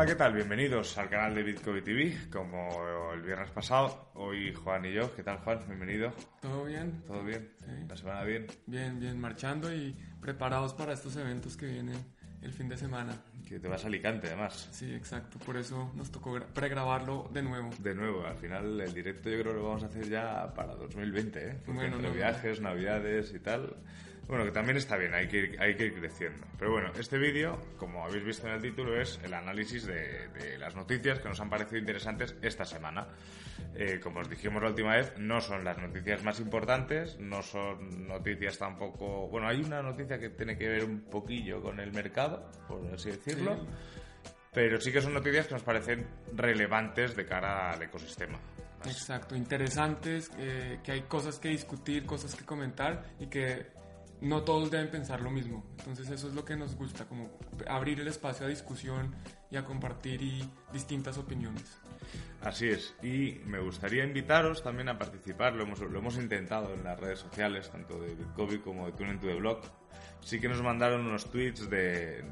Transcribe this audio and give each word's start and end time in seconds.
Hola, 0.00 0.08
¿qué 0.08 0.14
tal? 0.14 0.32
Bienvenidos 0.32 0.96
al 0.96 1.10
canal 1.10 1.34
de 1.34 1.42
Bitcoin 1.42 1.84
TV. 1.84 2.16
Como 2.32 3.12
el 3.12 3.20
viernes 3.20 3.50
pasado, 3.50 4.10
hoy 4.14 4.50
Juan 4.54 4.86
y 4.86 4.94
yo. 4.94 5.14
¿Qué 5.14 5.22
tal, 5.22 5.36
Juan? 5.40 5.60
Bienvenido. 5.68 6.10
¿Todo 6.40 6.64
bien? 6.64 7.02
¿Todo 7.06 7.22
bien? 7.22 7.50
Sí. 7.58 7.66
¿La 7.86 7.96
semana 7.98 8.22
bien? 8.24 8.46
Bien, 8.64 8.98
bien, 8.98 9.20
marchando 9.20 9.70
y 9.70 9.94
preparados 10.22 10.72
para 10.72 10.94
estos 10.94 11.16
eventos 11.16 11.54
que 11.58 11.66
vienen 11.66 12.02
el 12.40 12.50
fin 12.50 12.70
de 12.70 12.78
semana. 12.78 13.12
Que 13.46 13.60
te 13.60 13.68
vas 13.68 13.84
a 13.84 13.88
Alicante, 13.88 14.28
además. 14.28 14.70
Sí, 14.72 14.90
exacto, 14.94 15.38
por 15.40 15.58
eso 15.58 15.92
nos 15.94 16.10
tocó 16.10 16.34
gra- 16.34 16.46
pregrabarlo 16.46 17.28
de 17.34 17.42
nuevo. 17.42 17.68
De 17.78 17.94
nuevo, 17.94 18.24
al 18.24 18.36
final 18.38 18.80
el 18.80 18.94
directo 18.94 19.28
yo 19.28 19.40
creo 19.40 19.52
que 19.52 19.58
lo 19.58 19.66
vamos 19.66 19.82
a 19.82 19.86
hacer 19.88 20.08
ya 20.08 20.54
para 20.54 20.76
2020, 20.76 21.46
¿eh? 21.46 21.52
Porque 21.66 21.72
Bueno, 21.78 21.96
entre 21.96 22.08
no, 22.08 22.14
viajes, 22.16 22.62
navidades 22.62 23.34
y 23.34 23.38
tal. 23.40 23.76
Bueno, 24.30 24.44
que 24.44 24.52
también 24.52 24.76
está 24.76 24.96
bien, 24.96 25.12
hay 25.12 25.26
que, 25.26 25.38
ir, 25.38 25.60
hay 25.60 25.74
que 25.74 25.86
ir 25.86 25.94
creciendo. 25.98 26.46
Pero 26.56 26.70
bueno, 26.70 26.92
este 26.96 27.18
vídeo, 27.18 27.60
como 27.76 28.04
habéis 28.04 28.24
visto 28.24 28.46
en 28.46 28.54
el 28.54 28.62
título, 28.62 29.00
es 29.00 29.18
el 29.24 29.34
análisis 29.34 29.86
de, 29.86 30.28
de 30.28 30.56
las 30.56 30.76
noticias 30.76 31.18
que 31.18 31.28
nos 31.28 31.40
han 31.40 31.50
parecido 31.50 31.78
interesantes 31.78 32.36
esta 32.40 32.64
semana. 32.64 33.08
Eh, 33.74 33.98
como 34.00 34.20
os 34.20 34.30
dijimos 34.30 34.62
la 34.62 34.68
última 34.68 34.94
vez, 34.94 35.14
no 35.18 35.40
son 35.40 35.64
las 35.64 35.78
noticias 35.78 36.22
más 36.22 36.38
importantes, 36.38 37.18
no 37.18 37.42
son 37.42 38.06
noticias 38.06 38.56
tampoco... 38.56 39.26
Bueno, 39.26 39.48
hay 39.48 39.62
una 39.62 39.82
noticia 39.82 40.16
que 40.20 40.30
tiene 40.30 40.56
que 40.56 40.68
ver 40.68 40.84
un 40.84 41.00
poquillo 41.00 41.60
con 41.60 41.80
el 41.80 41.90
mercado, 41.92 42.52
por 42.68 42.86
así 42.94 43.10
decirlo. 43.10 43.56
Sí. 43.56 44.30
Pero 44.52 44.80
sí 44.80 44.92
que 44.92 45.02
son 45.02 45.12
noticias 45.12 45.48
que 45.48 45.54
nos 45.54 45.64
parecen 45.64 46.06
relevantes 46.36 47.16
de 47.16 47.26
cara 47.26 47.72
al 47.72 47.82
ecosistema. 47.82 48.38
Exacto, 48.84 49.34
interesantes, 49.34 50.30
eh, 50.38 50.78
que 50.84 50.92
hay 50.92 51.02
cosas 51.02 51.40
que 51.40 51.48
discutir, 51.48 52.06
cosas 52.06 52.36
que 52.36 52.44
comentar 52.44 53.02
y 53.18 53.26
que 53.26 53.79
no 54.20 54.42
todos 54.42 54.70
deben 54.70 54.90
pensar 54.90 55.20
lo 55.20 55.30
mismo. 55.30 55.64
Entonces 55.78 56.08
eso 56.10 56.28
es 56.28 56.34
lo 56.34 56.44
que 56.44 56.56
nos 56.56 56.76
gusta, 56.76 57.06
como 57.06 57.30
abrir 57.68 58.00
el 58.00 58.08
espacio 58.08 58.46
a 58.46 58.48
discusión 58.48 59.14
y 59.50 59.56
a 59.56 59.64
compartir 59.64 60.20
distintas 60.72 61.18
opiniones. 61.18 61.80
Así 62.42 62.68
es, 62.68 62.94
y 63.02 63.40
me 63.44 63.58
gustaría 63.58 64.04
invitaros 64.04 64.62
también 64.62 64.88
a 64.88 64.98
participar, 64.98 65.54
lo 65.54 65.64
hemos, 65.64 66.16
intentado 66.16 66.72
en 66.72 66.82
las 66.84 66.98
redes 66.98 67.18
sociales, 67.18 67.70
tanto 67.70 68.00
de 68.00 68.14
Bitcoin 68.14 68.60
como 68.60 68.86
de 68.86 68.92
Tune 68.92 69.18
the 69.18 69.34
Blog. 69.34 69.60
Sí 70.22 70.38
que 70.40 70.48
nos 70.48 70.62
mandaron 70.62 71.06
unos 71.06 71.30
tweets 71.30 71.68
de, 71.68 72.22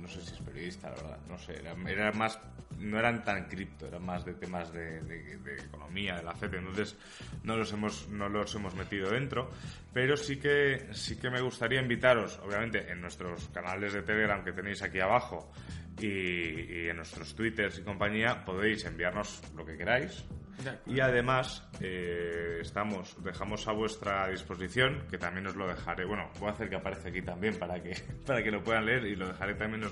no 0.00 0.08
sé 0.08 0.20
si 0.22 0.34
es 0.34 0.40
periodista, 0.40 0.90
la 0.90 0.96
verdad, 0.96 1.18
no 1.28 1.38
sé, 1.38 1.58
era, 1.86 2.12
más, 2.12 2.38
no 2.78 2.98
eran 2.98 3.24
tan 3.24 3.46
cripto, 3.48 3.86
eran 3.88 4.04
más 4.04 4.24
de 4.24 4.34
temas 4.34 4.72
de- 4.72 5.00
de 5.02 5.56
economía, 5.64 6.16
de 6.16 6.22
la 6.22 6.34
FED, 6.34 6.54
entonces 6.54 6.96
no 7.44 7.56
los 7.56 7.72
hemos, 7.72 8.08
no 8.08 8.28
los 8.28 8.54
hemos 8.54 8.74
metido 8.74 9.10
dentro, 9.10 9.50
pero 9.92 10.16
sí 10.18 10.36
que, 10.38 10.88
sí 10.92 11.16
que 11.16 11.30
me 11.30 11.40
gustaría 11.40 11.80
invitaros, 11.80 12.38
obviamente, 12.40 12.90
en 12.90 13.00
nuestros 13.00 13.48
canales 13.48 13.92
de 13.94 14.02
Telegram 14.02 14.44
que 14.44 14.52
tenéis 14.52 14.82
aquí 14.82 15.00
abajo, 15.00 15.50
y, 16.00 16.06
y 16.06 16.88
en 16.88 16.96
nuestros 16.96 17.34
twitters 17.34 17.78
y 17.78 17.82
compañía 17.82 18.44
podéis 18.44 18.84
enviarnos 18.84 19.42
lo 19.54 19.64
que 19.64 19.76
queráis. 19.76 20.24
Y 20.86 21.00
además 21.00 21.66
eh, 21.80 22.58
estamos, 22.60 23.16
dejamos 23.22 23.66
a 23.66 23.72
vuestra 23.72 24.28
disposición, 24.28 25.06
que 25.10 25.16
también 25.18 25.46
os 25.46 25.56
lo 25.56 25.66
dejaré, 25.66 26.04
bueno, 26.04 26.30
voy 26.38 26.50
a 26.50 26.52
hacer 26.52 26.68
que 26.68 26.76
aparece 26.76 27.08
aquí 27.08 27.22
también 27.22 27.58
para 27.58 27.82
que, 27.82 27.94
para 28.26 28.42
que 28.42 28.50
lo 28.50 28.62
puedan 28.62 28.84
leer 28.86 29.06
y 29.06 29.16
lo 29.16 29.28
dejaré 29.28 29.54
también 29.54 29.82
en, 29.84 29.90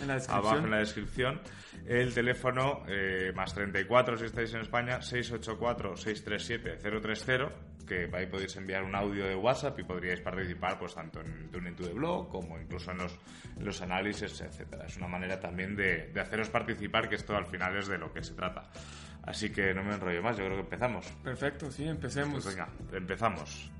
En 0.00 0.06
la 0.06 0.14
descripción. 0.14 0.46
abajo 0.46 0.64
en 0.64 0.70
la 0.70 0.78
descripción, 0.78 1.40
el 1.86 2.14
teléfono 2.14 2.82
eh, 2.88 3.32
más 3.34 3.52
34 3.54 4.16
si 4.18 4.24
estáis 4.24 4.52
en 4.54 4.62
España, 4.62 4.98
684-637-030, 5.00 7.52
que 7.84 8.10
ahí 8.12 8.26
podéis 8.26 8.56
enviar 8.56 8.82
un 8.82 8.94
audio 8.94 9.26
de 9.26 9.34
WhatsApp 9.34 9.78
y 9.78 9.84
podríais 9.84 10.20
participar 10.20 10.78
pues 10.78 10.94
tanto 10.94 11.20
en 11.20 11.50
Tuning 11.50 11.74
to 11.74 11.84
the 11.84 11.92
Blog 11.92 12.28
como 12.28 12.58
incluso 12.58 12.90
en 12.90 12.98
los, 12.98 13.18
los 13.58 13.80
análisis, 13.82 14.40
etcétera. 14.40 14.86
Es 14.86 14.96
una 14.96 15.08
manera 15.08 15.40
también 15.40 15.76
de, 15.76 16.08
de 16.08 16.20
haceros 16.20 16.48
participar, 16.50 17.08
que 17.08 17.16
esto 17.16 17.36
al 17.36 17.46
final 17.46 17.76
es 17.76 17.88
de 17.88 17.98
lo 17.98 18.12
que 18.12 18.22
se 18.22 18.34
trata. 18.34 18.70
Así 19.22 19.50
que 19.50 19.72
no 19.72 19.82
me 19.82 19.94
enrollo 19.94 20.22
más, 20.22 20.36
yo 20.36 20.44
creo 20.44 20.56
que 20.56 20.64
empezamos. 20.64 21.06
Perfecto, 21.22 21.70
sí, 21.70 21.88
empecemos. 21.88 22.44
Pues 22.44 22.54
venga, 22.54 22.68
empezamos. 22.92 23.70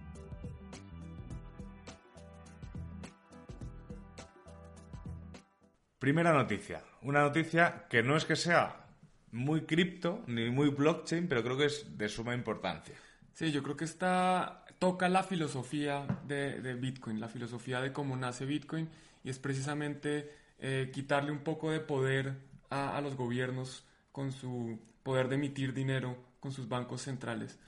Primera 5.99 6.33
noticia. 6.33 6.83
Una 7.03 7.21
noticia 7.21 7.87
que 7.89 8.03
no 8.03 8.17
es 8.17 8.25
que 8.25 8.37
sea 8.37 8.85
muy 9.33 9.63
cripto 9.63 10.23
ni 10.27 10.51
muy 10.51 10.69
blockchain, 10.69 11.29
pero 11.29 11.43
creo 11.43 11.57
que 11.57 11.67
es 11.67 11.99
de 11.99 12.09
suma 12.09 12.35
importancia. 12.35 12.95
Sí, 13.35 13.51
yo 13.51 13.65
creo 13.65 13.77
que 13.77 13.85
esta 13.85 14.65
toca 14.79 15.09
la 15.09 15.25
filosofía 15.25 16.07
de, 16.25 16.61
de 16.61 16.75
Bitcoin, 16.75 17.21
la 17.21 17.29
filosofía 17.29 17.81
de 17.81 17.93
cómo 17.93 18.17
nace 18.17 18.47
Bitcoin, 18.47 18.89
y 19.25 19.31
es 19.31 19.41
precisamente 19.41 20.31
eh, 20.61 20.91
quitarle 20.93 21.33
un 21.33 21.41
poco 21.41 21.73
de 21.73 21.81
poder 21.81 22.37
a, 22.71 22.97
a 22.97 23.01
los 23.01 23.17
gobiernos 23.17 23.85
con 24.13 24.31
su 24.31 24.81
poder 25.03 25.29
de 25.29 25.35
emitir 25.35 25.75
dinero 25.75 26.17
con 26.39 26.53
sus 26.53 26.69
bancos 26.69 27.03
centrales. 27.03 27.59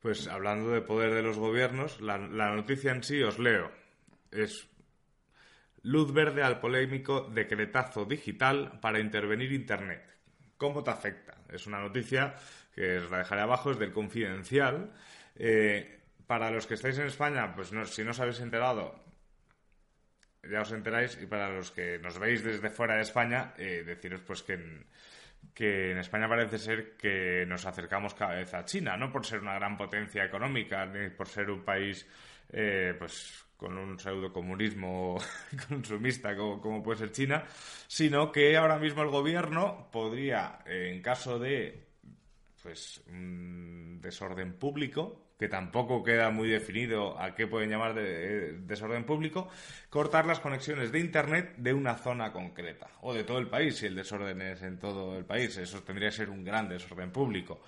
Pues 0.00 0.26
hablando 0.28 0.70
de 0.70 0.80
poder 0.80 1.12
de 1.12 1.22
los 1.22 1.36
gobiernos, 1.36 2.00
la, 2.00 2.16
la 2.16 2.54
noticia 2.54 2.90
en 2.92 3.04
sí 3.04 3.22
os 3.22 3.38
leo. 3.38 3.70
Es 4.30 4.66
luz 5.82 6.12
verde 6.12 6.42
al 6.42 6.58
polémico 6.58 7.28
decretazo 7.34 8.06
digital 8.06 8.80
para 8.80 8.98
intervenir 8.98 9.52
Internet. 9.52 10.08
¿Cómo 10.56 10.82
te 10.82 10.90
afecta? 10.90 11.36
Es 11.50 11.66
una 11.66 11.80
noticia 11.80 12.34
que 12.74 12.98
os 12.98 13.10
la 13.10 13.18
dejaré 13.18 13.42
abajo, 13.42 13.70
es 13.70 13.78
del 13.78 13.92
Confidencial. 13.92 14.92
Eh, 15.36 16.00
para 16.26 16.50
los 16.50 16.66
que 16.66 16.74
estáis 16.74 16.98
en 16.98 17.06
España, 17.06 17.54
pues 17.54 17.72
no- 17.72 17.84
si 17.86 18.02
no 18.04 18.10
os 18.12 18.20
habéis 18.20 18.40
enterado, 18.40 18.94
ya 20.50 20.62
os 20.62 20.72
enteráis. 20.72 21.18
Y 21.22 21.26
para 21.26 21.50
los 21.50 21.70
que 21.70 21.98
nos 21.98 22.18
veis 22.18 22.42
desde 22.42 22.70
fuera 22.70 22.96
de 22.96 23.02
España, 23.02 23.54
eh, 23.58 23.82
deciros 23.86 24.20
pues 24.22 24.42
que 24.42 24.54
en, 24.54 24.86
que 25.54 25.92
en 25.92 25.98
España 25.98 26.28
parece 26.28 26.58
ser 26.58 26.96
que 26.96 27.44
nos 27.46 27.66
acercamos 27.66 28.14
cada 28.14 28.34
vez 28.34 28.52
a 28.54 28.64
China, 28.64 28.96
no 28.96 29.10
por 29.12 29.26
ser 29.26 29.40
una 29.40 29.54
gran 29.54 29.76
potencia 29.76 30.24
económica, 30.24 30.86
ni 30.86 31.10
por 31.10 31.28
ser 31.28 31.50
un 31.50 31.62
país 31.64 32.06
eh, 32.52 32.94
pues 32.98 33.44
con 33.56 33.78
un 33.78 33.98
pseudo 33.98 34.32
comunismo 34.32 35.18
consumista 35.68 36.34
como, 36.36 36.82
puede 36.82 36.98
ser 36.98 37.12
China, 37.12 37.44
sino 37.86 38.32
que 38.32 38.56
ahora 38.56 38.78
mismo 38.78 39.02
el 39.02 39.08
gobierno 39.10 39.88
podría, 39.92 40.58
en 40.66 41.00
caso 41.00 41.38
de 41.38 41.91
pues 42.62 43.02
un 43.08 44.00
desorden 44.00 44.54
público, 44.54 45.32
que 45.38 45.48
tampoco 45.48 46.04
queda 46.04 46.30
muy 46.30 46.48
definido 46.48 47.20
a 47.20 47.34
qué 47.34 47.48
pueden 47.48 47.70
llamar 47.70 47.94
de, 47.94 48.04
eh, 48.04 48.52
desorden 48.60 49.04
público, 49.04 49.48
cortar 49.90 50.24
las 50.24 50.38
conexiones 50.38 50.92
de 50.92 51.00
Internet 51.00 51.54
de 51.56 51.74
una 51.74 51.96
zona 51.96 52.32
concreta, 52.32 52.88
o 53.00 53.12
de 53.12 53.24
todo 53.24 53.38
el 53.38 53.48
país, 53.48 53.76
si 53.76 53.86
el 53.86 53.96
desorden 53.96 54.40
es 54.40 54.62
en 54.62 54.78
todo 54.78 55.18
el 55.18 55.24
país. 55.24 55.56
Eso 55.56 55.82
tendría 55.82 56.10
que 56.10 56.16
ser 56.16 56.30
un 56.30 56.44
gran 56.44 56.68
desorden 56.68 57.10
público. 57.10 57.60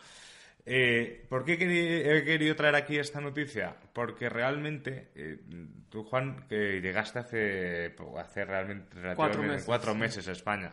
Eh, 0.67 1.27
¿Por 1.29 1.45
qué 1.45 1.55
he 1.55 2.25
querido 2.25 2.57
traer 2.57 2.75
aquí 2.77 2.97
esta 2.97 3.21
noticia? 3.21 3.77
Porque 3.93 4.31
realmente, 4.31 5.11
eh, 5.15 5.39
tú 5.91 6.05
Juan, 6.05 6.47
que 6.49 6.81
llegaste 6.81 7.19
hace, 7.19 7.95
hace 8.17 8.45
realmente 8.45 8.95
relativamente 8.95 9.47
meses, 9.47 9.67
cuatro 9.67 9.95
meses 9.95 10.29
a 10.29 10.33
España. 10.33 10.73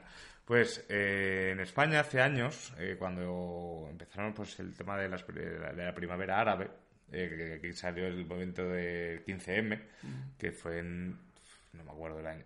Pues 0.52 0.84
eh, 0.90 1.52
en 1.54 1.62
España 1.62 2.02
hace 2.02 2.20
años, 2.20 2.74
eh, 2.78 2.98
cuando 3.00 3.88
empezaron 3.90 4.34
pues 4.34 4.60
el 4.60 4.76
tema 4.76 4.98
de, 4.98 5.08
las- 5.08 5.26
de 5.28 5.58
la, 5.58 5.72
de 5.72 5.86
la 5.86 5.96
primavera 5.96 6.42
árabe, 6.42 6.68
eh, 7.10 7.34
que 7.38 7.54
aquí 7.54 7.72
salió 7.74 8.06
el 8.06 8.26
movimiento 8.26 8.68
del 8.68 9.24
15M, 9.24 9.80
que 10.38 10.52
fue 10.52 10.80
en... 10.80 11.12
no 11.72 11.86
me 11.86 11.92
acuerdo 11.92 12.20
el 12.20 12.28
año. 12.28 12.44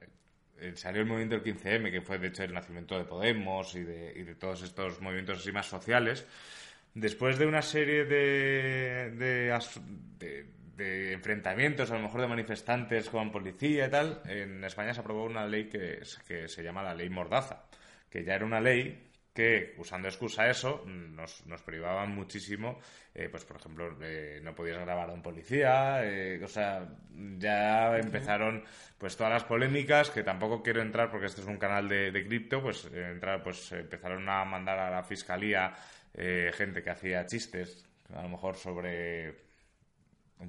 eh, 0.59 0.73
Salió 0.75 1.01
el 1.01 1.07
movimiento 1.07 1.39
del 1.39 1.55
15M, 1.55 1.89
que 1.89 2.01
fue 2.01 2.19
de 2.19 2.27
hecho 2.27 2.43
el 2.43 2.53
nacimiento 2.53 2.95
de 2.95 3.05
Podemos 3.05 3.73
y 3.73 3.81
de, 3.83 4.13
y 4.15 4.21
de 4.21 4.35
todos 4.35 4.61
estos 4.61 5.01
movimientos 5.01 5.39
así 5.39 5.51
más 5.51 5.65
sociales. 5.65 6.27
Después 6.93 7.39
de 7.39 7.47
una 7.47 7.63
serie 7.63 8.05
de, 8.05 9.13
de, 9.17 9.51
as- 9.51 9.81
de- 10.19 10.45
de 10.77 11.13
enfrentamientos, 11.13 11.89
a 11.89 11.95
lo 11.95 12.01
mejor 12.03 12.21
de 12.21 12.27
manifestantes 12.27 13.09
con 13.09 13.31
policía 13.31 13.87
y 13.87 13.89
tal, 13.89 14.21
en 14.27 14.63
España 14.63 14.93
se 14.93 14.99
aprobó 14.99 15.23
una 15.25 15.47
ley 15.47 15.69
que, 15.69 16.01
es- 16.03 16.19
que 16.27 16.47
se 16.47 16.61
llama 16.61 16.83
la 16.83 16.93
ley 16.93 17.09
Mordaza, 17.09 17.63
que 18.15 18.23
ya 18.23 18.35
era 18.35 18.45
una 18.45 18.61
ley 18.61 19.11
que 19.33 19.75
usando 19.77 20.07
excusa 20.07 20.47
eso 20.47 20.85
nos, 20.85 21.45
nos 21.47 21.61
privaban 21.63 22.15
muchísimo 22.15 22.79
eh, 23.13 23.27
pues 23.29 23.43
por 23.43 23.57
ejemplo 23.57 23.93
eh, 24.01 24.39
no 24.41 24.55
podías 24.55 24.79
grabar 24.79 25.09
a 25.09 25.13
un 25.13 25.21
policía 25.21 26.01
eh, 26.05 26.41
o 26.41 26.47
sea 26.47 26.87
ya 27.37 27.97
empezaron 27.97 28.63
pues 28.97 29.17
todas 29.17 29.33
las 29.33 29.43
polémicas 29.43 30.09
que 30.11 30.23
tampoco 30.23 30.63
quiero 30.63 30.81
entrar 30.81 31.11
porque 31.11 31.25
este 31.25 31.41
es 31.41 31.47
un 31.47 31.57
canal 31.57 31.89
de, 31.89 32.09
de 32.09 32.25
cripto 32.25 32.61
pues 32.61 32.85
entrar 32.85 33.43
pues 33.43 33.73
empezaron 33.73 34.29
a 34.29 34.45
mandar 34.45 34.79
a 34.79 34.89
la 34.89 35.03
fiscalía 35.03 35.73
gente 36.13 36.81
que 36.81 36.89
hacía 36.89 37.25
chistes 37.25 37.85
a 38.13 38.21
lo 38.21 38.29
mejor 38.29 38.55
sobre 38.55 39.44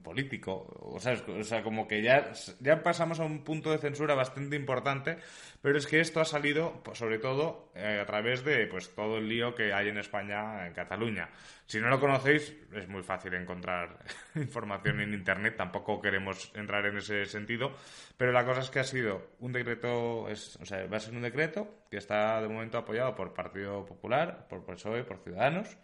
político, 0.00 0.66
o 0.80 0.98
sea, 1.00 1.14
o 1.14 1.62
como 1.62 1.86
que 1.86 2.02
ya, 2.02 2.32
ya 2.60 2.82
pasamos 2.82 3.20
a 3.20 3.24
un 3.24 3.44
punto 3.44 3.70
de 3.70 3.78
censura 3.78 4.14
bastante 4.14 4.56
importante, 4.56 5.18
pero 5.62 5.78
es 5.78 5.86
que 5.86 6.00
esto 6.00 6.20
ha 6.20 6.24
salido, 6.24 6.82
pues, 6.82 6.98
sobre 6.98 7.18
todo, 7.18 7.70
eh, 7.74 7.98
a 8.00 8.06
través 8.06 8.44
de 8.44 8.66
pues 8.66 8.94
todo 8.94 9.18
el 9.18 9.28
lío 9.28 9.54
que 9.54 9.72
hay 9.72 9.88
en 9.88 9.98
España, 9.98 10.66
en 10.66 10.72
Cataluña. 10.72 11.28
Si 11.66 11.80
no 11.80 11.88
lo 11.88 11.98
conocéis, 11.98 12.54
es 12.72 12.88
muy 12.88 13.02
fácil 13.02 13.34
encontrar 13.34 13.98
información 14.34 15.00
en 15.00 15.14
Internet, 15.14 15.56
tampoco 15.56 16.00
queremos 16.00 16.52
entrar 16.54 16.86
en 16.86 16.98
ese 16.98 17.26
sentido, 17.26 17.72
pero 18.16 18.32
la 18.32 18.44
cosa 18.44 18.60
es 18.60 18.70
que 18.70 18.80
ha 18.80 18.84
sido 18.84 19.30
un 19.40 19.52
decreto, 19.52 20.28
es, 20.28 20.56
o 20.56 20.64
sea, 20.64 20.86
va 20.86 20.98
a 20.98 21.00
ser 21.00 21.14
un 21.14 21.22
decreto 21.22 21.86
que 21.90 21.96
está 21.96 22.40
de 22.40 22.48
momento 22.48 22.78
apoyado 22.78 23.14
por 23.14 23.34
Partido 23.34 23.84
Popular, 23.84 24.46
por 24.48 24.64
PSOE, 24.64 25.04
por 25.04 25.18
Ciudadanos, 25.18 25.76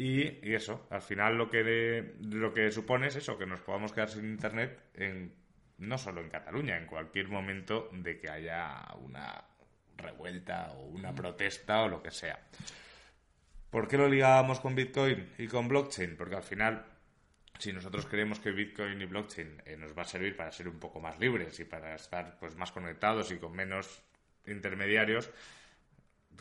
y, 0.00 0.54
eso, 0.54 0.86
al 0.90 1.02
final 1.02 1.36
lo 1.36 1.50
que, 1.50 2.14
lo 2.20 2.54
que 2.54 2.70
supone 2.70 3.08
es 3.08 3.16
eso, 3.16 3.36
que 3.36 3.46
nos 3.46 3.60
podamos 3.60 3.92
quedar 3.92 4.08
sin 4.08 4.26
Internet 4.26 4.80
en, 4.94 5.34
no 5.78 5.98
solo 5.98 6.20
en 6.20 6.30
Cataluña, 6.30 6.76
en 6.76 6.86
cualquier 6.86 7.26
momento 7.26 7.90
de 7.92 8.20
que 8.20 8.30
haya 8.30 8.86
una 9.02 9.44
revuelta 9.96 10.70
o 10.70 10.84
una 10.86 11.12
protesta 11.12 11.82
o 11.82 11.88
lo 11.88 12.00
que 12.00 12.12
sea. 12.12 12.38
¿Por 13.70 13.88
qué 13.88 13.98
lo 13.98 14.08
ligábamos 14.08 14.60
con 14.60 14.76
Bitcoin 14.76 15.30
y 15.36 15.48
con 15.48 15.66
blockchain? 15.66 16.16
Porque 16.16 16.36
al 16.36 16.44
final, 16.44 16.86
si 17.58 17.72
nosotros 17.72 18.06
creemos 18.06 18.38
que 18.38 18.52
Bitcoin 18.52 19.02
y 19.02 19.06
blockchain 19.06 19.62
eh, 19.66 19.76
nos 19.76 19.98
va 19.98 20.02
a 20.02 20.06
servir 20.06 20.36
para 20.36 20.52
ser 20.52 20.68
un 20.68 20.78
poco 20.78 21.00
más 21.00 21.18
libres 21.18 21.58
y 21.58 21.64
para 21.64 21.96
estar 21.96 22.38
pues, 22.38 22.54
más 22.54 22.70
conectados 22.70 23.32
y 23.32 23.38
con 23.38 23.52
menos 23.52 24.00
intermediarios, 24.46 25.28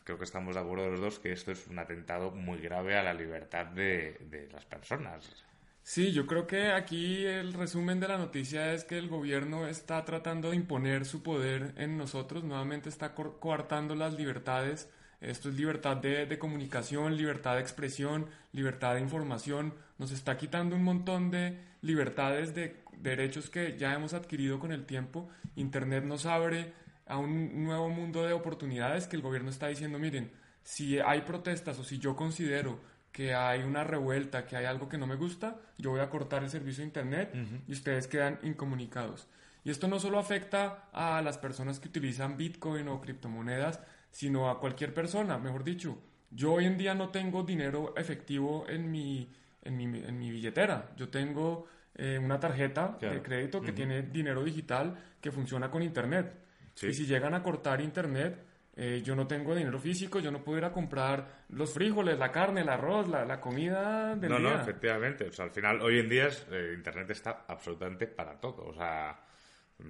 creo 0.04 0.18
que 0.18 0.24
estamos 0.24 0.56
de 0.56 0.62
acuerdo 0.62 0.90
los 0.90 1.00
dos 1.00 1.20
que 1.20 1.32
esto 1.32 1.52
es 1.52 1.68
un 1.68 1.80
atentado 1.80 2.32
muy 2.32 2.60
grave 2.60 2.98
a 2.98 3.04
la 3.04 3.14
libertad 3.14 3.66
de, 3.68 4.50
las 4.52 4.66
personas. 4.66 5.44
Sí, 5.84 6.12
yo 6.12 6.28
creo 6.28 6.48
que 6.48 6.72
aquí 6.72 7.26
el 7.26 7.54
resumen 7.54 8.00
de 8.00 8.08
la 8.10 8.18
noticia 8.18 8.74
es 8.74 8.84
que 8.84 8.98
el 8.98 9.08
gobierno 9.08 9.68
está 9.68 10.04
tratando 10.04 10.50
de 10.50 10.58
imponer 10.58 11.06
su 11.06 11.24
poder 11.24 11.74
en 11.78 11.98
nosotros, 11.98 12.44
nuevamente 12.44 12.90
está 12.90 13.14
coartando 13.16 13.96
las 13.96 14.14
libertades. 14.14 14.90
Esto 15.22 15.50
es 15.50 15.56
libertad 15.56 15.98
de, 15.98 16.38
comunicación, 16.38 17.16
libertad 17.16 17.56
de 17.56 17.62
expresión, 17.62 18.28
libertad 18.52 18.96
de 18.96 19.02
información. 19.02 19.74
Nos 19.98 20.12
está 20.12 20.38
quitando 20.38 20.76
un 20.76 20.84
montón 20.84 21.32
de 21.32 21.58
libertades, 21.82 22.54
de 22.54 22.84
derechos 22.98 23.50
que 23.50 23.78
ya 23.78 23.94
hemos 23.94 24.14
adquirido 24.14 24.60
con 24.60 24.72
el 24.72 24.86
tiempo. 24.86 25.30
Internet 25.56 26.04
nos 26.04 26.26
abre 26.26 26.74
a 27.08 27.18
un 27.18 27.64
nuevo 27.64 27.90
mundo 27.90 28.24
de 28.24 28.34
oportunidades 28.34 29.08
que 29.08 29.16
el 29.16 29.22
gobierno 29.22 29.50
está 29.50 29.68
diciendo, 29.68 30.00
miren, 30.00 30.32
si 30.64 31.00
hay 31.00 31.22
protestas 31.22 31.80
o 31.80 31.84
si 31.84 32.00
yo 32.00 32.16
considero 32.16 32.80
que 33.12 33.34
hay 33.34 33.62
una 33.62 33.84
revuelta, 33.84 34.46
que 34.46 34.58
hay 34.58 34.66
algo 34.66 34.90
que 34.90 34.98
no 34.98 35.08
me 35.08 35.16
gusta, 35.16 35.56
yo 35.78 35.92
voy 35.92 36.02
a 36.02 36.10
cortar 36.10 36.44
el 36.44 36.50
servicio 36.50 36.82
de 36.82 36.88
Internet 36.88 37.34
y 37.68 37.72
ustedes 37.72 38.08
quedan 38.08 38.40
incomunicados. 38.44 39.28
Y 39.64 39.70
esto 39.70 39.88
no 39.88 40.00
solo 40.00 40.20
afecta 40.20 40.90
a 40.94 41.22
las 41.22 41.38
personas 41.38 41.80
que 41.80 41.88
utilizan 41.88 42.38
Bitcoin 42.38 42.88
o 42.88 43.02
criptomonedas, 43.02 43.82
sino 44.12 44.50
a 44.50 44.60
cualquier 44.60 44.94
persona, 44.94 45.38
mejor 45.38 45.64
dicho. 45.64 45.98
Yo 46.30 46.54
hoy 46.54 46.66
en 46.66 46.78
día 46.78 46.94
no 46.94 47.10
tengo 47.10 47.44
dinero 47.44 47.94
efectivo 47.98 48.66
en 48.68 48.92
mi, 48.92 49.32
en 49.64 49.78
mi, 49.78 49.84
en 49.84 50.20
mi 50.20 50.32
billetera. 50.32 50.92
Yo 50.96 51.10
tengo 51.10 51.68
eh, 51.96 52.20
una 52.22 52.40
tarjeta 52.40 52.98
de 53.02 53.22
crédito 53.22 53.62
que 53.62 53.72
tiene 53.72 54.04
dinero 54.04 54.44
digital 54.44 54.96
que 55.20 55.32
funciona 55.32 55.72
con 55.72 55.82
Internet. 55.82 56.34
Y 56.82 56.94
si 56.94 57.06
llegan 57.06 57.34
a 57.34 57.42
cortar 57.42 57.82
internet, 57.82 58.44
eh, 58.76 59.02
yo 59.04 59.16
no 59.16 59.26
tengo 59.26 59.56
dinero 59.56 59.80
físico, 59.80 60.20
yo 60.20 60.30
no 60.30 60.44
puedo 60.44 60.60
ir 60.60 60.66
a 60.66 60.72
comprar 60.72 61.46
los 61.50 61.74
frijoles, 61.74 62.20
la 62.20 62.32
carne, 62.32 62.62
el 62.62 62.70
arroz, 62.70 63.08
la, 63.08 63.40
comida 63.40 64.16
del 64.16 64.30
no, 64.30 64.38
día. 64.38 64.50
No, 64.52 64.62
efectivamente. 64.62 65.26
O 65.26 65.34
sea, 65.34 65.46
al 65.46 65.52
final, 65.52 65.82
hoy 65.82 66.00
en 66.00 66.08
día, 66.08 66.28
eh, 66.52 66.74
internet 66.76 67.10
está 67.10 67.46
absolutamente 67.48 68.06
para 68.06 68.40
todo. 68.40 68.66
O 68.68 68.74
sea, 68.76 69.20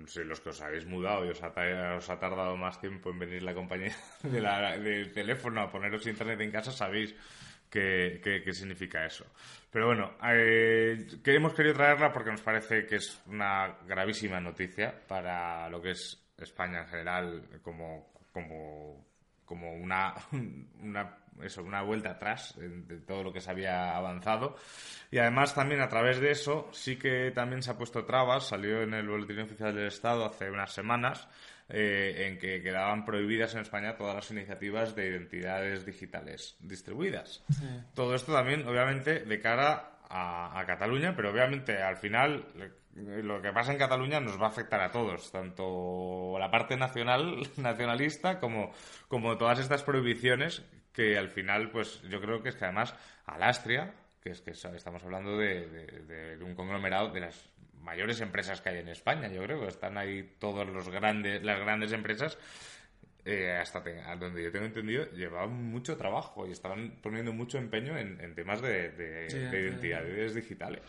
si 0.05 0.23
los 0.23 0.39
que 0.39 0.49
os 0.49 0.61
habéis 0.61 0.85
mudado 0.85 1.25
y 1.25 1.29
os 1.29 1.43
ha, 1.43 1.51
os 1.97 2.09
ha 2.09 2.17
tardado 2.17 2.55
más 2.55 2.79
tiempo 2.79 3.09
en 3.09 3.19
venir 3.19 3.43
la 3.43 3.53
compañía 3.53 3.95
de 4.23 4.39
la, 4.39 4.77
del 4.77 5.11
teléfono 5.11 5.61
a 5.61 5.69
poneros 5.69 6.07
internet 6.07 6.39
en 6.39 6.51
casa, 6.51 6.71
sabéis 6.71 7.13
qué, 7.69 8.21
qué, 8.23 8.53
significa 8.53 9.05
eso. 9.05 9.25
Pero 9.69 9.87
bueno, 9.87 10.13
eh, 10.23 11.07
que 11.21 11.35
hemos 11.35 11.53
querido 11.53 11.75
traerla 11.75 12.13
porque 12.13 12.31
nos 12.31 12.41
parece 12.41 12.85
que 12.85 12.95
es 12.95 13.21
una 13.27 13.79
gravísima 13.85 14.39
noticia 14.39 14.93
para 15.07 15.69
lo 15.69 15.81
que 15.81 15.91
es 15.91 16.26
España 16.37 16.81
en 16.81 16.87
general 16.87 17.43
como, 17.61 18.11
como, 18.31 19.05
como 19.45 19.73
una, 19.73 20.13
una, 20.81 21.17
eso, 21.41 21.63
una 21.63 21.81
vuelta 21.81 22.11
atrás 22.11 22.55
de, 22.57 22.97
todo 22.99 23.23
lo 23.23 23.33
que 23.33 23.41
se 23.41 23.51
había 23.51 23.95
avanzado. 23.95 24.55
Y 25.11 25.17
además 25.17 25.53
también 25.53 25.81
a 25.81 25.89
través 25.89 26.19
de 26.19 26.31
eso 26.31 26.69
sí 26.71 26.97
que 26.97 27.31
también 27.31 27.61
se 27.61 27.71
ha 27.71 27.77
puesto 27.77 28.05
trabas, 28.05 28.47
salió 28.47 28.81
en 28.81 28.93
el 28.93 29.07
Boletín 29.07 29.39
Oficial 29.39 29.73
del 29.73 29.87
Estado 29.87 30.25
hace 30.25 30.49
unas 30.49 30.71
semanas, 30.71 31.27
eh, 31.69 32.27
en 32.27 32.37
que 32.37 32.61
quedaban 32.61 33.03
prohibidas 33.03 33.53
en 33.55 33.61
España 33.61 33.97
todas 33.97 34.15
las 34.15 34.31
iniciativas 34.31 34.95
de 34.95 35.07
identidades 35.07 35.85
digitales 35.85 36.55
distribuidas. 36.61 37.43
Todo 37.93 38.15
esto 38.15 38.31
también, 38.31 38.65
obviamente, 38.65 39.19
de 39.19 39.41
cara 39.41 39.99
a, 40.09 40.57
a, 40.57 40.65
Cataluña, 40.65 41.13
pero 41.13 41.29
obviamente 41.29 41.81
al 41.81 41.97
final 41.97 42.45
lo 42.97 43.41
que 43.41 43.51
pasa 43.51 43.71
en 43.71 43.77
Cataluña 43.77 44.19
nos 44.19 44.41
va 44.41 44.47
a 44.47 44.49
afectar 44.49 44.81
a 44.81 44.91
todos, 44.91 45.31
tanto 45.31 46.35
la 46.39 46.49
parte 46.49 46.77
nacional, 46.77 47.47
nacionalista 47.57 48.39
como, 48.39 48.71
como 49.07 49.37
todas 49.37 49.59
estas 49.59 49.83
prohibiciones 49.83 50.63
que 50.93 51.17
al 51.17 51.29
final, 51.29 51.69
pues 51.69 52.01
yo 52.09 52.19
creo 52.19 52.41
que 52.41 52.49
es 52.49 52.55
que 52.55 52.65
además 52.65 52.95
Alastria, 53.27 53.93
que 54.21 54.31
es 54.31 54.41
que 54.41 54.51
estamos 54.51 55.03
hablando 55.03 55.37
de, 55.37 56.39
un 56.41 56.55
conglomerado 56.55 57.09
de 57.09 57.19
las 57.21 57.49
mayores 57.81 58.19
empresas 58.19 58.61
que 58.61 58.69
hay 58.69 58.79
en 58.79 58.87
España, 58.89 59.27
yo 59.27 59.43
creo 59.43 59.61
que 59.61 59.67
están 59.67 59.97
ahí 59.97 60.35
todas 60.39 60.67
los 60.67 60.89
grandes, 60.89 61.43
las 61.43 61.59
grandes 61.59 61.91
empresas, 61.91 62.37
eh, 63.25 63.51
hasta 63.51 63.83
donde 64.17 64.43
yo 64.43 64.51
tengo 64.51 64.65
entendido, 64.65 65.05
llevaban 65.11 65.51
mucho 65.69 65.97
trabajo 65.97 66.47
y 66.47 66.51
estaban 66.51 66.97
poniendo 67.01 67.31
mucho 67.31 67.59
empeño 67.59 67.97
en, 67.97 68.33
temas 68.33 68.61
de, 68.61 69.27
identidades 69.29 70.33
digitales. 70.33 70.81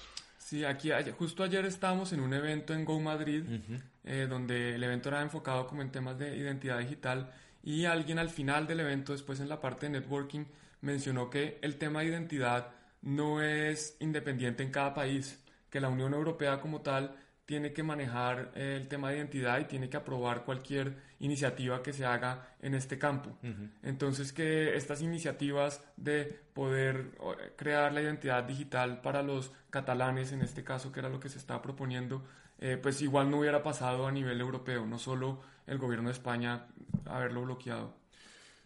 Sí, 0.48 0.64
aquí 0.64 0.90
justo 1.18 1.42
ayer 1.42 1.66
estábamos 1.66 2.14
en 2.14 2.20
un 2.20 2.32
evento 2.32 2.72
en 2.72 2.86
Go 2.86 2.98
Madrid, 3.00 3.44
eh, 4.02 4.26
donde 4.26 4.76
el 4.76 4.82
evento 4.82 5.10
era 5.10 5.20
enfocado 5.20 5.66
como 5.66 5.82
en 5.82 5.90
temas 5.90 6.18
de 6.18 6.38
identidad 6.38 6.78
digital 6.78 7.30
y 7.62 7.84
alguien 7.84 8.18
al 8.18 8.30
final 8.30 8.66
del 8.66 8.80
evento, 8.80 9.12
después 9.12 9.40
en 9.40 9.50
la 9.50 9.60
parte 9.60 9.84
de 9.84 10.00
networking, 10.00 10.46
mencionó 10.80 11.28
que 11.28 11.58
el 11.60 11.76
tema 11.76 12.00
de 12.00 12.06
identidad 12.06 12.70
no 13.02 13.42
es 13.42 13.98
independiente 14.00 14.62
en 14.62 14.70
cada 14.70 14.94
país, 14.94 15.38
que 15.68 15.82
la 15.82 15.90
Unión 15.90 16.14
Europea 16.14 16.62
como 16.62 16.80
tal 16.80 17.14
tiene 17.48 17.72
que 17.72 17.82
manejar 17.82 18.52
el 18.56 18.88
tema 18.88 19.08
de 19.08 19.16
identidad 19.16 19.58
y 19.58 19.64
tiene 19.64 19.88
que 19.88 19.96
aprobar 19.96 20.44
cualquier 20.44 20.98
iniciativa 21.18 21.82
que 21.82 21.94
se 21.94 22.04
haga 22.04 22.46
en 22.60 22.74
este 22.74 22.98
campo. 22.98 23.38
Entonces 23.82 24.34
que 24.34 24.76
estas 24.76 25.00
iniciativas 25.00 25.82
de 25.96 26.40
poder 26.52 27.12
crear 27.56 27.94
la 27.94 28.02
identidad 28.02 28.44
digital 28.44 29.00
para 29.00 29.22
los 29.22 29.50
catalanes, 29.70 30.32
en 30.32 30.42
este 30.42 30.62
caso 30.62 30.92
que 30.92 31.00
era 31.00 31.08
lo 31.08 31.20
que 31.20 31.30
se 31.30 31.38
estaba 31.38 31.62
proponiendo, 31.62 32.22
eh, 32.58 32.76
pues 32.76 33.00
igual 33.00 33.30
no 33.30 33.38
hubiera 33.38 33.62
pasado 33.62 34.06
a 34.06 34.12
nivel 34.12 34.38
europeo, 34.42 34.84
no 34.84 34.98
solo 34.98 35.40
el 35.66 35.78
gobierno 35.78 36.10
de 36.10 36.12
España 36.12 36.66
haberlo 37.06 37.40
bloqueado. 37.44 37.94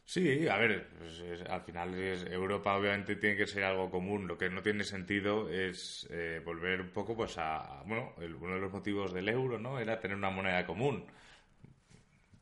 Sí, 0.05 0.47
a 0.49 0.59
ver, 0.59 0.89
pues 0.99 1.23
al 1.49 1.63
final 1.63 1.95
es, 1.95 2.25
Europa 2.27 2.77
obviamente 2.77 3.17
tiene 3.17 3.37
que 3.37 3.47
ser 3.47 3.65
algo 3.65 3.91
común. 3.91 4.27
Lo 4.27 4.37
que 4.37 4.51
no 4.51 4.63
tiene 4.63 4.85
sentido 4.85 5.49
es 5.49 6.07
eh, 6.11 6.41
volver 6.45 6.81
un 6.83 6.91
poco 6.91 7.17
pues 7.17 7.39
a, 7.39 7.83
bueno, 7.87 8.13
uno 8.19 8.55
de 8.55 8.61
los 8.61 8.73
motivos 8.73 9.15
del 9.15 9.29
euro, 9.29 9.59
¿no? 9.59 9.79
Era 9.79 9.99
tener 10.01 10.17
una 10.17 10.31
moneda 10.31 10.67
común. 10.67 11.07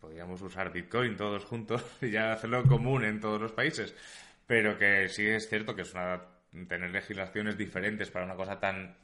Podríamos 0.00 0.40
usar 0.42 0.72
Bitcoin 0.72 1.16
todos 1.16 1.44
juntos 1.44 1.84
y 2.02 2.10
ya 2.10 2.32
hacerlo 2.32 2.64
común 2.64 3.04
en 3.04 3.20
todos 3.20 3.40
los 3.40 3.52
países. 3.52 3.94
Pero 4.46 4.76
que 4.76 5.08
sí 5.08 5.26
es 5.26 5.48
cierto 5.48 5.76
que 5.76 5.82
es 5.82 5.92
una 5.94 6.20
tener 6.68 6.90
legislaciones 6.90 7.56
diferentes 7.56 8.10
para 8.10 8.24
una 8.24 8.34
cosa 8.34 8.58
tan 8.58 8.96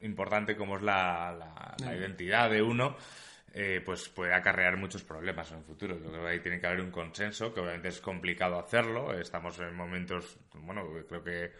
importante 0.00 0.56
como 0.56 0.76
es 0.76 0.82
la, 0.82 1.74
la 1.78 1.96
identidad 1.96 2.50
de 2.50 2.62
uno 2.62 2.96
eh, 3.54 3.80
pues 3.84 4.08
puede 4.08 4.34
acarrear 4.34 4.76
muchos 4.76 5.04
problemas 5.04 5.50
en 5.52 5.58
el 5.58 5.64
futuro. 5.64 5.96
Yo 5.96 6.10
creo 6.10 6.22
que 6.24 6.28
ahí 6.28 6.40
tiene 6.40 6.60
que 6.60 6.66
haber 6.66 6.80
un 6.80 6.90
consenso, 6.90 7.54
que 7.54 7.60
obviamente 7.60 7.88
es 7.88 8.00
complicado 8.00 8.58
hacerlo. 8.58 9.18
Estamos 9.18 9.58
en 9.60 9.74
momentos, 9.74 10.36
bueno, 10.54 10.86
creo 11.08 11.22
que 11.22 11.52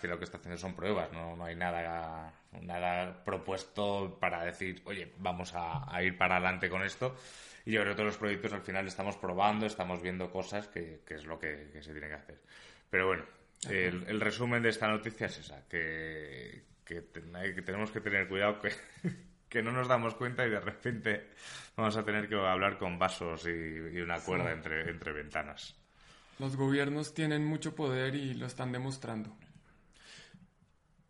que 0.00 0.08
lo 0.08 0.18
que 0.18 0.24
está 0.24 0.36
haciendo 0.36 0.58
son 0.58 0.74
pruebas, 0.74 1.10
no, 1.12 1.36
no 1.36 1.44
hay 1.44 1.56
nada, 1.56 2.32
nada 2.60 3.24
propuesto 3.24 4.18
para 4.20 4.44
decir, 4.44 4.82
oye, 4.84 5.12
vamos 5.18 5.52
a, 5.54 6.02
ir 6.02 6.16
para 6.18 6.36
adelante 6.36 6.68
con 6.68 6.82
esto. 6.82 7.16
Y 7.64 7.72
yo 7.72 7.80
creo 7.80 7.92
que 7.92 7.96
todos 7.96 8.08
los 8.08 8.18
proyectos 8.18 8.52
al 8.52 8.62
final 8.62 8.86
estamos 8.86 9.16
probando, 9.16 9.66
estamos 9.66 10.02
viendo 10.02 10.30
cosas 10.30 10.68
que, 10.68 11.02
es 11.08 11.24
lo 11.24 11.38
que, 11.38 11.70
se 11.80 11.92
tiene 11.92 12.08
que 12.08 12.14
hacer. 12.14 12.38
Pero 12.90 13.06
bueno, 13.06 13.24
el, 13.70 14.20
resumen 14.20 14.62
de 14.62 14.68
esta 14.68 14.88
noticia 14.88 15.26
es 15.26 15.38
esa, 15.38 15.66
que, 15.68 16.64
que, 16.84 17.00
tenemos 17.00 17.90
que 17.90 18.00
tener 18.00 18.28
cuidado 18.28 18.60
que, 18.60 18.72
que 19.52 19.62
no 19.62 19.70
nos 19.70 19.86
damos 19.86 20.14
cuenta 20.14 20.46
y 20.46 20.50
de 20.50 20.60
repente 20.60 21.28
vamos 21.76 21.94
a 21.98 22.02
tener 22.02 22.26
que 22.26 22.36
hablar 22.36 22.78
con 22.78 22.98
vasos 22.98 23.46
y, 23.46 24.00
una 24.00 24.18
cuerda 24.18 24.50
entre, 24.50 24.88
entre 24.88 25.12
ventanas. 25.12 25.76
Los 26.38 26.56
gobiernos 26.56 27.12
tienen 27.12 27.44
mucho 27.44 27.74
poder 27.74 28.14
y 28.14 28.32
lo 28.32 28.46
están 28.46 28.72
demostrando. 28.72 29.36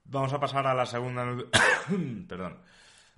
Vamos 0.06 0.32
a 0.32 0.40
pasar 0.40 0.66
a 0.66 0.74
la 0.74 0.86
segunda. 0.86 1.24
Perdón. 2.28 2.58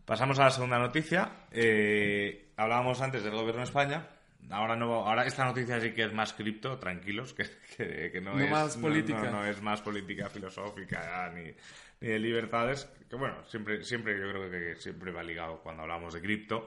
Pasamos 0.05 0.39
a 0.39 0.45
la 0.45 0.51
segunda 0.51 0.79
noticia. 0.79 1.47
Eh, 1.51 2.53
hablábamos 2.59 3.01
antes 3.01 3.25
del 3.25 3.33
gobierno 3.33 3.61
de 3.61 3.65
España. 3.65 4.07
Ahora 4.51 4.77
no, 4.77 5.07
ahora 5.07 5.25
esta 5.25 5.47
noticia 5.47 5.81
sí 5.81 5.93
que 5.93 6.05
es 6.05 6.13
más 6.13 6.35
cripto, 6.35 6.79
tranquilos, 6.79 7.33
que, 7.33 8.21
no, 8.23 8.39
es 8.39 8.51
más 8.51 8.77
política. 8.77 9.31
No, 9.31 9.43
es 9.47 9.63
más 9.63 9.81
política 9.81 10.29
filosófica 10.29 11.33
ni, 11.35 11.51
de 12.09 12.19
libertades. 12.19 12.89
Que 13.09 13.17
bueno, 13.17 13.45
siempre, 13.47 13.85
siempre 13.85 14.19
yo 14.19 14.31
creo 14.31 14.51
que 14.51 14.77
siempre 14.77 15.13
va 15.13 15.23
ligado 15.23 15.61
cuando 15.61 15.83
hablamos 15.83 16.15
de 16.15 16.21
cripto. 16.21 16.67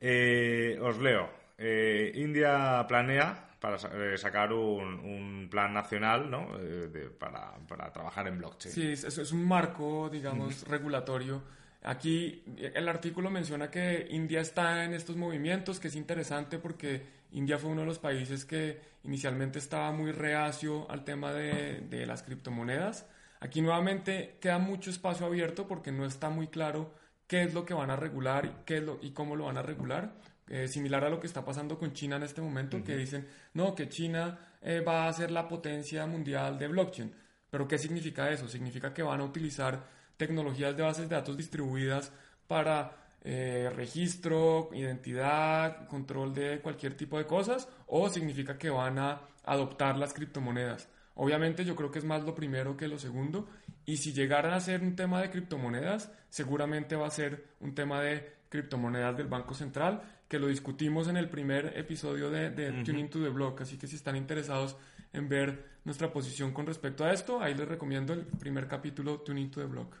Eh, 0.00 0.78
os 0.80 0.98
leo. 0.98 1.30
Eh, 1.58 2.12
India 2.16 2.84
planea 2.86 3.46
para 3.58 3.76
eh, 3.76 4.18
sacar 4.18 4.52
un, 4.52 5.48
plan 5.50 5.72
nacional 5.72 6.30
¿no? 6.30 6.48
Eh, 6.60 7.10
para, 7.18 7.54
para, 7.66 7.92
trabajar 7.92 8.28
en 8.28 8.38
blockchain. 8.38 8.74
Sí, 8.74 8.92
es, 8.92 9.04
es 9.04 9.32
un 9.32 9.46
marco, 9.46 10.10
digamos, 10.10 10.66
regulatorio. 10.68 11.42
Aquí 11.82 12.42
el 12.58 12.88
artículo 12.88 13.30
menciona 13.30 13.70
que 13.70 14.08
India 14.10 14.40
está 14.40 14.84
en 14.84 14.92
estos 14.92 15.16
movimientos, 15.16 15.78
que 15.78 15.88
es 15.88 15.94
interesante 15.94 16.58
porque 16.58 17.02
India 17.32 17.58
fue 17.58 17.70
uno 17.70 17.82
de 17.82 17.86
los 17.86 17.98
países 18.00 18.44
que 18.44 18.80
inicialmente 19.04 19.60
estaba 19.60 19.92
muy 19.92 20.10
reacio 20.10 20.90
al 20.90 21.04
tema 21.04 21.32
de, 21.32 21.82
de 21.88 22.04
las 22.04 22.22
criptomonedas. 22.22 23.08
Aquí 23.40 23.60
nuevamente 23.60 24.38
queda 24.40 24.58
mucho 24.58 24.90
espacio 24.90 25.26
abierto 25.26 25.66
porque 25.66 25.92
no 25.92 26.04
está 26.06 26.30
muy 26.30 26.48
claro 26.48 26.94
qué 27.26 27.42
es 27.42 27.54
lo 27.54 27.64
que 27.64 27.74
van 27.74 27.90
a 27.90 27.96
regular 27.96 28.64
qué 28.64 28.78
es 28.78 28.82
lo, 28.82 28.98
y 29.02 29.10
cómo 29.10 29.36
lo 29.36 29.44
van 29.44 29.58
a 29.58 29.62
regular. 29.62 30.14
Eh, 30.48 30.68
similar 30.68 31.04
a 31.04 31.08
lo 31.10 31.18
que 31.18 31.26
está 31.26 31.44
pasando 31.44 31.76
con 31.76 31.92
China 31.92 32.16
en 32.16 32.22
este 32.22 32.40
momento, 32.40 32.82
que 32.84 32.96
dicen, 32.96 33.26
no, 33.54 33.74
que 33.74 33.88
China 33.88 34.38
eh, 34.62 34.80
va 34.80 35.08
a 35.08 35.12
ser 35.12 35.32
la 35.32 35.48
potencia 35.48 36.06
mundial 36.06 36.56
de 36.56 36.68
blockchain. 36.68 37.12
Pero 37.50 37.66
¿qué 37.66 37.78
significa 37.78 38.30
eso? 38.30 38.46
Significa 38.48 38.94
que 38.94 39.02
van 39.02 39.20
a 39.20 39.24
utilizar 39.24 39.82
tecnologías 40.16 40.76
de 40.76 40.82
bases 40.84 41.08
de 41.08 41.16
datos 41.16 41.36
distribuidas 41.36 42.12
para 42.46 42.92
eh, 43.24 43.72
registro, 43.74 44.70
identidad, 44.72 45.88
control 45.88 46.32
de 46.32 46.60
cualquier 46.60 46.94
tipo 46.94 47.18
de 47.18 47.26
cosas, 47.26 47.68
o 47.88 48.08
significa 48.08 48.56
que 48.56 48.70
van 48.70 49.00
a 49.00 49.22
adoptar 49.44 49.98
las 49.98 50.14
criptomonedas. 50.14 50.88
Obviamente 51.16 51.64
yo 51.64 51.74
creo 51.74 51.90
que 51.90 51.98
es 51.98 52.04
más 52.04 52.22
lo 52.24 52.34
primero 52.34 52.76
que 52.76 52.88
lo 52.88 52.98
segundo, 52.98 53.48
y 53.86 53.96
si 53.96 54.12
llegaran 54.12 54.52
a 54.52 54.60
ser 54.60 54.82
un 54.82 54.94
tema 54.94 55.22
de 55.22 55.30
criptomonedas, 55.30 56.12
seguramente 56.28 56.94
va 56.94 57.06
a 57.06 57.10
ser 57.10 57.44
un 57.60 57.74
tema 57.74 58.02
de 58.02 58.36
criptomonedas 58.50 59.16
del 59.16 59.26
Banco 59.26 59.54
Central, 59.54 60.02
que 60.28 60.38
lo 60.38 60.48
discutimos 60.48 61.08
en 61.08 61.16
el 61.16 61.28
primer 61.30 61.72
episodio 61.76 62.30
de, 62.30 62.50
Tuning 62.84 63.08
to 63.08 63.22
the 63.22 63.30
Block. 63.30 63.62
Así 63.62 63.78
que 63.78 63.86
si 63.86 63.96
están 63.96 64.16
interesados 64.16 64.76
en 65.12 65.28
ver 65.28 65.64
nuestra 65.84 66.12
posición 66.12 66.52
con 66.52 66.66
respecto 66.66 67.04
a 67.04 67.12
esto, 67.12 67.40
ahí 67.40 67.54
les 67.54 67.66
recomiendo 67.66 68.12
el 68.12 68.26
primer 68.26 68.66
capítulo 68.68 69.20
Tuning 69.20 69.50
to 69.50 69.60
the 69.60 69.66
Block. 69.66 69.94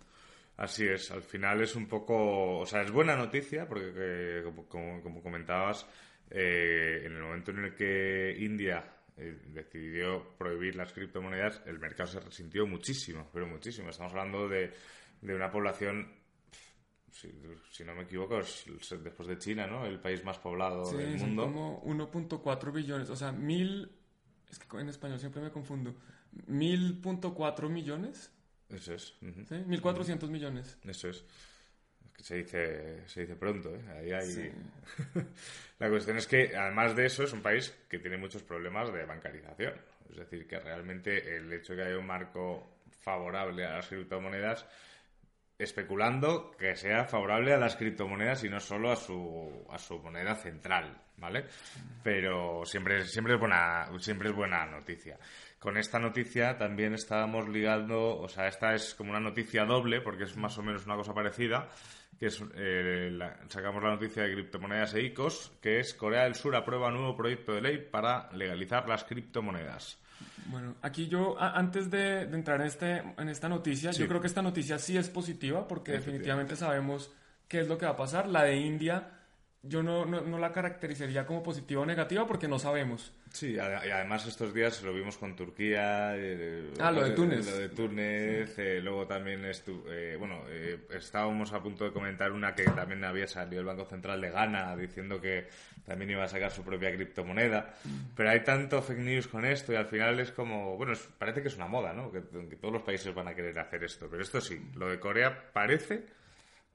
Así 0.58 0.86
es, 0.86 1.10
al 1.10 1.22
final 1.22 1.62
es 1.62 1.76
un 1.76 1.86
poco, 1.86 2.58
o 2.58 2.66
sea, 2.66 2.82
es 2.82 2.90
buena 2.90 3.16
noticia 3.16 3.66
porque 3.66 4.42
como, 4.68 5.22
comentabas, 5.22 5.86
eh, 6.30 7.02
en 7.04 7.12
el 7.12 7.22
momento 7.22 7.52
en 7.52 7.64
el 7.64 7.74
que 7.74 8.36
India 8.40 8.95
eh, 9.16 9.38
decidió 9.46 10.36
prohibir 10.36 10.76
las 10.76 10.92
criptomonedas, 10.92 11.62
el 11.66 11.78
mercado 11.78 12.08
se 12.08 12.20
resintió 12.20 12.66
muchísimo, 12.66 13.30
pero 13.32 13.46
muchísimo. 13.46 13.90
Estamos 13.90 14.12
hablando 14.12 14.48
de, 14.48 14.72
de 15.20 15.34
una 15.34 15.50
población 15.50 16.12
si, 17.70 17.84
no 17.84 17.94
me 17.94 18.02
equivoco, 18.02 18.38
es 18.40 18.64
después 19.02 19.28
de 19.28 19.38
China, 19.38 19.66
¿no? 19.66 19.86
El 19.86 20.00
país 20.00 20.22
más 20.24 20.38
poblado 20.38 20.90
del 20.92 21.16
mundo. 21.18 21.44
como 21.44 21.82
1.4 21.84 22.72
billones, 22.72 23.10
o 23.10 23.16
sea, 23.16 23.32
mil, 23.32 23.90
es 24.50 24.58
que 24.58 24.78
en 24.78 24.88
español 24.88 25.18
siempre 25.18 25.40
me 25.42 25.50
confundo, 25.50 25.94
1.000.4 26.48 27.68
millones. 27.68 28.30
Eso 28.68 28.94
es. 28.94 29.14
¿Sí? 29.20 29.54
1.400 29.54 30.28
millones. 30.28 30.78
Eso 30.84 31.08
es. 31.08 31.24
Se 32.20 32.36
dice, 32.36 33.06
se 33.06 33.20
dice 33.20 33.36
pronto, 33.36 33.74
¿eh? 33.74 33.84
Ahí 33.98 34.12
hay... 34.12 34.52
La 35.78 35.90
cuestión 35.90 36.16
es 36.16 36.26
que, 36.26 36.56
además 36.56 36.96
de 36.96 37.06
eso, 37.06 37.24
es 37.24 37.32
un 37.32 37.42
país 37.42 37.74
que 37.88 37.98
tiene 37.98 38.16
muchos 38.16 38.42
problemas 38.42 38.92
de 38.92 39.04
bancarización. 39.04 39.74
Es 40.10 40.16
decir, 40.16 40.46
que 40.46 40.58
realmente 40.58 41.36
el 41.36 41.52
hecho 41.52 41.74
de 41.74 41.82
que 41.82 41.88
haya 41.88 41.98
un 41.98 42.06
marco 42.06 42.78
favorable 43.00 43.66
a 43.66 43.76
las 43.76 43.88
criptomonedas 43.88 44.66
especulando 45.58 46.50
que 46.58 46.76
sea 46.76 47.04
favorable 47.04 47.54
a 47.54 47.58
las 47.58 47.76
criptomonedas 47.76 48.44
y 48.44 48.48
no 48.48 48.60
solo 48.60 48.92
a 48.92 48.96
su, 48.96 49.66
a 49.70 49.78
su 49.78 49.98
moneda 49.98 50.34
central, 50.34 51.00
¿vale? 51.16 51.46
Pero 52.02 52.64
siempre, 52.64 53.06
siempre, 53.06 53.34
es 53.34 53.40
buena, 53.40 53.88
siempre 53.98 54.28
es 54.28 54.34
buena 54.34 54.66
noticia. 54.66 55.18
Con 55.58 55.78
esta 55.78 55.98
noticia 55.98 56.58
también 56.58 56.94
estábamos 56.94 57.48
ligando, 57.48 58.18
o 58.18 58.28
sea, 58.28 58.48
esta 58.48 58.74
es 58.74 58.94
como 58.94 59.10
una 59.10 59.20
noticia 59.20 59.64
doble 59.64 60.02
porque 60.02 60.24
es 60.24 60.36
más 60.36 60.56
o 60.58 60.62
menos 60.62 60.84
una 60.84 60.96
cosa 60.96 61.14
parecida, 61.14 61.68
que 62.18 62.26
es, 62.26 62.42
eh, 62.54 63.18
sacamos 63.48 63.82
la 63.82 63.90
noticia 63.90 64.22
de 64.22 64.32
criptomonedas 64.32 64.94
e 64.94 65.02
ICOs, 65.02 65.52
que 65.60 65.80
es 65.80 65.94
Corea 65.94 66.24
del 66.24 66.34
Sur 66.34 66.56
aprueba 66.56 66.90
nuevo 66.90 67.16
proyecto 67.16 67.52
de 67.52 67.60
ley 67.60 67.78
para 67.78 68.30
legalizar 68.32 68.88
las 68.88 69.04
criptomonedas. 69.04 69.98
Bueno, 70.46 70.76
aquí 70.80 71.08
yo, 71.08 71.36
antes 71.38 71.90
de, 71.90 72.22
entrar 72.22 72.60
en, 72.60 72.66
este, 72.66 73.02
en 73.18 73.28
esta 73.28 73.48
noticia, 73.48 73.90
yo 73.90 74.08
creo 74.08 74.20
que 74.20 74.28
esta 74.28 74.42
noticia 74.42 74.78
sí 74.78 74.96
es 74.96 75.08
positiva 75.10 75.66
porque 75.66 75.92
definitivamente 75.92 76.56
sabemos 76.56 77.12
qué 77.48 77.60
es 77.60 77.68
lo 77.68 77.76
que 77.76 77.86
va 77.86 77.92
a 77.92 77.96
pasar. 77.96 78.28
La 78.28 78.44
de 78.44 78.56
India, 78.56 79.15
yo 79.68 79.82
no, 79.82 80.04
no, 80.04 80.38
la 80.38 80.52
caracterizaría 80.52 81.26
como 81.26 81.42
positiva 81.42 81.82
o 81.82 81.86
negativa 81.86 82.26
porque 82.26 82.48
no 82.48 82.58
sabemos. 82.58 83.12
Sí, 83.32 83.54
y 83.54 83.58
además 83.58 84.26
estos 84.26 84.54
días 84.54 84.82
lo 84.82 84.94
vimos 84.94 85.16
con 85.18 85.36
Turquía. 85.36 86.16
Eh, 86.16 86.72
ah, 86.80 86.90
lo 86.90 87.04
de 87.04 87.10
Túnez. 87.10 87.46
Lo 87.46 87.58
de 87.58 87.68
Túnez, 87.68 88.58
eh, 88.58 88.80
luego 88.82 89.06
también, 89.06 89.44
estu 89.44 89.84
eh, 89.88 90.16
bueno, 90.18 90.42
estábamos 90.90 91.52
a 91.52 91.62
punto 91.62 91.84
de 91.84 91.92
comentar 91.92 92.32
una 92.32 92.54
que 92.54 92.64
también 92.64 93.04
había 93.04 93.26
salido 93.26 93.60
el 93.60 93.66
Banco 93.66 93.84
Central 93.84 94.20
de 94.20 94.30
Ghana 94.30 94.76
diciendo 94.76 95.20
que 95.20 95.48
también 95.84 96.10
iba 96.10 96.24
a 96.24 96.28
sacar 96.28 96.50
su 96.50 96.62
propia 96.62 96.94
criptomoneda. 96.94 97.74
Pero 98.14 98.30
hay 98.30 98.40
tanto 98.40 98.80
fake 98.82 99.00
news 99.00 99.28
con 99.28 99.44
esto 99.44 99.72
y 99.72 99.76
al 99.76 99.86
final 99.86 100.18
es 100.20 100.32
como, 100.32 100.76
bueno, 100.76 100.94
parece 101.18 101.42
que 101.42 101.48
es 101.48 101.56
una 101.56 101.66
moda, 101.66 101.92
¿no? 101.92 102.10
Que, 102.10 102.22
que 102.48 102.56
todos 102.56 102.72
los 102.72 102.82
países 102.82 103.14
van 103.14 103.28
a 103.28 103.34
querer 103.34 103.58
hacer 103.58 103.84
esto. 103.84 104.08
Pero 104.10 104.22
esto 104.22 104.40
sí, 104.40 104.70
lo 104.74 104.88
de 104.88 104.98
Corea 104.98 105.52
parece 105.52 106.04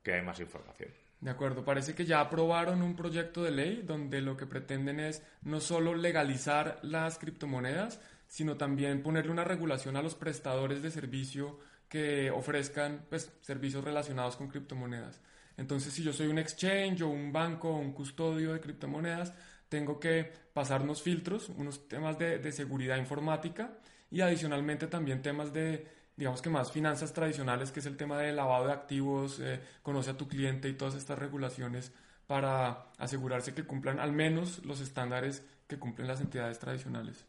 que 0.03 0.13
hay 0.13 0.21
más 0.21 0.39
información. 0.39 0.89
De 1.21 1.29
acuerdo, 1.29 1.63
parece 1.63 1.93
que 1.93 2.03
ya 2.03 2.19
aprobaron 2.19 2.81
un 2.81 2.95
proyecto 2.95 3.43
de 3.43 3.51
ley 3.51 3.83
donde 3.85 4.21
lo 4.21 4.35
que 4.35 4.47
pretenden 4.47 4.99
es 4.99 5.21
no 5.43 5.59
solo 5.59 5.93
legalizar 5.93 6.79
las 6.81 7.19
criptomonedas, 7.19 7.99
sino 8.27 8.57
también 8.57 9.03
ponerle 9.03 9.31
una 9.31 9.43
regulación 9.43 9.95
a 9.95 10.01
los 10.01 10.15
prestadores 10.15 10.81
de 10.81 10.89
servicio 10.89 11.59
que 11.87 12.31
ofrezcan 12.31 13.05
pues, 13.07 13.31
servicios 13.41 13.83
relacionados 13.83 14.35
con 14.35 14.47
criptomonedas. 14.47 15.21
Entonces, 15.57 15.93
si 15.93 16.01
yo 16.01 16.11
soy 16.11 16.25
un 16.25 16.39
exchange 16.39 17.03
o 17.03 17.09
un 17.09 17.31
banco 17.31 17.69
o 17.69 17.77
un 17.77 17.93
custodio 17.93 18.53
de 18.53 18.59
criptomonedas, 18.59 19.31
tengo 19.69 19.99
que 19.99 20.31
pasar 20.53 20.81
unos 20.81 21.03
filtros, 21.03 21.49
unos 21.49 21.87
temas 21.87 22.17
de, 22.17 22.39
de 22.39 22.51
seguridad 22.51 22.97
informática 22.97 23.77
y 24.09 24.21
adicionalmente 24.21 24.87
también 24.87 25.21
temas 25.21 25.53
de 25.53 26.00
digamos 26.15 26.41
que 26.41 26.49
más 26.49 26.71
finanzas 26.71 27.13
tradicionales, 27.13 27.71
que 27.71 27.79
es 27.79 27.85
el 27.85 27.97
tema 27.97 28.17
de 28.17 28.31
lavado 28.31 28.67
de 28.67 28.73
activos, 28.73 29.39
eh, 29.39 29.59
conoce 29.83 30.11
a 30.11 30.17
tu 30.17 30.27
cliente 30.27 30.69
y 30.69 30.73
todas 30.73 30.95
estas 30.95 31.17
regulaciones 31.17 31.91
para 32.27 32.91
asegurarse 32.97 33.53
que 33.53 33.63
cumplan 33.63 33.99
al 33.99 34.11
menos 34.11 34.63
los 34.65 34.79
estándares 34.79 35.45
que 35.67 35.79
cumplen 35.79 36.07
las 36.07 36.21
entidades 36.21 36.59
tradicionales. 36.59 37.25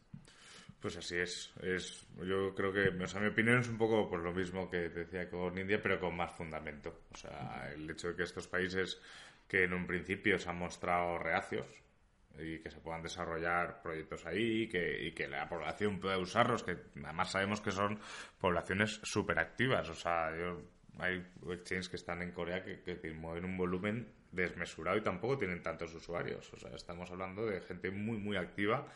Pues 0.79 0.97
así 0.97 1.15
es. 1.15 1.51
es 1.61 2.05
yo 2.27 2.53
creo 2.53 2.73
que, 2.73 2.89
o 2.89 3.07
sea, 3.07 3.21
mi 3.21 3.27
opinión 3.27 3.59
es 3.59 3.69
un 3.69 3.77
poco 3.77 4.09
por 4.09 4.19
lo 4.19 4.33
mismo 4.33 4.69
que 4.69 4.89
decía 4.89 5.29
con 5.29 5.57
India, 5.57 5.81
pero 5.81 5.97
con 5.97 6.15
más 6.15 6.31
fundamento. 6.33 7.03
O 7.13 7.17
sea, 7.17 7.71
el 7.73 7.89
hecho 7.89 8.09
de 8.09 8.15
que 8.15 8.23
estos 8.23 8.47
países 8.47 8.99
que 9.47 9.63
en 9.63 9.73
un 9.73 9.87
principio 9.87 10.37
se 10.37 10.49
han 10.49 10.57
mostrado 10.57 11.17
reacios, 11.19 11.65
y 12.39 12.59
que 12.59 12.69
se 12.71 12.79
puedan 12.79 13.01
desarrollar 13.01 13.81
proyectos 13.81 14.25
ahí 14.25 14.63
y 14.63 14.69
que, 14.69 15.03
y 15.03 15.11
que 15.11 15.27
la 15.27 15.47
población 15.47 15.99
pueda 15.99 16.17
usarlos, 16.17 16.63
que 16.63 16.77
además 17.03 17.31
sabemos 17.31 17.61
que 17.61 17.71
son 17.71 17.99
poblaciones 18.39 18.99
súper 19.03 19.39
activas. 19.39 19.89
O 19.89 19.93
sea, 19.93 20.31
hay 20.99 21.25
exchanges 21.49 21.89
que 21.89 21.97
están 21.97 22.21
en 22.21 22.31
Corea 22.31 22.63
que, 22.63 22.81
que, 22.81 23.11
mueven 23.11 23.45
un 23.45 23.57
volumen 23.57 24.07
desmesurado 24.31 24.97
y 24.97 25.01
tampoco 25.01 25.37
tienen 25.37 25.61
tantos 25.61 25.93
usuarios. 25.93 26.51
O 26.53 26.57
sea, 26.57 26.71
estamos 26.75 27.09
hablando 27.11 27.45
de 27.45 27.61
gente 27.61 27.91
muy, 27.91 28.17
muy 28.17 28.37
activa 28.37 28.87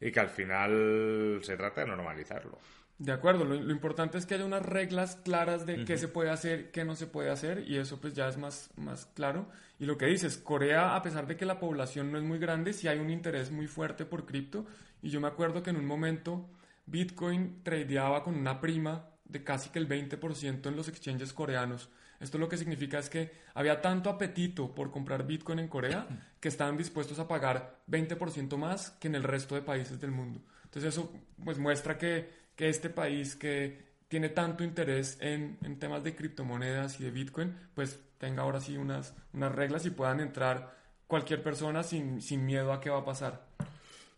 y 0.00 0.10
que 0.10 0.20
al 0.20 0.30
final 0.30 1.40
se 1.42 1.56
trata 1.56 1.82
de 1.82 1.88
normalizarlo. 1.88 2.58
De 2.98 3.12
acuerdo, 3.12 3.44
lo, 3.44 3.70
importante 3.70 4.18
es 4.18 4.26
que 4.26 4.34
haya 4.34 4.44
unas 4.44 4.66
reglas 4.66 5.16
claras 5.16 5.64
de 5.66 5.84
qué 5.84 5.96
se 5.96 6.08
puede 6.08 6.30
hacer, 6.30 6.72
qué 6.72 6.84
no 6.84 6.96
se 6.96 7.06
puede 7.06 7.30
hacer, 7.30 7.64
y 7.68 7.76
eso 7.76 8.00
pues 8.00 8.12
ya 8.12 8.26
es 8.26 8.36
más, 8.36 8.70
más 8.76 9.06
claro. 9.14 9.48
Y 9.78 9.86
lo 9.86 9.96
que 9.96 10.06
dices, 10.06 10.36
Corea, 10.36 10.96
a 10.96 11.02
pesar 11.02 11.28
de 11.28 11.36
que 11.36 11.46
la 11.46 11.60
población 11.60 12.10
no 12.10 12.18
es 12.18 12.24
muy 12.24 12.38
grande, 12.38 12.72
sí 12.72 12.88
hay 12.88 12.98
un 12.98 13.10
interés 13.10 13.52
muy 13.52 13.68
fuerte 13.68 14.04
por 14.04 14.26
cripto, 14.26 14.66
y 15.00 15.10
yo 15.10 15.20
me 15.20 15.28
acuerdo 15.28 15.62
que 15.62 15.70
en 15.70 15.76
un 15.76 15.86
momento 15.86 16.50
Bitcoin 16.86 17.62
tradeaba 17.62 18.24
con 18.24 18.34
una 18.34 18.60
prima 18.60 19.10
de 19.24 19.44
casi 19.44 19.70
que 19.70 19.78
el 19.78 19.88
20% 19.88 20.66
en 20.66 20.76
los 20.76 20.88
exchanges 20.88 21.32
coreanos. 21.32 21.88
Esto 22.18 22.38
lo 22.38 22.48
que 22.48 22.56
significa 22.56 22.98
es 22.98 23.08
que 23.08 23.30
había 23.54 23.80
tanto 23.80 24.10
apetito 24.10 24.74
por 24.74 24.90
comprar 24.90 25.24
Bitcoin 25.24 25.60
en 25.60 25.68
Corea 25.68 26.08
que 26.40 26.48
estaban 26.48 26.76
dispuestos 26.76 27.18
a 27.18 27.28
pagar 27.28 27.78
20% 27.88 28.56
más 28.56 28.90
que 28.92 29.06
en 29.06 29.14
el 29.14 29.22
resto 29.22 29.54
de 29.54 29.62
países 29.62 30.00
del 30.00 30.10
mundo. 30.10 30.40
Entonces 30.64 30.94
eso 30.94 31.12
pues 31.44 31.58
muestra 31.58 31.96
que 31.96 32.37
que 32.58 32.68
este 32.68 32.90
país 32.90 33.36
que 33.36 33.78
tiene 34.08 34.30
tanto 34.30 34.64
interés 34.64 35.16
en, 35.20 35.78
temas 35.78 36.02
de 36.02 36.16
criptomonedas 36.16 36.98
y 36.98 37.04
de 37.04 37.12
Bitcoin, 37.12 37.56
pues 37.72 38.00
tenga 38.18 38.42
ahora 38.42 38.60
sí 38.60 38.76
unas, 38.76 39.14
unas 39.32 39.54
reglas 39.54 39.86
y 39.86 39.90
puedan 39.90 40.18
entrar 40.18 40.76
cualquier 41.06 41.40
persona 41.40 41.84
sin, 41.84 42.20
miedo 42.44 42.72
a 42.72 42.80
qué 42.80 42.90
va 42.90 42.98
a 42.98 43.04
pasar. 43.04 43.46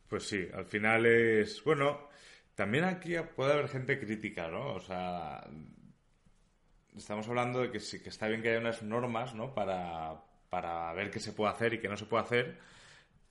Pues 0.09 0.27
sí, 0.27 0.49
al 0.55 0.65
final 0.65 1.05
es, 1.05 1.63
bueno, 1.65 2.09
también 2.55 2.85
aquí 2.85 3.15
puede 3.37 3.53
haber 3.53 3.69
gente 3.69 4.01
crítica, 4.01 4.49
¿no? 4.49 4.73
O 4.73 4.81
sea, 4.81 5.47
estamos 6.97 7.29
hablando 7.29 7.61
de 7.61 7.71
que 7.71 7.79
sí, 7.79 8.01
que 8.03 8.09
está 8.09 8.27
bien 8.27 8.41
que 8.41 8.49
haya 8.49 8.59
unas 8.59 8.83
normas, 8.83 9.35
¿no? 9.35 9.53
Para, 9.53 10.19
para 10.49 10.95
ver 10.95 11.11
qué 11.11 11.21
se 11.21 11.33
puede 11.33 11.53
hacer 11.53 11.75
y 11.75 11.79
qué 11.79 11.89
no 11.89 11.97
se 11.99 12.07
puede 12.07 12.23
hacer, 12.23 12.59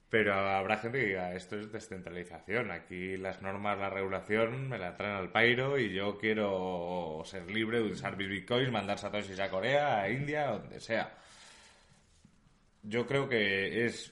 pero 0.09 0.33
habrá 0.33 0.77
gente 0.77 0.99
que 0.99 1.05
diga, 1.07 1.35
esto 1.35 1.59
es 1.59 1.71
descentralización, 1.71 2.71
aquí 2.71 3.15
las 3.17 3.43
normas, 3.43 3.77
la 3.77 3.91
regulación 3.91 4.67
me 4.67 4.79
la 4.79 4.95
traen 4.95 5.15
al 5.15 5.31
pairo 5.31 5.77
y 5.77 5.93
yo 5.93 6.17
quiero 6.17 7.21
ser 7.25 7.49
libre 7.51 7.79
de 7.79 7.91
usar 7.91 8.15
bitcoins, 8.15 8.71
mandar 8.71 8.97
satoshis 8.97 9.39
a 9.39 9.49
Corea, 9.49 10.01
a 10.01 10.09
India, 10.09 10.47
donde 10.47 10.79
sea. 10.79 11.15
Yo 12.81 13.05
creo 13.05 13.29
que 13.29 13.85
es, 13.85 14.11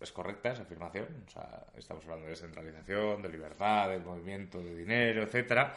es 0.00 0.12
correcta 0.12 0.50
esa 0.50 0.62
afirmación, 0.62 1.24
o 1.28 1.30
sea, 1.30 1.64
estamos 1.76 2.02
hablando 2.04 2.24
de 2.24 2.30
descentralización, 2.30 3.22
de 3.22 3.28
libertad, 3.28 3.90
del 3.90 4.02
movimiento 4.02 4.60
de 4.60 4.74
dinero, 4.74 5.22
etcétera, 5.22 5.74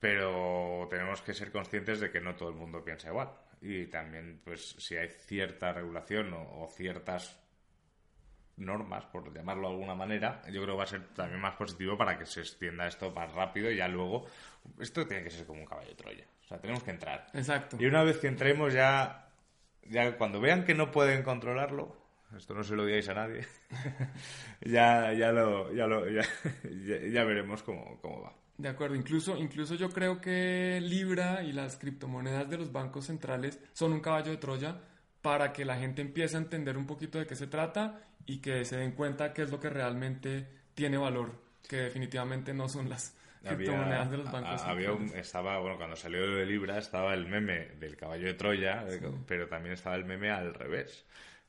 pero 0.00 0.86
tenemos 0.88 1.20
que 1.20 1.34
ser 1.34 1.52
conscientes 1.52 2.00
de 2.00 2.10
que 2.10 2.20
no 2.20 2.34
todo 2.36 2.48
el 2.48 2.54
mundo 2.54 2.82
piensa 2.82 3.08
igual. 3.08 3.30
Y 3.60 3.86
también, 3.86 4.40
pues, 4.44 4.76
si 4.78 4.96
hay 4.96 5.08
cierta 5.08 5.72
regulación 5.72 6.32
o 6.34 6.68
ciertas 6.74 7.43
normas, 8.56 9.04
por 9.06 9.32
llamarlo 9.32 9.68
de 9.68 9.74
alguna 9.74 9.94
manera, 9.94 10.42
yo 10.46 10.62
creo 10.62 10.74
que 10.74 10.78
va 10.78 10.84
a 10.84 10.86
ser 10.86 11.08
también 11.08 11.40
más 11.40 11.56
positivo 11.56 11.96
para 11.96 12.16
que 12.18 12.26
se 12.26 12.40
extienda 12.40 12.86
esto 12.86 13.10
más 13.10 13.32
rápido 13.32 13.70
y 13.70 13.76
ya 13.76 13.88
luego 13.88 14.26
esto 14.78 15.06
tiene 15.06 15.24
que 15.24 15.30
ser 15.30 15.46
como 15.46 15.60
un 15.60 15.66
caballo 15.66 15.88
de 15.88 15.94
Troya. 15.94 16.24
O 16.44 16.46
sea, 16.46 16.60
tenemos 16.60 16.82
que 16.82 16.90
entrar. 16.90 17.26
Exacto. 17.32 17.76
Y 17.80 17.86
una 17.86 18.02
vez 18.04 18.18
que 18.18 18.28
entremos 18.28 18.72
ya, 18.72 19.28
ya 19.88 20.16
cuando 20.16 20.40
vean 20.40 20.64
que 20.64 20.74
no 20.74 20.90
pueden 20.90 21.22
controlarlo, 21.22 21.96
esto 22.36 22.54
no 22.54 22.62
se 22.64 22.74
lo 22.74 22.84
digáis 22.84 23.08
a 23.08 23.14
nadie, 23.14 23.46
ya, 24.60 25.12
ya, 25.12 25.32
lo, 25.32 25.72
ya, 25.72 25.86
lo, 25.86 26.08
ya, 26.10 26.22
ya, 27.12 27.24
veremos 27.24 27.62
cómo, 27.62 27.98
cómo 28.00 28.22
va. 28.22 28.32
De 28.56 28.68
acuerdo, 28.68 28.94
incluso, 28.94 29.36
incluso 29.36 29.74
yo 29.74 29.90
creo 29.90 30.20
que 30.20 30.80
Libra 30.80 31.42
y 31.42 31.52
las 31.52 31.76
criptomonedas 31.76 32.48
de 32.48 32.58
los 32.58 32.70
bancos 32.70 33.06
centrales 33.06 33.60
son 33.72 33.92
un 33.92 34.00
caballo 34.00 34.30
de 34.30 34.36
Troya 34.36 34.80
para 35.24 35.54
que 35.54 35.64
la 35.64 35.78
gente 35.78 36.02
empiece 36.02 36.36
a 36.36 36.38
entender 36.38 36.76
un 36.76 36.86
poquito 36.86 37.18
de 37.18 37.26
qué 37.26 37.34
se 37.34 37.46
trata 37.46 37.98
y 38.26 38.42
que 38.42 38.66
se 38.66 38.76
den 38.76 38.92
cuenta 38.92 39.32
qué 39.32 39.40
es 39.40 39.50
lo 39.50 39.58
que 39.58 39.70
realmente 39.70 40.46
tiene 40.74 40.98
valor, 40.98 41.32
que 41.66 41.76
definitivamente 41.76 42.52
no 42.52 42.68
son 42.68 42.90
las 42.90 43.16
criptomonedas 43.42 44.10
de 44.10 44.18
los 44.18 44.30
bancos. 44.30 44.60
había 44.64 44.90
estaba, 45.14 45.58
bueno, 45.60 45.78
cuando 45.78 45.96
salió 45.96 46.30
de 46.30 46.44
Libra 46.44 46.76
estaba 46.76 47.14
el 47.14 47.26
meme 47.26 47.68
del 47.80 47.96
caballo 47.96 48.26
de 48.26 48.34
Troya, 48.34 48.84
pero 49.26 49.48
también 49.48 49.72
estaba 49.72 49.96
el 49.96 50.04
meme 50.04 50.30
al 50.30 50.52
revés. 50.52 51.06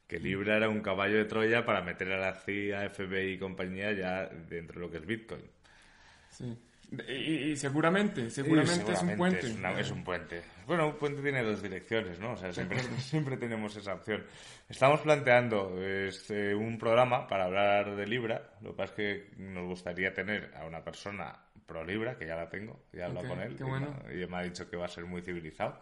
Que 0.08 0.20
Libra 0.20 0.56
era 0.56 0.70
un 0.70 0.80
caballo 0.80 1.18
de 1.18 1.26
Troya 1.26 1.66
para 1.66 1.82
meter 1.82 2.14
a 2.14 2.18
la 2.18 2.34
CIA, 2.34 2.90
FBI 2.90 3.34
y 3.34 3.38
compañía 3.38 3.92
ya 3.92 4.26
dentro 4.28 4.80
de 4.80 4.86
lo 4.86 4.90
que 4.90 5.00
es 5.00 5.06
Bitcoin. 5.06 5.44
Sí. 6.30 6.58
Y, 7.08 7.56
seguramente, 7.56 8.30
seguramente, 8.30 8.94
es 8.94 9.02
un 9.02 9.16
puente. 9.18 9.48
Es, 9.80 9.92
un 9.92 10.04
puente. 10.04 10.44
Bueno, 10.68 10.88
un 10.88 10.96
puente 10.96 11.22
tiene 11.22 11.44
dos 11.44 11.62
direcciones, 11.62 12.20
¿no? 12.20 12.34
O 12.34 12.38
sea, 12.38 12.52
siempre, 12.52 12.80
siempre 13.00 13.38
tenemos 13.38 13.76
esa 13.76 13.94
opción. 13.94 14.24
Estamos 14.70 15.02
planteando 15.02 15.82
este, 15.82 16.54
un 16.54 16.78
programa 16.78 17.28
para 17.28 17.46
hablar 17.46 17.96
de 17.96 18.08
Libra. 18.08 18.52
Lo 18.62 18.72
que 18.72 18.78
pasa 18.78 18.94
es 18.94 18.96
que 18.96 19.32
nos 19.38 19.66
gustaría 19.66 20.14
tener 20.14 20.52
a 20.56 20.66
una 20.66 20.84
persona 20.84 21.36
pro 21.66 21.84
Libra, 21.84 22.18
que 22.18 22.28
ya 22.28 22.36
la 22.36 22.50
tengo, 22.50 22.86
ya 22.94 23.02
he 23.02 23.04
hablado 23.06 23.28
con 23.28 23.42
él. 23.42 23.58
y, 24.12 24.28
me 24.28 24.38
ha 24.38 24.44
dicho 24.44 24.70
que 24.70 24.78
va 24.78 24.86
a 24.86 24.90
ser 24.90 25.06
muy 25.06 25.22
civilizado 25.22 25.80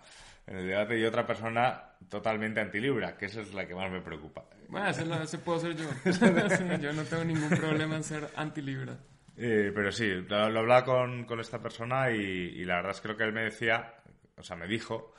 en 0.47 0.57
el 0.57 0.67
debate 0.67 0.99
y 0.99 1.05
otra 1.05 1.25
persona 1.25 1.83
totalmente 2.09 2.59
anti-Libra, 2.59 3.17
que 3.17 3.25
esa 3.25 3.41
es 3.41 3.53
la 3.53 3.65
que 3.65 3.75
más 3.75 3.91
me 3.91 4.01
preocupa. 4.01 4.45
Bueno, 4.67 4.89
ese, 4.89 5.37
puedo 5.37 5.59
ser 5.59 5.75
yo. 5.75 5.85
yo 6.81 6.93
no 6.93 7.03
tengo 7.03 7.23
ningún 7.23 7.49
problema 7.49 7.95
en 7.95 8.03
ser 8.03 8.29
anti-Libra. 8.35 8.97
Eh, 9.35 9.71
pero 9.73 9.91
sí, 9.91 10.07
lo, 10.07 10.37
hablaba 10.37 10.83
con, 10.83 11.25
con, 11.25 11.39
esta 11.39 11.59
persona 11.59 12.11
y, 12.11 12.63
la 12.65 12.75
verdad 12.75 12.91
es 12.91 13.01
que 13.01 13.07
creo 13.07 13.17
que 13.17 13.23
él 13.23 13.33
me 13.33 13.43
decía, 13.43 13.95
o 14.37 14.43
sea, 14.43 14.55
me 14.55 14.67
dijo 14.67 15.13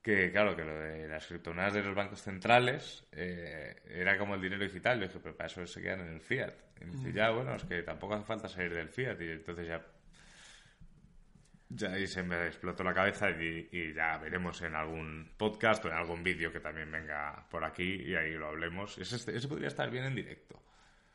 que, 0.00 0.30
claro, 0.30 0.54
que 0.54 0.64
lo 0.64 0.78
de 0.78 1.08
las 1.08 1.26
criptomonedas 1.26 1.74
de 1.74 1.82
los 1.82 1.94
bancos 1.94 2.22
centrales 2.22 3.04
eh, 3.12 3.82
era 3.88 4.16
como 4.16 4.34
el 4.36 4.40
dinero 4.40 4.62
digital. 4.62 5.00
Yo 5.00 5.06
dije, 5.06 5.20
pero 5.20 5.36
para 5.36 5.48
eso 5.48 5.66
se 5.66 5.82
quedan 5.82 6.00
en 6.00 6.14
el 6.14 6.20
fiat. 6.20 6.54
Y 6.80 6.84
me 6.84 6.92
dice, 6.92 7.08
mm. 7.08 7.14
ya, 7.14 7.30
bueno, 7.30 7.54
es 7.56 7.64
que 7.64 7.82
tampoco 7.82 8.14
hace 8.14 8.24
falta 8.24 8.48
salir 8.48 8.72
del 8.74 8.88
fiat. 8.88 9.20
Y 9.20 9.30
entonces 9.30 9.66
ya 9.66 9.84
ya 11.70 11.92
ahí 11.92 12.06
se 12.06 12.22
me 12.22 12.46
explotó 12.46 12.82
la 12.82 12.94
cabeza 12.94 13.30
y, 13.30 13.92
ya 13.94 14.16
veremos 14.18 14.60
en 14.62 14.74
algún 14.74 15.30
podcast 15.36 15.84
o 15.84 15.88
en 15.88 15.94
algún 15.94 16.22
vídeo 16.22 16.50
que 16.50 16.60
también 16.60 16.90
venga 16.90 17.44
por 17.50 17.64
aquí 17.64 18.02
y 18.06 18.14
ahí 18.14 18.32
lo 18.32 18.48
hablemos. 18.48 18.96
Ese, 18.98 19.16
ese 19.16 19.48
podría 19.48 19.68
estar 19.68 19.90
bien 19.90 20.04
en 20.04 20.14
directo. 20.14 20.62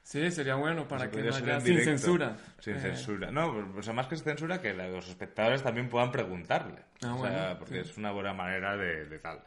Sí, 0.04 0.30
sería 0.32 0.56
bueno 0.56 0.86
para 0.86 1.10
que 1.10 1.24
no 1.24 1.34
haya 1.34 1.62
sin 1.62 1.80
censura. 1.80 2.38
Sin 2.60 2.76
eh. 2.76 2.80
censura. 2.80 3.32
No, 3.32 3.72
pues 3.74 3.92
más 3.94 4.08
que 4.08 4.18
censura, 4.18 4.62
que 4.62 4.74
los 4.74 5.08
espectadores 5.08 5.64
también 5.64 5.90
puedan 5.90 6.12
preguntarle. 6.12 6.84
Ah, 7.02 7.16
o 7.16 7.26
sea, 7.26 7.58
porque 7.58 7.80
es 7.80 7.98
una 7.98 8.12
buena 8.12 8.34
manera 8.34 8.76
de, 8.76 9.18
tal. 9.20 9.42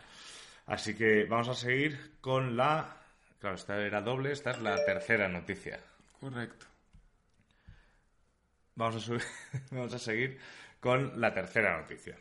Así 0.65 0.95
que 0.95 1.25
vamos 1.25 1.49
a 1.49 1.55
seguir 1.55 2.17
con 2.23 2.57
la... 2.57 2.97
Claro, 3.39 3.55
esta 3.55 3.79
era 3.79 4.01
doble, 4.01 4.33
esta 4.33 4.53
es 4.53 4.61
la 4.61 4.83
tercera 4.83 5.29
noticia. 5.29 5.79
Correcto. 6.19 6.67
Vamos 8.77 8.97
a, 8.97 9.01
subir, 9.01 9.23
vamos 9.71 9.93
a 9.93 9.99
seguir 9.99 10.39
con 10.81 11.21
la 11.21 11.35
tercera 11.35 11.79
noticia. 11.79 12.17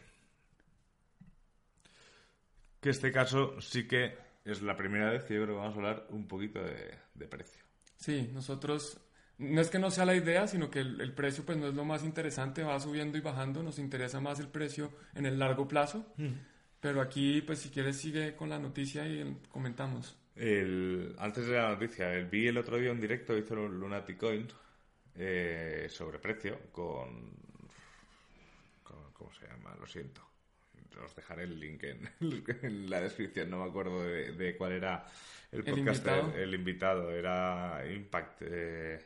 Que 2.82 2.90
este 2.90 3.12
caso 3.14 3.60
sí 3.62 3.88
que 3.88 4.18
es 4.44 4.62
la 4.62 4.76
primera 4.76 5.10
vez 5.10 5.24
que 5.24 5.36
yo 5.36 5.44
creo 5.44 5.56
que 5.56 5.62
vamos 5.62 5.76
a 5.76 5.78
hablar 5.78 6.08
un 6.10 6.28
poquito 6.28 6.62
de 6.62 7.28
precio. 7.28 7.65
Sí, 8.06 8.30
nosotros, 8.32 9.00
no 9.40 9.60
es 9.60 9.72
que 9.72 9.80
no 9.80 9.90
sea 9.90 10.06
la 10.06 10.16
idea, 10.16 10.46
sino 10.46 10.70
que 10.70 10.78
el, 10.78 11.12
precio 11.14 11.44
pues 11.44 11.58
no 11.58 11.70
es 11.70 11.74
lo 11.74 11.86
más 11.86 12.04
interesante, 12.04 12.62
va 12.62 12.80
subiendo 12.80 13.18
y 13.18 13.22
bajando, 13.22 13.64
nos 13.64 13.80
interesa 13.80 14.20
más 14.20 14.40
el 14.40 14.48
precio 14.48 14.92
en 15.16 15.26
el 15.26 15.40
largo 15.40 15.68
plazo. 15.68 16.14
Pero 16.80 17.02
aquí, 17.02 17.42
pues 17.42 17.58
si 17.58 17.70
quieres, 17.70 17.98
sigue 17.98 18.36
con 18.36 18.48
la 18.48 18.60
noticia 18.60 19.08
y 19.08 19.40
comentamos. 19.50 20.16
El, 20.36 21.16
antes 21.18 21.48
de 21.48 21.56
la 21.56 21.70
noticia, 21.70 22.14
el, 22.14 22.28
vi 22.28 22.46
el 22.46 22.60
otro 22.60 22.78
día 22.78 22.92
un 22.92 23.02
directo, 23.02 23.36
hizo 23.36 23.56
Lunatic 23.56 24.20
Coin 24.20 24.48
eh, 25.16 25.88
sobre 25.90 26.20
precio 26.20 26.60
con, 26.72 27.32
¿Cómo 29.14 29.34
se 29.34 29.48
llama? 29.48 29.76
Lo 29.80 29.88
siento. 29.88 30.22
Os 31.04 31.16
dejaré 31.16 31.44
el 31.44 31.60
link 31.60 31.84
en, 32.64 32.90
la 32.90 33.02
descripción, 33.02 33.50
no 33.50 33.64
me 33.64 33.70
acuerdo 33.70 34.04
de 34.04 34.56
cuál 34.58 34.74
era 34.74 35.06
el 35.52 35.64
podcast, 35.64 36.08
el 36.36 36.54
invitado, 36.54 37.12
era 37.12 37.84
Impact. 37.90 38.42
Eh, 38.42 39.00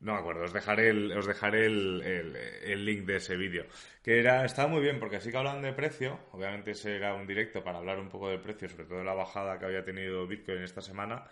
no 0.00 0.12
me 0.12 0.18
acuerdo, 0.18 0.44
os 0.44 0.52
dejaré 0.52 0.88
el, 0.90 1.12
os 1.12 1.26
dejaré 1.26 1.66
el, 1.66 2.84
link 2.84 3.06
de 3.06 3.16
ese 3.16 3.36
vídeo. 3.36 3.66
Que 4.02 4.18
era, 4.18 4.44
estaba 4.44 4.68
muy 4.68 4.82
bien 4.82 4.98
porque 4.98 5.16
así 5.16 5.30
que 5.30 5.36
hablan 5.36 5.62
de 5.62 5.72
precio, 5.72 6.20
obviamente 6.32 6.72
ese 6.72 6.96
era 6.96 7.14
un 7.14 7.26
directo 7.26 7.64
para 7.64 7.78
hablar 7.78 7.98
un 7.98 8.08
poco 8.08 8.28
del 8.28 8.40
precio, 8.40 8.68
sobre 8.68 8.84
todo 8.84 8.98
de 8.98 9.04
la 9.04 9.14
bajada 9.14 9.58
que 9.58 9.64
había 9.64 9.84
tenido 9.84 10.26
Bitcoin 10.26 10.62
esta 10.62 10.82
semana, 10.82 11.24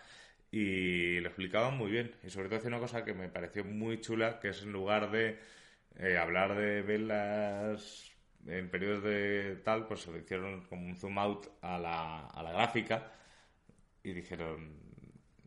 y 0.51 1.19
lo 1.19 1.27
explicaban 1.27 1.77
muy 1.77 1.91
bien. 1.91 2.15
Y 2.23 2.29
sobre 2.29 2.47
todo 2.47 2.57
hacía 2.59 2.69
una 2.69 2.79
cosa 2.79 3.05
que 3.05 3.13
me 3.13 3.29
pareció 3.29 3.63
muy 3.63 4.01
chula, 4.01 4.39
que 4.39 4.49
es 4.49 4.63
en 4.63 4.71
lugar 4.71 5.11
de 5.11 5.39
eh, 5.99 6.17
hablar 6.17 6.55
de 6.55 6.81
velas 6.81 8.12
en 8.47 8.69
periodos 8.69 9.03
de 9.03 9.61
tal, 9.63 9.87
pues 9.87 10.01
se 10.01 10.17
hicieron 10.17 10.61
como 10.65 10.85
un 10.85 10.95
zoom 10.95 11.17
out 11.17 11.47
a 11.61 11.77
la, 11.77 12.27
a 12.27 12.43
la 12.43 12.51
gráfica 12.51 13.11
y 14.03 14.13
dijeron, 14.13 14.83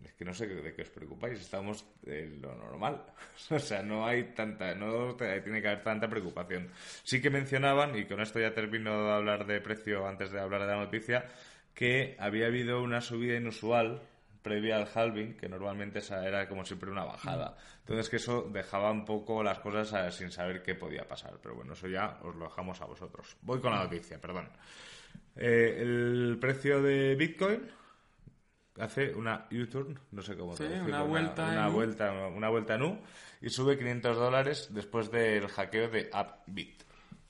es 0.05 0.15
que 0.15 0.25
no 0.25 0.33
sé 0.33 0.47
de 0.47 0.75
qué 0.75 0.83
os 0.83 0.91
preocupáis, 0.91 1.41
estamos 1.41 1.85
en 2.05 2.41
lo 2.41 2.55
normal. 2.55 3.05
o 3.51 3.59
sea, 3.59 3.83
no 3.83 4.07
hay 4.07 4.25
tanta, 4.35 4.75
no 4.75 5.17
tiene 5.17 5.61
que 5.61 5.69
haber 5.69 5.83
tanta 5.83 6.09
preocupación. 6.09 6.71
Sí 7.03 7.21
que 7.21 7.31
mencionaban, 7.31 7.97
y 7.97 8.05
con 8.07 8.21
esto 8.21 8.41
ya 8.41 8.55
termino 8.55 9.05
de 9.05 9.13
hablar 9.13 9.47
de 9.47 9.61
precio 9.61 10.07
antes 10.07 10.31
de 10.31 10.41
hablar 10.41 10.63
de 10.63 10.69
la 10.69 10.77
noticia, 10.77 11.27
que 11.75 12.17
había 12.19 12.47
habido 12.47 12.83
una 12.83 13.01
subida 13.01 13.37
inusual 13.37 14.01
previa 14.47 14.77
al 14.77 14.87
halving, 14.95 15.37
que 15.37 15.49
normalmente 15.49 15.99
esa 15.99 16.25
era 16.25 16.49
como 16.49 16.65
siempre 16.65 16.89
una 16.89 17.05
bajada. 17.05 17.57
Entonces 17.81 18.09
que 18.09 18.17
eso 18.17 18.49
dejaba 18.53 18.93
un 18.93 19.05
poco 19.05 19.43
las 19.43 19.59
cosas 19.59 19.93
eh, 19.93 20.13
sin 20.17 20.31
saber 20.31 20.63
qué 20.63 20.77
podía 20.77 21.09
pasar. 21.09 21.35
Pero 21.43 21.57
bueno, 21.57 21.73
eso 21.73 21.89
ya 21.89 22.21
os 22.23 22.37
lo 22.37 22.45
dejamos 22.45 22.81
a 22.81 22.85
vosotros. 22.85 23.37
Voy 23.43 23.61
con 23.61 23.73
la 23.73 23.83
noticia, 23.83 24.21
perdón. 24.21 24.49
Eh, 25.35 25.79
el 25.81 26.39
precio 26.41 26.81
de 26.81 27.17
Bitcoin 27.17 27.63
hace 28.79 29.13
una 29.15 29.49
U-turn, 29.51 29.99
no 30.13 30.23
sé 30.23 30.37
cómo 30.37 30.53
Sí, 30.53 30.59
traducirlo, 30.59 30.87
una 30.87 31.03
vuelta 31.03 31.45
una, 31.49 31.67
en 31.67 31.73
U. 31.73 31.73
vuelta, 31.73 32.13
una 32.29 32.49
vuelta 32.49 32.75
en 32.77 32.83
U 32.83 32.99
y 33.41 33.51
sube 33.51 33.77
500 33.79 34.17
dólares 34.17 34.69
después 34.71 35.11
del 35.11 35.49
hackeo 35.49 35.89
de 35.89 36.09
Upbit. 36.13 36.83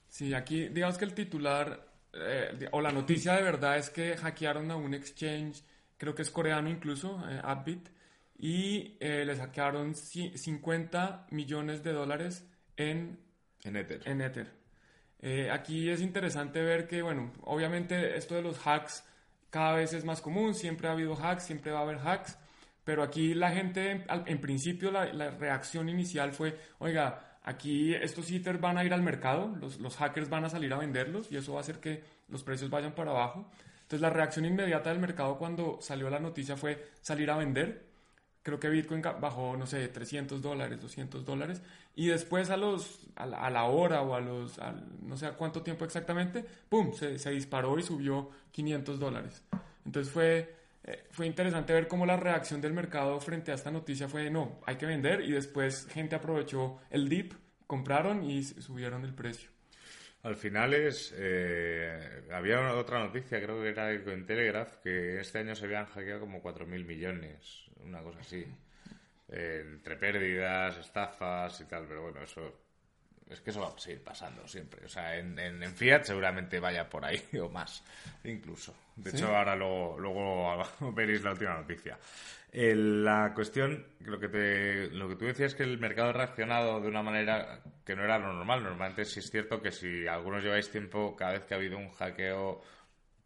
Sí, 0.08 0.34
aquí 0.34 0.68
digamos 0.68 0.98
que 0.98 1.04
el 1.06 1.14
titular 1.14 1.86
eh, 2.12 2.68
o 2.72 2.80
la 2.80 2.90
noticia 2.90 3.34
de 3.34 3.42
verdad 3.42 3.76
es 3.78 3.90
que 3.90 4.16
hackearon 4.16 4.70
a 4.70 4.76
un 4.76 4.94
exchange, 4.94 5.62
creo 5.98 6.14
que 6.14 6.22
es 6.22 6.30
coreano 6.30 6.68
incluso, 6.68 7.22
eh, 7.28 7.40
Upbit, 7.44 7.88
y 8.38 8.96
eh, 9.00 9.24
les 9.24 9.38
hackearon 9.38 9.94
ci- 9.94 10.36
50 10.36 11.26
millones 11.30 11.82
de 11.82 11.92
dólares 11.92 12.46
en, 12.76 13.18
En 13.64 13.76
Ether. 13.76 14.02
en 14.06 14.20
Ether. 14.20 14.52
Eh, 15.20 15.50
aquí 15.50 15.88
es 15.88 16.02
interesante 16.02 16.60
ver 16.62 16.86
que, 16.86 17.00
bueno, 17.02 17.32
obviamente 17.42 18.16
esto 18.16 18.34
de 18.34 18.42
los 18.42 18.58
hacks 18.66 19.04
cada 19.50 19.76
vez 19.76 19.94
es 19.94 20.04
más 20.04 20.20
común, 20.20 20.54
siempre 20.54 20.88
ha 20.88 20.92
habido 20.92 21.14
hacks, 21.16 21.44
siempre 21.44 21.72
va 21.72 21.78
a 21.78 21.82
haber 21.82 21.98
hacks, 21.98 22.38
pero 22.84 23.02
aquí 23.02 23.32
la 23.34 23.50
gente, 23.50 23.90
en, 23.92 24.04
en 24.26 24.40
principio 24.40 24.90
la, 24.90 25.06
la 25.14 25.30
reacción 25.30 25.88
inicial 25.88 26.32
fue, 26.32 26.58
oiga, 26.78 27.38
aquí 27.42 27.94
estos 27.94 28.30
Ether 28.30 28.58
van 28.58 28.76
a 28.76 28.84
ir 28.84 28.92
al 28.92 29.02
mercado, 29.02 29.56
los, 29.58 29.80
los 29.80 29.96
hackers 29.96 30.28
van 30.28 30.44
a 30.44 30.50
salir 30.50 30.72
a 30.74 30.78
venderlos 30.78 31.32
y 31.32 31.36
eso 31.38 31.54
va 31.54 31.60
a 31.60 31.62
hacer 31.62 31.80
que 31.80 32.04
los 32.28 32.42
precios 32.44 32.68
vayan 32.70 32.94
para 32.94 33.12
abajo. 33.12 33.50
Entonces 33.86 34.00
la 34.00 34.10
reacción 34.10 34.44
inmediata 34.44 34.90
del 34.90 34.98
mercado 34.98 35.38
cuando 35.38 35.78
salió 35.80 36.10
la 36.10 36.18
noticia 36.18 36.56
fue 36.56 36.88
salir 37.02 37.30
a 37.30 37.36
vender. 37.36 37.86
Creo 38.42 38.58
que 38.58 38.68
Bitcoin 38.68 39.00
bajó, 39.00 39.56
no 39.56 39.64
sé, 39.64 39.86
300 39.86 40.42
dólares, 40.42 40.80
200 40.80 41.24
dólares. 41.24 41.62
Y 41.94 42.08
después 42.08 42.50
a, 42.50 42.56
los, 42.56 43.06
a, 43.14 43.26
la, 43.26 43.38
a 43.38 43.48
la 43.48 43.64
hora 43.66 44.02
o 44.02 44.16
a 44.16 44.20
los, 44.20 44.58
no 45.02 45.16
sé 45.16 45.26
a 45.26 45.34
cuánto 45.34 45.62
tiempo 45.62 45.84
exactamente, 45.84 46.44
¡pum! 46.68 46.92
Se, 46.94 47.30
disparó 47.30 47.78
y 47.78 47.84
subió 47.84 48.28
500 48.50 48.98
dólares. 48.98 49.44
Entonces 49.84 50.12
fue, 50.12 50.52
eh, 50.82 51.06
fue 51.12 51.28
interesante 51.28 51.72
ver 51.72 51.86
cómo 51.86 52.06
la 52.06 52.16
reacción 52.16 52.60
del 52.60 52.72
mercado 52.72 53.20
frente 53.20 53.52
a 53.52 53.54
esta 53.54 53.70
noticia 53.70 54.08
fue, 54.08 54.30
no, 54.30 54.58
hay 54.66 54.74
que 54.74 54.86
vender. 54.86 55.20
Y 55.20 55.30
después 55.30 55.86
gente 55.86 56.16
aprovechó 56.16 56.78
el 56.90 57.08
dip, 57.08 57.34
compraron 57.68 58.28
y 58.28 58.42
subieron 58.42 59.04
el 59.04 59.14
precio. 59.14 59.55
Al 60.28 60.36
final 60.36 60.74
es. 60.74 61.14
eh, 61.16 62.24
había 62.32 62.58
una- 62.60 62.74
otra 62.74 62.98
noticia, 62.98 63.40
creo 63.42 63.62
que 63.62 63.68
era 63.68 63.86
de 63.86 64.02
Cointelegraph, 64.02 64.76
que 64.82 65.20
este 65.20 65.38
año 65.38 65.54
se 65.54 65.66
habían 65.66 65.86
hackeado 65.86 66.20
como 66.20 66.42
4.000 66.42 66.84
millones, 66.84 67.64
una 67.84 68.02
cosa 68.02 68.20
así. 68.20 68.44
Eh, 69.28 69.62
entre 69.66 69.96
pérdidas, 69.96 70.76
estafas 70.78 71.60
y 71.60 71.64
tal, 71.66 71.86
pero 71.88 72.02
bueno, 72.02 72.22
eso. 72.22 72.62
Es 73.30 73.40
que 73.40 73.50
eso 73.50 73.60
va 73.62 73.68
a 73.68 73.78
seguir 73.78 74.02
pasando 74.04 74.46
siempre. 74.48 74.84
O 74.86 74.88
sea, 74.88 75.16
en, 75.18 75.38
en- 75.38 75.62
en 75.62 75.74
Fiat 75.74 76.04
seguramente 76.04 76.60
vaya 76.60 76.88
por 76.90 77.04
ahí 77.04 77.20
o 77.42 77.48
más, 77.50 77.84
incluso. 78.24 78.74
De 78.96 79.10
¿Sí? 79.10 79.16
hecho, 79.16 79.36
ahora 79.36 79.56
luego, 79.56 79.98
luego 80.00 80.62
veréis 80.94 81.22
la 81.24 81.32
última 81.32 81.54
noticia. 81.54 81.98
El- 82.56 83.04
la 83.04 83.32
cuestión, 83.34 83.84
lo 84.00 84.18
que, 84.18 84.28
te, 84.28 84.88
lo 84.90 85.08
que 85.08 85.16
tú 85.16 85.26
decías 85.26 85.54
que 85.54 85.62
el 85.62 85.78
mercado 85.78 86.08
ha 86.10 86.12
reaccionado 86.14 86.80
de 86.80 86.88
una 86.88 87.02
manera 87.02 87.62
que 87.84 87.94
no 87.94 88.02
era 88.04 88.18
lo 88.18 88.32
normal. 88.32 88.62
Normalmente 88.62 89.04
sí 89.04 89.20
es 89.20 89.30
cierto 89.30 89.60
que 89.60 89.70
si 89.72 90.06
algunos 90.06 90.42
lleváis 90.42 90.70
tiempo, 90.70 91.14
cada 91.16 91.32
vez 91.32 91.44
que 91.44 91.52
ha 91.54 91.58
habido 91.58 91.76
un 91.78 91.90
hackeo, 91.90 92.62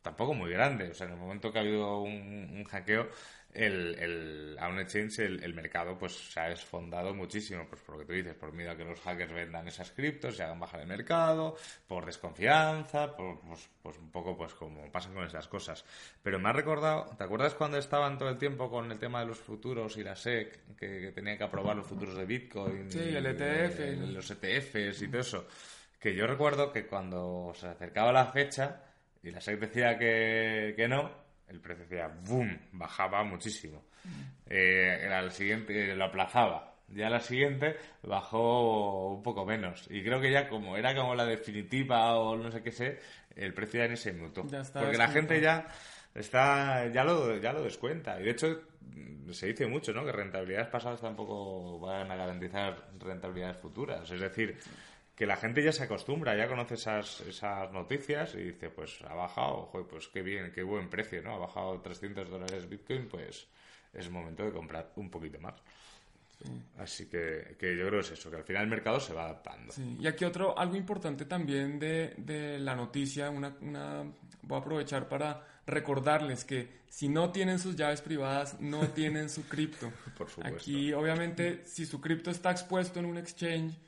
tampoco 0.02 0.34
muy 0.34 0.50
grande, 0.52 0.90
o 0.90 0.94
sea, 0.94 1.06
en 1.08 1.14
el 1.14 1.18
momento 1.20 1.52
que 1.52 1.58
ha 1.58 1.62
habido 1.62 2.02
un 2.02 2.64
hackeo, 2.70 3.08
el, 3.54 3.96
el, 3.98 4.56
a 4.60 4.68
un 4.68 4.78
exchange 4.78 5.18
el, 5.20 5.42
el 5.42 5.54
mercado 5.54 5.98
pues 5.98 6.12
se 6.12 6.38
ha 6.40 6.48
desfondado 6.48 7.12
muchísimo, 7.14 7.66
pues 7.68 7.80
por 7.82 7.94
lo 7.96 8.00
que 8.00 8.06
tú 8.06 8.12
dices, 8.12 8.34
por 8.34 8.52
miedo 8.52 8.70
a 8.70 8.76
que 8.76 8.84
los 8.84 9.00
hackers 9.00 9.32
vendan 9.32 9.66
esas 9.68 9.90
criptos, 9.90 10.36
se 10.36 10.42
hagan 10.44 10.60
bajar 10.60 10.80
el 10.80 10.86
mercado, 10.86 11.56
por 11.88 12.06
desconfianza, 12.06 13.16
por, 13.16 13.40
pues, 13.40 13.68
pues 13.82 13.98
un 13.98 14.10
poco 14.10 14.36
pues 14.36 14.54
como 14.54 14.90
pasan 14.92 15.14
con 15.14 15.24
esas 15.24 15.48
cosas. 15.48 15.84
Pero 16.22 16.38
me 16.38 16.48
ha 16.48 16.52
recordado, 16.52 17.10
¿te 17.16 17.24
acuerdas 17.24 17.54
cuando 17.54 17.78
estaban 17.78 18.18
todo 18.18 18.28
el 18.28 18.38
tiempo 18.38 18.70
con 18.70 18.90
el 18.92 18.98
tema 18.98 19.20
de 19.20 19.26
los 19.26 19.38
futuros 19.38 19.96
y 19.96 20.04
la 20.04 20.16
SEC, 20.16 20.76
que, 20.76 21.00
que 21.00 21.12
tenían 21.12 21.36
que 21.38 21.44
aprobar 21.44 21.76
los 21.76 21.86
futuros 21.86 22.16
de 22.16 22.24
Bitcoin? 22.26 22.90
Sí, 22.90 22.98
y- 23.12 23.16
el 23.16 23.26
ETF, 23.26 23.78
y 23.80 23.82
el- 23.82 24.14
los 24.14 24.30
ETFs 24.30 25.02
y 25.02 25.08
todo 25.08 25.20
eso? 25.20 25.46
Que 25.98 26.14
yo 26.14 26.26
recuerdo 26.26 26.72
que 26.72 26.86
cuando 26.86 27.52
se 27.54 27.66
acercaba 27.66 28.12
la 28.12 28.26
fecha 28.26 28.82
y 29.22 29.30
la 29.30 29.40
SEC 29.40 29.60
decía 29.60 29.98
que, 29.98 30.72
que 30.76 30.88
no, 30.88 31.19
el 31.50 31.60
precio 31.60 31.84
decía 31.84 32.08
boom, 32.08 32.58
bajaba 32.72 33.24
muchísimo. 33.24 33.84
Eh, 34.46 34.98
era 35.02 35.20
el 35.20 35.30
siguiente, 35.30 35.94
lo 35.94 36.04
aplazaba. 36.04 36.74
Ya 36.88 37.08
la 37.08 37.20
siguiente 37.20 37.76
bajó 38.02 39.14
un 39.14 39.22
poco 39.22 39.44
menos. 39.44 39.86
Y 39.90 40.02
creo 40.02 40.20
que 40.20 40.32
ya 40.32 40.48
como 40.48 40.76
era 40.76 40.94
como 40.94 41.14
la 41.14 41.24
definitiva 41.24 42.18
o 42.18 42.36
no 42.36 42.50
sé 42.50 42.62
qué 42.62 42.72
sé, 42.72 42.98
el 43.36 43.54
precio 43.54 43.80
ya 43.80 43.88
ni 43.88 43.96
se 43.96 44.12
mutó. 44.12 44.42
Porque 44.42 44.96
la 44.96 45.08
gente 45.08 45.40
ya 45.40 45.66
está 46.14 46.88
ya 46.88 47.04
lo, 47.04 47.36
ya 47.36 47.52
lo 47.52 47.62
descuenta. 47.62 48.20
Y 48.20 48.24
de 48.24 48.30
hecho 48.30 48.62
mm, 48.80 49.30
se 49.30 49.48
dice 49.48 49.66
mucho, 49.66 49.92
¿no? 49.92 50.04
Que 50.04 50.12
rentabilidades 50.12 50.68
pasadas 50.68 51.00
tampoco 51.00 51.78
van 51.78 52.10
a 52.10 52.16
garantizar 52.16 52.88
rentabilidades 52.98 53.58
futuras. 53.58 54.10
Es 54.10 54.20
decir, 54.20 54.56
que 55.14 55.26
la 55.26 55.36
gente 55.36 55.62
ya 55.62 55.72
se 55.72 55.84
acostumbra, 55.84 56.36
ya 56.36 56.48
conoce 56.48 56.74
esas, 56.74 57.20
esas 57.20 57.70
noticias 57.72 58.34
y 58.34 58.42
dice, 58.42 58.70
pues 58.70 59.02
ha 59.02 59.14
bajado, 59.14 59.66
joder, 59.66 59.86
pues 59.86 60.08
qué 60.08 60.22
bien, 60.22 60.50
qué 60.52 60.62
buen 60.62 60.88
precio, 60.88 61.22
¿no? 61.22 61.34
Ha 61.34 61.38
bajado 61.38 61.80
300 61.80 62.30
dólares 62.30 62.68
Bitcoin, 62.68 63.06
pues 63.08 63.46
es 63.92 64.10
momento 64.10 64.44
de 64.44 64.52
comprar 64.52 64.92
un 64.96 65.10
poquito 65.10 65.38
más. 65.40 65.54
Así 66.78 67.06
que, 67.06 67.56
que 67.58 67.76
yo 67.76 67.86
creo 67.88 68.00
que 68.00 68.06
es 68.06 68.12
eso, 68.12 68.30
que 68.30 68.36
al 68.36 68.44
final 68.44 68.62
el 68.62 68.70
mercado 68.70 68.98
se 68.98 69.12
va 69.12 69.24
adaptando. 69.24 69.72
Sí, 69.72 69.98
y 70.00 70.06
aquí 70.06 70.24
otro, 70.24 70.58
algo 70.58 70.74
importante 70.74 71.26
también 71.26 71.78
de, 71.78 72.14
de 72.16 72.58
la 72.58 72.74
noticia, 72.74 73.28
una, 73.28 73.54
una, 73.60 74.04
voy 74.42 74.56
a 74.56 74.60
aprovechar 74.60 75.08
para 75.08 75.46
recordarles 75.66 76.44
que 76.44 76.80
si 76.88 77.08
no 77.08 77.30
tienen 77.30 77.58
sus 77.58 77.76
llaves 77.76 78.00
privadas, 78.00 78.58
no 78.60 78.88
tienen 78.94 79.28
su 79.28 79.46
cripto. 79.46 79.92
Por 80.16 80.30
supuesto. 80.30 80.56
Aquí, 80.56 80.92
obviamente, 80.92 81.62
si 81.66 81.84
su 81.84 82.00
cripto 82.00 82.30
está 82.30 82.50
expuesto 82.50 83.00
en 83.00 83.06
un 83.06 83.18
exchange, 83.18 83.78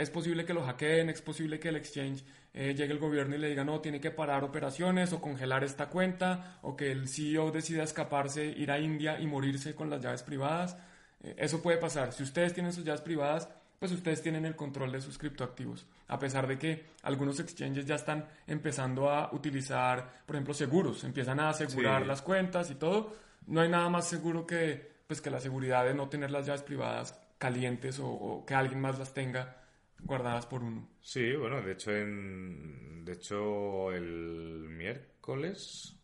es 0.00 0.10
posible 0.10 0.44
que 0.46 0.54
lo 0.54 0.62
hackeen, 0.64 1.10
es 1.10 1.20
posible 1.20 1.60
que 1.60 1.68
el 1.68 1.76
exchange 1.76 2.24
eh, 2.54 2.74
llegue 2.74 2.92
el 2.92 2.98
gobierno 2.98 3.34
y 3.36 3.38
le 3.38 3.48
diga, 3.50 3.64
no, 3.64 3.80
tiene 3.80 4.00
que 4.00 4.10
parar 4.10 4.44
operaciones 4.44 5.12
o 5.12 5.20
congelar 5.20 5.62
esta 5.62 5.90
cuenta, 5.90 6.58
o 6.62 6.74
que 6.74 6.90
el 6.90 7.06
CEO 7.06 7.50
decida 7.50 7.82
escaparse, 7.82 8.46
ir 8.46 8.70
a 8.70 8.78
India 8.78 9.20
y 9.20 9.26
morirse 9.26 9.74
con 9.74 9.90
las 9.90 10.00
llaves 10.00 10.22
privadas. 10.22 10.76
Eh, 11.22 11.34
eso 11.38 11.60
puede 11.62 11.76
pasar. 11.76 12.12
Si 12.12 12.22
ustedes 12.22 12.54
tienen 12.54 12.72
sus 12.72 12.82
llaves 12.84 13.02
privadas, 13.02 13.48
pues 13.78 13.92
ustedes 13.92 14.22
tienen 14.22 14.46
el 14.46 14.56
control 14.56 14.90
de 14.90 15.00
sus 15.02 15.18
criptoactivos. 15.18 15.86
A 16.08 16.18
pesar 16.18 16.46
de 16.46 16.58
que 16.58 16.86
algunos 17.02 17.38
exchanges 17.38 17.84
ya 17.86 17.94
están 17.96 18.26
empezando 18.46 19.10
a 19.10 19.28
utilizar, 19.32 20.22
por 20.24 20.36
ejemplo, 20.36 20.54
seguros, 20.54 21.04
empiezan 21.04 21.40
a 21.40 21.50
asegurar 21.50 22.02
Sí. 22.02 22.08
las 22.08 22.22
cuentas 22.22 22.70
y 22.70 22.74
todo, 22.74 23.14
no 23.46 23.60
hay 23.60 23.68
nada 23.68 23.88
más 23.90 24.08
seguro 24.08 24.46
que, 24.46 24.90
pues, 25.06 25.20
que 25.20 25.30
la 25.30 25.40
seguridad 25.40 25.84
de 25.84 25.92
no 25.94 26.08
tener 26.08 26.30
las 26.30 26.46
llaves 26.46 26.62
privadas 26.62 27.18
calientes 27.38 27.98
o, 28.00 28.08
o 28.08 28.44
que 28.46 28.54
alguien 28.54 28.80
más 28.80 28.98
las 28.98 29.14
tenga 29.14 29.59
guardadas 30.04 30.46
por 30.46 30.62
uno. 30.62 30.88
Sí, 31.00 31.32
bueno, 31.34 31.60
de 31.62 31.72
hecho, 31.72 31.94
en, 31.96 33.04
de 33.04 33.12
hecho 33.12 33.92
el 33.92 34.66
miércoles, 34.68 35.96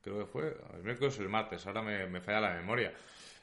creo 0.00 0.20
que 0.20 0.26
fue, 0.26 0.56
el 0.74 0.82
miércoles 0.82 1.18
o 1.18 1.22
el 1.22 1.28
martes, 1.28 1.66
ahora 1.66 1.82
me, 1.82 2.06
me 2.06 2.20
falla 2.20 2.40
la 2.40 2.54
memoria, 2.54 2.92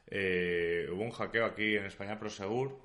eh, 0.08 0.88
hubo 0.92 1.04
un 1.04 1.12
hackeo 1.12 1.46
aquí 1.46 1.76
en 1.76 1.86
España, 1.86 2.20
Prosegur, 2.20 2.78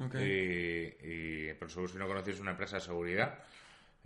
Ok. 0.00 0.14
y, 0.16 1.48
y 1.48 1.54
Prosegur, 1.54 1.90
si 1.90 1.98
no 1.98 2.06
conocéis, 2.06 2.36
es 2.36 2.42
una 2.42 2.52
empresa 2.52 2.76
de 2.76 2.82
seguridad, 2.82 3.38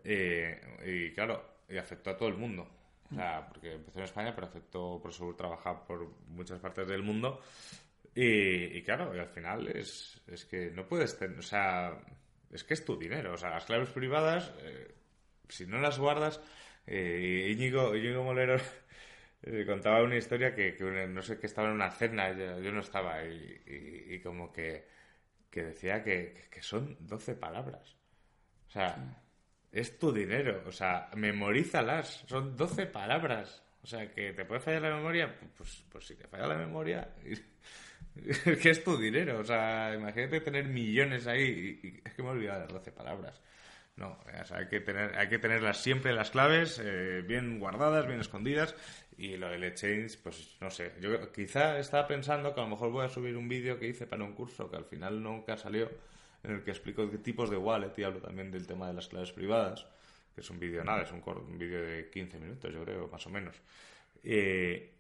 eh, 0.05 0.61
y 0.87 1.13
claro, 1.15 1.61
y 1.69 1.77
afectó 1.77 2.11
a 2.11 2.17
todo 2.17 2.29
el 2.29 2.37
mundo. 2.37 2.69
O 3.11 3.15
sea, 3.15 3.47
porque 3.47 3.75
empezó 3.75 3.99
en 3.99 4.05
España, 4.07 4.35
pero 4.35 4.47
afectó, 4.47 4.99
Prosegur 5.03 5.37
trabaja 5.37 5.85
por 5.85 6.09
muchas 6.29 6.59
partes 6.61 6.89
del 6.89 7.03
mundo, 7.03 7.41
y, 8.15 8.79
y 8.79 8.83
claro, 8.83 9.15
y 9.15 9.19
al 9.19 9.29
final 9.29 9.69
es, 9.69 10.21
es 10.27 10.45
que 10.47 10.71
no 10.71 10.87
puedes 10.87 11.19
tener, 11.19 11.39
o 11.39 11.43
sea, 11.43 11.99
es 12.53 12.65
que 12.65 12.75
es 12.75 12.85
tu 12.85 12.99
dinero, 12.99 13.33
o 13.35 13.37
sea, 13.37 13.51
las 13.51 13.65
claves 13.65 13.91
privadas, 13.91 14.53
eh, 14.63 14.95
si 15.49 15.67
no 15.67 15.79
las 15.81 15.99
guardas, 15.99 16.41
eh, 16.87 17.51
Íñigo, 17.53 17.95
Íñigo 17.97 18.25
Molero 18.25 18.57
eh, 19.43 19.65
contaba 19.67 20.03
una 20.03 20.17
historia 20.17 20.55
que, 20.55 20.77
no 21.09 21.23
sé, 21.23 21.39
que 21.39 21.47
estaba 21.47 21.69
en 21.69 21.75
una 21.75 21.91
cena, 21.91 22.33
yo, 22.33 22.61
yo 22.61 22.73
no 22.73 22.81
estaba, 22.81 23.25
y, 23.25 23.63
y- 23.67 24.15
y 24.15 24.21
como 24.21 24.53
que, 24.53 24.87
que 25.51 25.65
decía 25.65 26.03
que, 26.05 26.49
que 26.51 26.63
son 26.63 26.97
12 27.01 27.35
palabras. 27.35 27.97
O 28.69 28.71
sea, 28.71 28.97
es 29.73 29.99
tu 29.99 30.13
dinero, 30.13 30.63
o 30.67 30.73
sea, 30.73 31.11
memorízalas, 31.17 32.25
son 32.29 32.57
12 32.57 32.87
palabras. 32.87 33.63
O 33.83 33.87
sea, 33.87 34.11
que 34.13 34.33
te 34.33 34.45
puede 34.45 34.61
fallar 34.61 34.83
la 34.83 34.97
memoria, 34.97 35.37
pues, 35.57 35.85
pues 35.91 36.07
si 36.07 36.15
te 36.17 36.29
falla 36.29 36.47
la 36.49 36.57
memoria, 36.57 37.15
que 38.63 38.71
es 38.71 38.85
tu 38.85 38.97
dinero. 38.97 39.41
O 39.41 39.45
sea, 39.45 39.95
imagínate 39.95 40.41
tener 40.41 40.67
millones 40.67 41.27
ahí 41.27 41.81
y, 41.83 41.87
y 41.89 42.01
es 42.05 42.15
que 42.15 42.23
me 42.23 42.29
he 42.29 42.33
olvidado 42.33 42.61
las 42.61 42.73
12 42.73 42.93
palabras. 42.93 43.41
No, 43.97 44.19
hay, 44.51 44.69
que 44.69 44.81
tener, 44.81 45.17
hay 45.19 45.29
que 45.29 45.39
tenerlas 45.39 45.83
siempre 45.83 46.13
las 46.15 46.31
claves 46.31 46.81
eh, 46.83 47.23
bien 47.27 47.59
guardadas, 47.59 48.07
bien 48.07 48.21
escondidas. 48.21 48.75
Y 49.19 49.37
lo 49.37 49.51
del 49.51 49.65
exchange, 49.65 50.19
pues 50.23 50.57
no 50.61 50.71
sé. 50.71 50.93
Yo 51.01 51.31
quizá 51.31 51.79
estaba 51.79 52.07
pensando 52.09 52.55
que 52.55 52.61
a 52.61 52.65
lo 52.65 52.71
mejor 52.71 52.91
voy 52.91 53.05
a 53.05 53.09
subir 53.09 53.37
un 53.37 53.49
vídeo 53.49 53.79
que 53.79 53.87
hice 53.87 54.07
para 54.07 54.25
un 54.25 54.33
curso 54.33 54.71
que 54.71 54.77
al 54.77 54.87
final 54.87 55.23
nunca 55.23 55.57
salió, 55.59 55.91
en 56.43 56.53
el 56.53 56.65
que 56.65 56.71
explico 56.71 57.09
qué 57.11 57.19
tipos 57.19 57.51
de 57.51 57.57
wallet 57.59 57.93
y 57.99 58.03
hablo 58.03 58.21
también 58.21 58.51
del 58.51 58.67
tema 58.67 58.89
de 58.89 58.95
las 58.95 59.09
claves 59.09 59.33
privadas, 59.33 59.87
que 60.35 60.41
es 60.41 60.51
un 60.51 60.59
vídeo 60.59 60.83
nada, 60.83 61.03
es 61.03 61.13
un, 61.13 61.23
un 61.25 61.59
vídeo 61.59 61.83
de 61.83 62.09
15 62.11 62.39
minutos, 62.41 62.73
yo 62.73 62.83
creo, 62.85 63.09
más 63.09 63.27
o 63.27 63.31
menos. 63.31 63.55
Eh, 64.25 64.92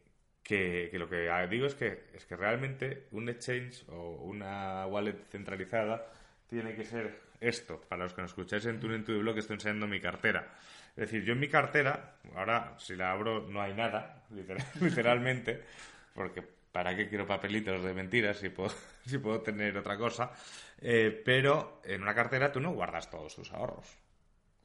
que, 0.42 0.88
que, 0.90 0.98
lo 0.98 1.08
que 1.08 1.28
digo 1.48 1.66
es 1.66 1.74
que, 1.74 2.04
es 2.14 2.26
que 2.26 2.36
realmente 2.36 3.06
un 3.12 3.28
exchange 3.28 3.84
o 3.88 4.22
una 4.24 4.86
wallet 4.86 5.16
centralizada 5.30 6.04
tiene 6.48 6.74
que 6.74 6.84
ser 6.84 7.20
esto. 7.40 7.80
Para 7.88 8.04
los 8.04 8.14
que 8.14 8.22
nos 8.22 8.32
escucháis 8.32 8.66
en 8.66 8.80
Tune 8.80 9.00
to 9.00 9.18
Blog, 9.18 9.38
estoy 9.38 9.54
enseñando 9.54 9.86
mi 9.86 10.00
cartera. 10.00 10.52
Es 10.90 11.10
decir, 11.10 11.24
yo 11.24 11.32
en 11.32 11.40
mi 11.40 11.48
cartera, 11.48 12.16
ahora 12.34 12.74
si 12.78 12.96
la 12.96 13.12
abro 13.12 13.48
no 13.48 13.62
hay 13.62 13.74
nada, 13.74 14.24
literalmente, 14.80 15.62
porque 16.14 16.42
¿para 16.42 16.94
qué 16.96 17.08
quiero 17.08 17.26
papelitos 17.26 17.82
de 17.82 17.94
mentiras 17.94 18.38
si 18.38 18.50
puedo, 18.50 18.72
si 19.06 19.18
puedo 19.18 19.40
tener 19.40 19.76
otra 19.78 19.96
cosa? 19.96 20.32
Eh, 20.80 21.22
pero 21.24 21.80
en 21.84 22.02
una 22.02 22.14
cartera 22.14 22.50
tú 22.50 22.60
no 22.60 22.72
guardas 22.72 23.08
todos 23.08 23.34
tus 23.34 23.52
ahorros. 23.52 23.86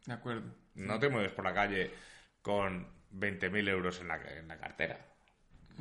De 0.06 0.14
acuerdo. 0.14 0.56
No 0.76 1.00
te 1.00 1.10
mueves 1.10 1.32
por 1.32 1.46
la 1.46 1.54
calle 1.54 1.92
con 2.42 2.88
20.000 3.14 3.70
euros 3.70 4.00
en 4.02 4.08
la, 4.08 4.16
en 4.16 4.48
la 4.48 4.58
cartera 4.58 5.17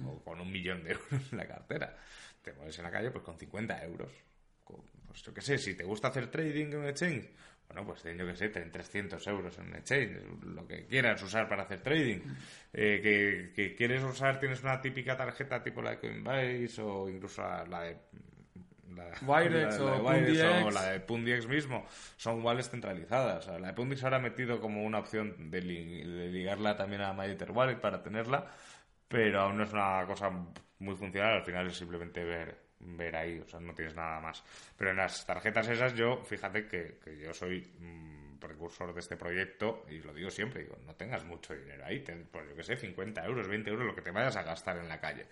o 0.05 0.23
con 0.23 0.41
un 0.41 0.51
millón 0.51 0.83
de 0.85 0.93
euros 0.93 1.33
en 1.33 1.39
la 1.39 1.47
cartera. 1.47 1.97
Te 2.43 2.53
mueves 2.53 2.79
en 2.79 2.85
la 2.85 2.91
calle 2.91 3.11
pues 3.11 3.25
con 3.25 3.39
50 3.39 3.85
euros. 3.85 4.13
pues 4.65 5.23
yo 5.23 5.33
qué 5.33 5.41
sé, 5.41 5.59
si 5.59 5.75
te 5.75 5.85
gusta 5.85 6.09
hacer 6.09 6.31
trading 6.31 6.67
en 6.67 6.77
un 6.79 6.87
exchange, 6.87 7.29
bueno, 7.69 7.85
pues 7.85 8.05
yo 8.05 8.27
qué 8.27 8.37
sé, 8.37 8.49
ten 8.49 8.71
300 8.71 9.27
euros 9.27 9.59
en 9.59 9.67
un 9.67 9.75
exchange, 9.75 10.21
lo 10.45 10.67
que 10.67 10.87
quieras 10.87 11.21
usar 11.23 11.49
para 11.49 11.65
hacer 11.65 11.81
trading. 11.81 12.21
Eh, 12.73 13.51
que, 13.55 13.75
quieres 13.75 14.05
usar, 14.05 14.39
tienes 14.39 14.63
una 14.63 14.81
típica 14.81 15.17
tarjeta 15.17 15.63
tipo 15.63 15.83
la 15.83 15.91
de 15.91 15.99
Coinbase 15.99 16.83
o 16.83 17.09
incluso 17.09 17.43
la, 17.43 17.83
de 17.83 17.97
la, 18.95 19.11
Wirex, 19.23 19.79
o, 19.81 19.97
o, 19.97 20.71
la 20.71 20.93
de 20.93 21.01
Pundiex 21.01 21.47
mismo, 21.47 21.87
son 22.17 22.45
wallets 22.45 22.71
centralizadas. 22.71 23.47
la 23.47 23.69
de 23.69 23.73
Pundiex 23.73 24.05
ahora 24.05 24.19
ha 24.19 24.21
metido 24.21 24.61
como 24.61 24.85
una 24.85 24.99
opción 24.99 25.51
de, 25.51 25.61
ligarla 25.61 26.77
también 26.77 27.03
a 27.03 27.13
MyEther 27.13 27.51
Wallet 27.51 27.81
para 27.81 28.03
tenerla, 28.03 28.47
pero 29.09 29.41
aún 29.41 29.59
no 29.59 29.65
es 29.65 29.73
una 29.73 30.05
cosa 30.07 30.31
muy 30.79 30.95
funcional, 30.95 31.35
al 31.35 31.45
final 31.45 31.67
es 31.67 31.77
simplemente 31.77 32.23
ver, 32.25 32.57
ver 32.81 33.17
ahí, 33.17 33.39
o 33.39 33.49
sea, 33.49 33.61
no 33.61 33.75
tienes 33.75 33.95
nada 33.95 34.21
más. 34.21 34.43
Pero 34.77 34.91
en 34.91 34.97
las 34.97 35.25
tarjetas 35.25 35.69
esas 35.69 35.95
yo, 35.95 36.23
fíjate 36.25 36.67
que, 36.67 36.99
que 37.03 37.19
yo 37.19 37.33
soy 37.33 37.61
mm, 37.79 38.39
precursor 38.39 38.93
de 38.93 39.01
este 39.01 39.17
proyecto 39.17 39.85
y 39.89 39.99
lo 39.99 40.13
digo 40.13 40.31
siempre, 40.31 40.63
digo, 40.63 40.77
no 40.85 40.95
tengas 40.95 41.25
mucho 41.25 41.55
dinero 41.55 41.85
ahí, 41.85 42.05
pues 42.31 42.49
yo 42.49 42.57
que 42.57 42.63
sé, 42.63 42.77
50 42.77 43.25
euros, 43.25 43.49
20 43.49 43.71
euros, 43.71 43.87
lo 43.87 43.95
que 43.95 44.03
te 44.03 44.11
vayas 44.11 44.37
a 44.37 44.43
gastar 44.43 44.79
en 44.79 44.89
la 44.89 45.01
calle. 45.01 45.27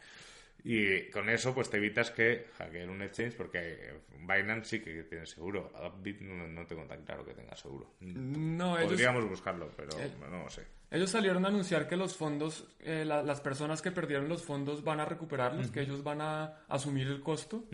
Y 0.66 1.10
con 1.10 1.28
eso, 1.28 1.54
pues 1.54 1.68
te 1.68 1.76
evitas 1.76 2.10
que 2.10 2.46
hackeen 2.56 2.88
un 2.88 3.02
exchange, 3.02 3.36
porque 3.36 4.00
Binance 4.20 4.64
sí 4.64 4.80
que 4.80 5.02
tiene 5.02 5.26
seguro. 5.26 5.70
Upbit 5.74 6.22
no, 6.22 6.66
tengo 6.66 6.84
tan 6.84 7.04
claro 7.04 7.22
que 7.22 7.34
tenga 7.34 7.54
seguro. 7.54 7.96
No, 8.00 8.78
Podríamos 8.82 9.28
buscarlo, 9.28 9.70
pero 9.76 9.90
no 10.30 10.44
lo 10.44 10.48
sé. 10.48 10.62
Ellos 10.90 11.10
salieron 11.10 11.44
a 11.44 11.48
anunciar 11.48 11.86
que 11.86 11.96
los 11.96 12.16
fondos, 12.16 12.66
eh, 12.80 13.04
las 13.04 13.40
personas 13.42 13.82
que 13.82 13.92
perdieron 13.92 14.26
los 14.26 14.42
fondos 14.42 14.82
van 14.82 15.00
a 15.00 15.04
recuperarlos, 15.04 15.70
que 15.70 15.82
ellos 15.82 16.02
van 16.02 16.22
a 16.22 16.64
asumir 16.68 17.08
el 17.08 17.20
costo. 17.20 17.64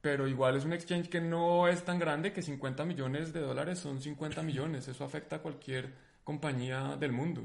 Pero 0.00 0.26
igual 0.26 0.56
es 0.56 0.64
un 0.64 0.72
exchange 0.72 1.10
que 1.10 1.20
no 1.20 1.68
es 1.68 1.84
tan 1.84 1.98
grande 1.98 2.32
que 2.32 2.40
50 2.40 2.86
millones 2.86 3.34
de 3.34 3.40
dólares 3.40 3.80
son 3.80 4.00
50 4.00 4.42
millones. 4.42 4.88
Eso 4.88 5.04
afecta 5.04 5.36
a 5.36 5.38
cualquier 5.40 5.92
compañía 6.24 6.96
del 6.98 7.12
mundo. 7.12 7.42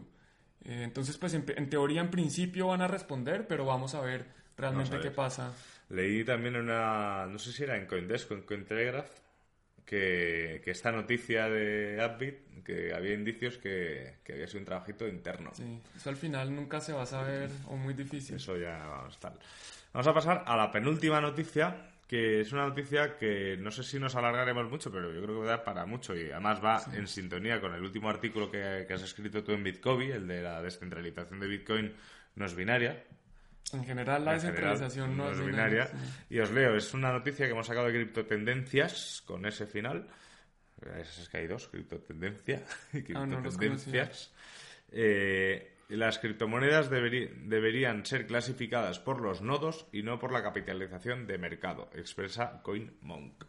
Eh, 0.63 0.83
entonces, 0.83 1.17
pues 1.17 1.33
en, 1.33 1.43
en 1.53 1.69
teoría, 1.69 1.99
en 1.99 2.09
principio 2.09 2.67
van 2.67 2.81
a 2.81 2.87
responder, 2.87 3.45
pero 3.45 3.65
vamos 3.65 3.93
a 3.93 3.99
ver 3.99 4.44
realmente 4.57 4.99
qué 4.99 5.11
pasa. 5.11 5.53
Leí 5.89 6.23
también 6.23 6.55
una, 6.55 7.27
no 7.27 7.37
sé 7.37 7.51
si 7.51 7.63
era 7.63 7.77
en 7.77 7.85
Coindesk 7.85 8.31
o 8.31 8.33
en 8.33 8.41
Cointelegraph, 8.41 9.09
que, 9.85 10.61
que 10.63 10.71
esta 10.71 10.91
noticia 10.91 11.47
de 11.47 12.03
Upbit, 12.03 12.63
que 12.63 12.93
había 12.93 13.13
indicios 13.13 13.57
que, 13.57 14.15
que, 14.23 14.33
había 14.33 14.47
sido 14.47 14.61
un 14.61 14.65
trabajito 14.65 15.07
interno. 15.07 15.51
Sí, 15.53 15.79
eso 15.95 16.09
al 16.09 16.17
final 16.17 16.53
nunca 16.55 16.81
se 16.81 16.91
va 16.91 17.03
a 17.03 17.05
saber 17.05 17.51
o 17.67 17.77
muy 17.77 17.93
difícil. 17.93 18.37
Eso 18.37 18.57
ya 18.57 18.77
vamos, 18.87 19.19
tal. 19.19 19.33
Vamos 19.93 20.07
a 20.07 20.13
pasar 20.13 20.43
a 20.47 20.57
la 20.57 20.71
penúltima 20.71 21.21
noticia, 21.21 21.91
que 22.07 22.41
es 22.41 22.51
una 22.51 22.67
noticia 22.67 23.15
que 23.17 23.57
no 23.57 23.69
sé 23.69 23.83
si 23.83 23.99
nos 23.99 24.15
alargaremos 24.15 24.69
mucho, 24.69 24.91
pero 24.91 25.13
yo 25.13 25.21
creo 25.21 25.41
que 25.41 25.47
da 25.47 25.63
para 25.63 25.85
mucho 25.85 26.15
y 26.15 26.31
además 26.31 26.63
va 26.63 26.83
en 26.93 27.07
sintonía 27.07 27.61
con 27.61 27.73
el 27.73 27.81
último 27.83 28.09
artículo 28.09 28.49
que, 28.49 28.85
que 28.87 28.93
has 28.93 29.03
escrito 29.03 29.43
tú 29.43 29.51
en 29.51 29.63
Bitcoin, 29.63 30.11
el 30.11 30.27
de 30.27 30.41
la 30.41 30.61
descentralización 30.63 31.39
de 31.39 31.47
Bitcoin 31.47 31.93
no 32.35 32.45
es 32.45 32.55
binaria. 32.55 33.03
En 33.73 33.83
general, 33.83 34.23
la 34.23 34.33
descentralización 34.33 35.17
no, 35.17 35.31
es 35.31 35.43
binaria. 35.43 35.89
Y 36.29 36.39
os 36.39 36.51
leo, 36.51 36.75
es 36.75 36.93
una 36.93 37.11
noticia 37.11 37.45
que 37.45 37.51
hemos 37.51 37.67
sacado 37.67 37.87
de 37.87 37.93
Criptotendencias 37.93 39.23
con 39.25 39.45
ese 39.45 39.65
final. 39.65 40.07
Es 40.99 41.27
que 41.29 41.37
hay 41.37 41.47
dos, 41.47 41.67
Criptotendencia 41.67 42.63
y 42.93 42.97
ah, 43.15 43.25
Criptotendencias. 43.25 44.31
Eh, 44.91 45.75
las 45.89 46.17
criptomonedas 46.19 46.89
deberían 46.89 48.05
ser 48.05 48.25
clasificadas 48.25 48.99
por 48.99 49.21
los 49.21 49.41
nodos 49.41 49.87
y 49.91 50.01
no 50.01 50.17
por 50.19 50.31
la 50.31 50.41
capitalización 50.41 51.27
de 51.27 51.37
mercado, 51.37 51.89
expresa 51.93 52.61
CoinMonk. 52.63 53.45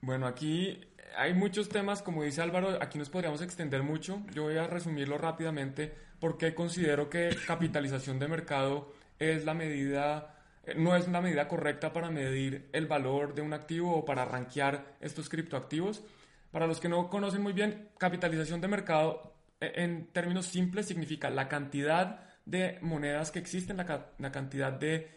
Bueno, 0.00 0.26
aquí 0.26 0.80
hay 1.16 1.34
muchos 1.34 1.68
temas, 1.68 2.02
como 2.02 2.22
dice 2.22 2.40
Álvaro, 2.40 2.78
aquí 2.80 2.98
nos 2.98 3.10
podríamos 3.10 3.42
extender 3.42 3.82
mucho. 3.82 4.22
Yo 4.32 4.44
voy 4.44 4.56
a 4.56 4.66
resumirlo 4.66 5.18
rápidamente 5.18 5.92
porque 6.20 6.54
considero 6.54 7.10
que 7.10 7.36
capitalización 7.46 8.18
de 8.18 8.28
mercado 8.28 8.92
es 9.18 9.44
la 9.44 9.54
medida, 9.54 10.34
eh, 10.64 10.74
no 10.76 10.96
es 10.96 11.06
una 11.06 11.20
medida 11.20 11.48
correcta 11.48 11.92
para 11.92 12.10
medir 12.10 12.68
el 12.72 12.86
valor 12.86 13.34
de 13.34 13.42
un 13.42 13.52
activo 13.52 13.96
o 13.96 14.04
para 14.04 14.24
rankear 14.24 14.96
estos 15.00 15.28
criptoactivos. 15.28 16.02
Para 16.50 16.66
los 16.66 16.80
que 16.80 16.88
no 16.88 17.10
conocen 17.10 17.42
muy 17.42 17.52
bien, 17.52 17.90
capitalización 17.98 18.60
de 18.60 18.68
mercado 18.68 19.34
eh, 19.60 19.72
en 19.76 20.06
términos 20.12 20.46
simples 20.46 20.86
significa 20.86 21.30
la 21.30 21.48
cantidad 21.48 22.20
de 22.44 22.78
monedas 22.80 23.30
que 23.30 23.38
existen, 23.38 23.76
la, 23.76 24.32
cantidad 24.32 24.72
de 24.72 25.10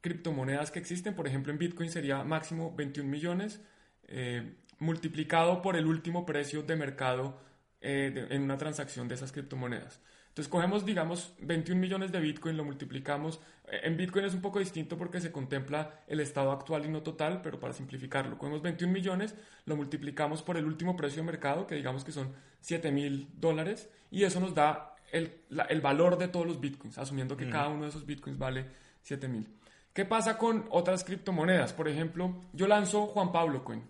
criptomonedas 0.00 0.70
que 0.70 0.78
existen. 0.78 1.14
Por 1.14 1.26
ejemplo, 1.26 1.52
en 1.52 1.58
Bitcoin 1.58 1.90
sería 1.90 2.24
máximo 2.24 2.74
21 2.74 3.08
millones 3.08 3.60
eh, 4.08 4.54
multiplicado 4.78 5.60
por 5.60 5.76
el 5.76 5.86
último 5.86 6.24
precio 6.24 6.62
de 6.62 6.76
mercado 6.76 7.38
en 7.82 8.42
una 8.42 8.58
transacción 8.58 9.08
de 9.08 9.14
esas 9.14 9.32
criptomonedas. 9.32 10.00
Entonces 10.30 10.48
cogemos, 10.48 10.86
digamos, 10.86 11.34
21 11.40 11.80
millones 11.80 12.12
de 12.12 12.20
Bitcoin, 12.20 12.56
lo 12.56 12.64
multiplicamos. 12.64 13.40
Eh, 13.66 13.80
en 13.82 13.96
Bitcoin 13.96 14.24
es 14.24 14.32
un 14.32 14.40
poco 14.40 14.60
distinto 14.60 14.96
porque 14.96 15.20
se 15.20 15.32
contempla 15.32 16.02
el 16.06 16.20
estado 16.20 16.52
actual 16.52 16.86
y 16.86 16.88
no 16.88 17.02
total, 17.02 17.42
pero 17.42 17.58
para 17.58 17.72
simplificarlo, 17.72 18.38
cogemos 18.38 18.62
21 18.62 18.92
millones, 18.92 19.34
lo 19.66 19.74
multiplicamos 19.74 20.42
por 20.42 20.56
el 20.56 20.66
último 20.66 20.96
precio 20.96 21.22
de 21.22 21.26
mercado, 21.26 21.66
que 21.66 21.74
digamos 21.74 22.04
que 22.04 22.12
son 22.12 22.32
7 22.60 22.92
mil 22.92 23.28
dólares, 23.34 23.90
y 24.12 24.22
eso 24.22 24.38
nos 24.38 24.54
da 24.54 24.94
el, 25.10 25.42
el, 25.68 25.80
valor 25.80 26.16
de 26.16 26.28
todos 26.28 26.46
los 26.46 26.60
Bitcoins, 26.60 26.96
asumiendo 26.96 27.36
que 27.36 27.50
cada 27.50 27.68
uno 27.68 27.82
de 27.82 27.88
esos 27.88 28.06
Bitcoins 28.06 28.38
vale 28.38 28.66
7 29.02 29.26
mil. 29.26 29.48
¿Qué 29.92 30.04
pasa 30.04 30.38
con 30.38 30.66
otras 30.70 31.02
criptomonedas? 31.02 31.72
Por 31.72 31.88
ejemplo, 31.88 32.36
yo 32.52 32.68
lanzo 32.68 33.08
Juan 33.08 33.32
Pablo 33.32 33.64
Coin 33.64 33.82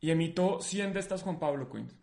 y 0.00 0.10
emito 0.10 0.60
100 0.62 0.94
de 0.94 1.00
estas 1.00 1.22
Juan 1.22 1.38
Pablo 1.38 1.68
Coins 1.68 1.94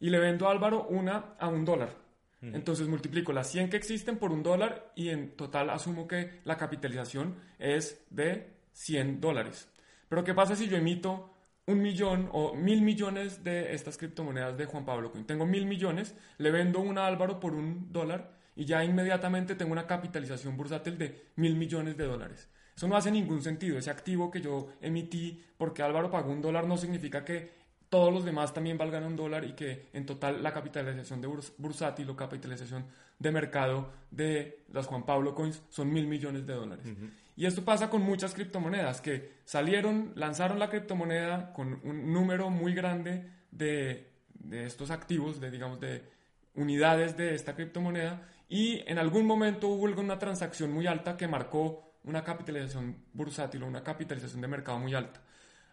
y 0.00 0.10
le 0.10 0.18
vendo 0.18 0.48
a 0.48 0.50
Álvaro 0.50 0.86
una 0.88 1.36
a 1.38 1.46
un 1.46 1.64
dólar. 1.64 2.05
Entonces 2.54 2.88
multiplico 2.88 3.32
las 3.32 3.50
100 3.50 3.70
que 3.70 3.76
existen 3.76 4.18
por 4.18 4.32
un 4.32 4.42
dólar 4.42 4.92
y 4.94 5.08
en 5.08 5.36
total 5.36 5.70
asumo 5.70 6.06
que 6.06 6.40
la 6.44 6.56
capitalización 6.56 7.36
es 7.58 8.04
de 8.10 8.54
100 8.72 9.20
dólares. 9.20 9.68
Pero 10.08 10.24
¿qué 10.24 10.34
pasa 10.34 10.54
si 10.54 10.68
yo 10.68 10.76
emito 10.76 11.32
un 11.66 11.82
millón 11.82 12.28
o 12.32 12.54
mil 12.54 12.82
millones 12.82 13.42
de 13.42 13.74
estas 13.74 13.98
criptomonedas 13.98 14.56
de 14.56 14.66
Juan 14.66 14.84
Pablo 14.84 15.10
Coin? 15.10 15.26
Tengo 15.26 15.46
mil 15.46 15.66
millones, 15.66 16.14
le 16.38 16.50
vendo 16.50 16.80
una 16.80 17.04
a 17.04 17.06
Álvaro 17.08 17.40
por 17.40 17.54
un 17.54 17.92
dólar 17.92 18.36
y 18.54 18.64
ya 18.64 18.84
inmediatamente 18.84 19.54
tengo 19.54 19.72
una 19.72 19.86
capitalización 19.86 20.56
bursátil 20.56 20.96
de 20.98 21.30
mil 21.36 21.56
millones 21.56 21.96
de 21.96 22.04
dólares. 22.04 22.48
Eso 22.76 22.88
no 22.88 22.96
hace 22.96 23.10
ningún 23.10 23.42
sentido. 23.42 23.78
Ese 23.78 23.90
activo 23.90 24.30
que 24.30 24.40
yo 24.40 24.68
emití 24.80 25.42
porque 25.56 25.82
Álvaro 25.82 26.10
pagó 26.10 26.30
un 26.30 26.42
dólar 26.42 26.66
no 26.66 26.76
significa 26.76 27.24
que 27.24 27.65
todos 27.88 28.12
los 28.12 28.24
demás 28.24 28.52
también 28.52 28.78
valgan 28.78 29.04
un 29.04 29.16
dólar 29.16 29.44
y 29.44 29.52
que 29.52 29.88
en 29.92 30.06
total 30.06 30.42
la 30.42 30.52
capitalización 30.52 31.20
de 31.20 31.28
bursátil 31.58 32.10
o 32.10 32.16
capitalización 32.16 32.86
de 33.18 33.30
mercado 33.30 33.92
de 34.10 34.64
las 34.72 34.86
Juan 34.86 35.04
Pablo 35.04 35.34
Coins 35.34 35.62
son 35.68 35.92
mil 35.92 36.06
millones 36.06 36.46
de 36.46 36.54
dólares. 36.54 36.86
Y 37.36 37.46
esto 37.46 37.64
pasa 37.64 37.90
con 37.90 38.02
muchas 38.02 38.34
criptomonedas 38.34 39.00
que 39.00 39.36
salieron, 39.44 40.12
lanzaron 40.14 40.58
la 40.58 40.70
criptomoneda 40.70 41.52
con 41.52 41.80
un 41.84 42.12
número 42.12 42.50
muy 42.50 42.74
grande 42.74 43.30
de, 43.50 44.10
de 44.34 44.64
estos 44.64 44.90
activos, 44.90 45.40
de 45.40 45.50
digamos 45.50 45.80
de 45.80 46.04
unidades 46.54 47.16
de 47.16 47.34
esta 47.34 47.54
criptomoneda 47.54 48.22
y 48.48 48.82
en 48.86 48.98
algún 48.98 49.26
momento 49.26 49.68
hubo 49.68 49.84
una 50.00 50.18
transacción 50.18 50.72
muy 50.72 50.86
alta 50.86 51.16
que 51.16 51.28
marcó 51.28 51.94
una 52.04 52.22
capitalización 52.22 52.96
bursátil 53.12 53.62
o 53.62 53.66
una 53.66 53.82
capitalización 53.82 54.40
de 54.40 54.48
mercado 54.48 54.78
muy 54.78 54.94
alta. 54.94 55.20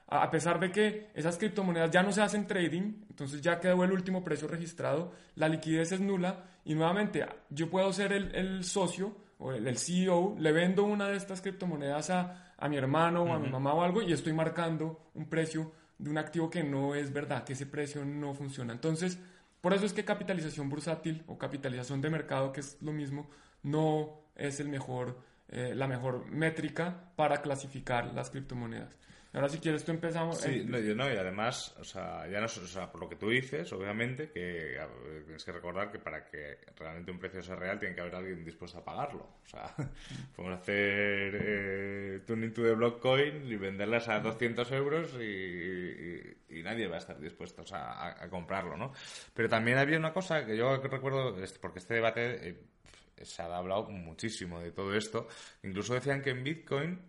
A 0.07 0.29
pesar 0.29 0.59
de 0.59 0.71
que 0.71 1.09
esas 1.13 1.37
criptomonedas 1.37 1.91
ya 1.91 2.03
no 2.03 2.11
se 2.11 2.21
hacen 2.21 2.45
trading, 2.45 3.03
entonces 3.09 3.41
ya 3.41 3.59
quedó 3.59 3.83
el 3.83 3.91
último 3.91 4.23
precio 4.23 4.47
registrado, 4.47 5.11
la 5.35 5.47
liquidez 5.47 5.91
es 5.91 6.01
nula 6.01 6.43
y 6.65 6.75
nuevamente 6.75 7.25
yo 7.49 7.69
puedo 7.69 7.91
ser 7.93 8.13
el, 8.13 8.63
socio 8.63 9.15
o 9.39 9.51
el, 9.51 9.77
CEO, 9.77 10.35
le 10.39 10.51
vendo 10.51 10.83
una 10.83 11.07
de 11.07 11.17
estas 11.17 11.41
criptomonedas 11.41 12.09
a, 12.09 12.53
a 12.57 12.69
mi 12.69 12.77
hermano 12.77 13.23
o 13.23 13.33
a 13.33 13.39
mi 13.39 13.49
mamá 13.49 13.73
o 13.73 13.81
algo 13.81 14.01
y 14.01 14.13
estoy 14.13 14.33
marcando 14.33 15.09
un 15.15 15.29
precio 15.29 15.71
de 15.97 16.09
un 16.09 16.17
activo 16.17 16.49
que 16.49 16.63
no 16.63 16.95
es 16.95 17.11
verdad, 17.11 17.43
que 17.43 17.53
ese 17.53 17.65
precio 17.65 18.03
no 18.05 18.33
funciona. 18.33 18.73
Entonces, 18.73 19.19
por 19.61 19.73
eso 19.73 19.85
es 19.85 19.93
que 19.93 20.03
capitalización 20.03 20.69
bursátil 20.69 21.23
o 21.27 21.37
capitalización 21.37 22.01
de 22.01 22.09
mercado, 22.09 22.51
que 22.51 22.59
es 22.59 22.77
lo 22.81 22.91
mismo, 22.91 23.29
no 23.63 24.23
es 24.35 24.59
el 24.59 24.67
mejor, 24.67 25.17
eh, 25.47 25.73
la 25.73 25.87
mejor 25.87 26.25
métrica 26.29 27.11
para 27.15 27.41
clasificar 27.41 28.13
las 28.13 28.29
criptomonedas. 28.29 28.93
Ahora, 29.33 29.49
si 29.49 29.57
quieres, 29.57 29.83
tú 29.83 29.91
empezamos. 29.91 30.37
Sí, 30.37 30.63
no, 30.63 30.77
y 30.79 31.17
además, 31.17 31.75
o 31.79 31.83
sea, 31.83 32.27
ya 32.27 32.39
no, 32.39 32.45
o 32.45 32.49
sea, 32.49 32.91
por 32.91 33.01
lo 33.01 33.09
que 33.09 33.15
tú 33.15 33.29
dices, 33.29 33.73
obviamente, 33.73 34.29
que 34.29 34.79
tienes 35.25 35.43
que 35.43 35.51
recordar 35.51 35.91
que 35.91 35.97
para 35.97 36.23
que 36.23 36.59
realmente 36.77 37.09
un 37.09 37.17
precio 37.17 37.41
sea 37.41 37.55
real, 37.55 37.79
tiene 37.79 37.95
que 37.95 38.01
haber 38.01 38.13
alguien 38.13 38.45
dispuesto 38.45 38.77
a 38.77 38.85
pagarlo. 38.85 39.23
O 39.43 39.47
sea, 39.47 39.73
podemos 40.35 40.59
hacer 40.59 41.35
eh, 41.41 42.19
tuning 42.27 42.53
to 42.53 42.61
the 42.61 42.73
blockcoin 42.73 43.51
y 43.51 43.55
venderlas 43.55 44.07
a 44.07 44.19
200 44.19 44.71
euros 44.71 45.15
y, 45.15 46.61
nadie 46.61 46.87
va 46.87 46.95
a 46.95 46.99
estar 46.99 47.19
dispuesto 47.19 47.63
a, 47.73 48.27
comprarlo, 48.29 48.77
¿no? 48.77 48.93
Pero 49.33 49.49
también 49.49 49.79
había 49.79 49.97
una 49.97 50.13
cosa 50.13 50.45
que 50.45 50.55
yo 50.55 50.77
recuerdo, 50.77 51.35
porque 51.59 51.79
este 51.79 51.95
debate 51.95 52.49
eh, 52.49 53.25
se 53.25 53.41
ha 53.41 53.57
hablado 53.57 53.89
muchísimo 53.89 54.59
de 54.59 54.71
todo 54.71 54.95
esto. 54.95 55.27
Incluso 55.63 55.95
decían 55.95 56.21
que 56.21 56.29
en 56.29 56.43
Bitcoin. 56.43 56.99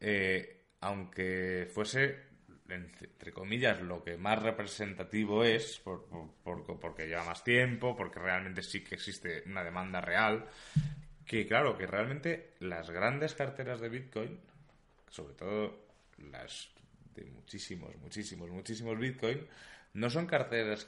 Eh, 0.00 0.55
aunque 0.80 1.68
fuese, 1.72 2.16
entre 2.68 3.32
comillas, 3.32 3.80
lo 3.80 4.02
que 4.02 4.16
más 4.16 4.42
representativo 4.42 5.44
es, 5.44 5.82
porque 5.82 7.06
lleva 7.06 7.24
más 7.24 7.42
tiempo, 7.44 7.96
porque 7.96 8.18
realmente 8.18 8.62
sí 8.62 8.82
que 8.82 8.96
existe 8.96 9.42
una 9.46 9.64
demanda 9.64 10.00
real, 10.00 10.46
que 11.24 11.46
claro, 11.46 11.76
que 11.76 11.86
realmente 11.86 12.54
las 12.60 12.90
grandes 12.90 13.34
carteras 13.34 13.80
de 13.80 13.88
Bitcoin, 13.88 14.40
sobre 15.08 15.34
todo 15.34 15.86
las 16.18 16.70
de 17.14 17.24
muchísimos, 17.24 17.96
muchísimos, 17.96 18.50
muchísimos 18.50 18.98
Bitcoin, 18.98 19.46
no 19.94 20.10
son 20.10 20.26
carteras, 20.26 20.86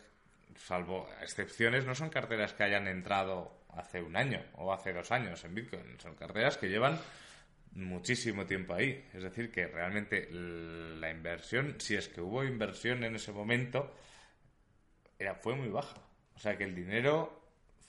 salvo 0.57 1.09
excepciones, 1.23 1.87
no 1.87 1.95
son 1.95 2.11
carteras 2.11 2.53
que 2.53 2.65
hayan 2.65 2.87
entrado 2.87 3.63
hace 3.71 4.03
un 4.03 4.17
año 4.17 4.43
o 4.57 4.73
hace 4.73 4.93
dos 4.93 5.11
años 5.11 5.43
en 5.45 5.55
Bitcoin, 5.55 5.99
son 5.99 6.15
carteras 6.15 6.57
que 6.57 6.69
llevan 6.69 6.99
muchísimo 7.79 8.47
tiempo 8.47 8.75
ahí. 8.75 9.05
Es 9.15 9.23
decir, 9.23 9.51
que 9.51 9.67
realmente 9.67 10.29
la 10.31 11.11
inversión, 11.11 11.77
si 11.79 11.95
es 11.95 12.09
que 12.09 12.21
hubo 12.21 12.45
inversión 12.45 13.05
en 13.05 13.17
ese 13.17 13.33
momento, 13.33 13.95
era, 15.19 15.35
fue 15.35 15.55
muy 15.55 15.69
baja. 15.69 15.97
O 16.35 16.39
sea 16.39 16.57
que 16.57 16.65
el 16.65 16.75
dinero 16.75 17.43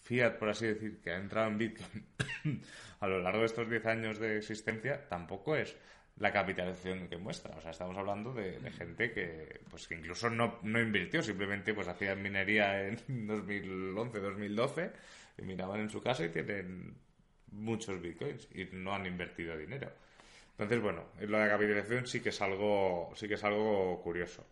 fiat, 0.04 0.38
por 0.38 0.50
así 0.50 0.68
decir, 0.68 1.00
que 1.02 1.12
ha 1.12 1.18
entrado 1.18 1.48
en 1.50 1.58
Bitcoin 1.58 2.06
a 3.00 3.08
lo 3.08 3.20
largo 3.20 3.40
de 3.40 3.46
estos 3.46 3.70
10 3.70 3.86
años 3.86 4.20
de 4.20 4.38
existencia, 4.38 5.08
tampoco 5.08 5.56
es 5.56 5.76
la 6.18 6.32
capitalización 6.32 7.08
que 7.08 7.18
muestra. 7.18 7.56
O 7.58 7.62
sea, 7.62 7.72
estamos 7.72 7.98
hablando 7.98 8.34
de, 8.34 8.60
gente 8.72 9.12
que, 9.12 9.62
pues, 9.70 9.88
que 9.88 9.96
incluso 9.96 10.30
no, 10.30 10.60
no 10.64 10.80
invirtió, 10.80 11.22
simplemente 11.22 11.74
pues 11.74 11.88
hacía 11.88 12.16
minería 12.16 12.88
en 12.88 13.28
2011, 13.28 14.20
2012, 14.20 14.92
y 15.38 15.42
miraban 15.44 15.82
en 15.82 15.90
su 15.90 16.02
casa 16.02 16.26
y 16.26 16.30
tienen 16.30 16.96
muchos 17.52 18.02
bitcoins 18.02 18.48
y 18.54 18.66
no 18.74 18.94
han 18.94 19.06
invertido 19.06 19.58
dinero. 19.58 19.92
Entonces, 20.52 20.82
bueno, 20.82 21.06
lo 21.22 21.38
de 21.38 21.46
la 21.46 21.50
capitalización 21.50 22.06
sí 22.06 22.20
que 22.20 22.30
es 22.30 22.42
algo, 22.42 23.14
sí 23.16 23.28
que 23.28 23.36
es 23.36 23.44
algo 23.46 24.02
curioso. 24.02 24.46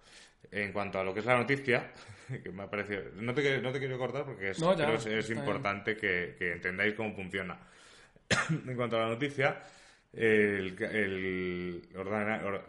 En 0.50 0.72
cuanto 0.72 1.00
a 1.00 1.04
lo 1.04 1.14
que 1.14 1.20
es 1.20 1.26
la 1.26 1.38
noticia, 1.38 1.92
que 2.44 2.50
me 2.50 2.64
ha 2.64 2.70
parecido, 2.70 3.04
no 3.16 3.34
te, 3.34 3.62
no 3.62 3.72
te 3.74 3.80
quiero 3.80 3.98
cortar 3.98 4.24
porque 4.24 4.52
es, 4.52 4.62
es, 5.06 5.30
importante 5.32 5.98
que, 5.98 6.38
entendáis 6.40 6.94
cómo 6.94 7.14
funciona. 7.14 7.60
en 8.50 8.76
cuanto 8.76 8.96
a 8.96 9.02
la 9.02 9.08
noticia, 9.10 9.62
el, 10.14 10.82
el 10.82 11.90
ordenar, 11.94 12.64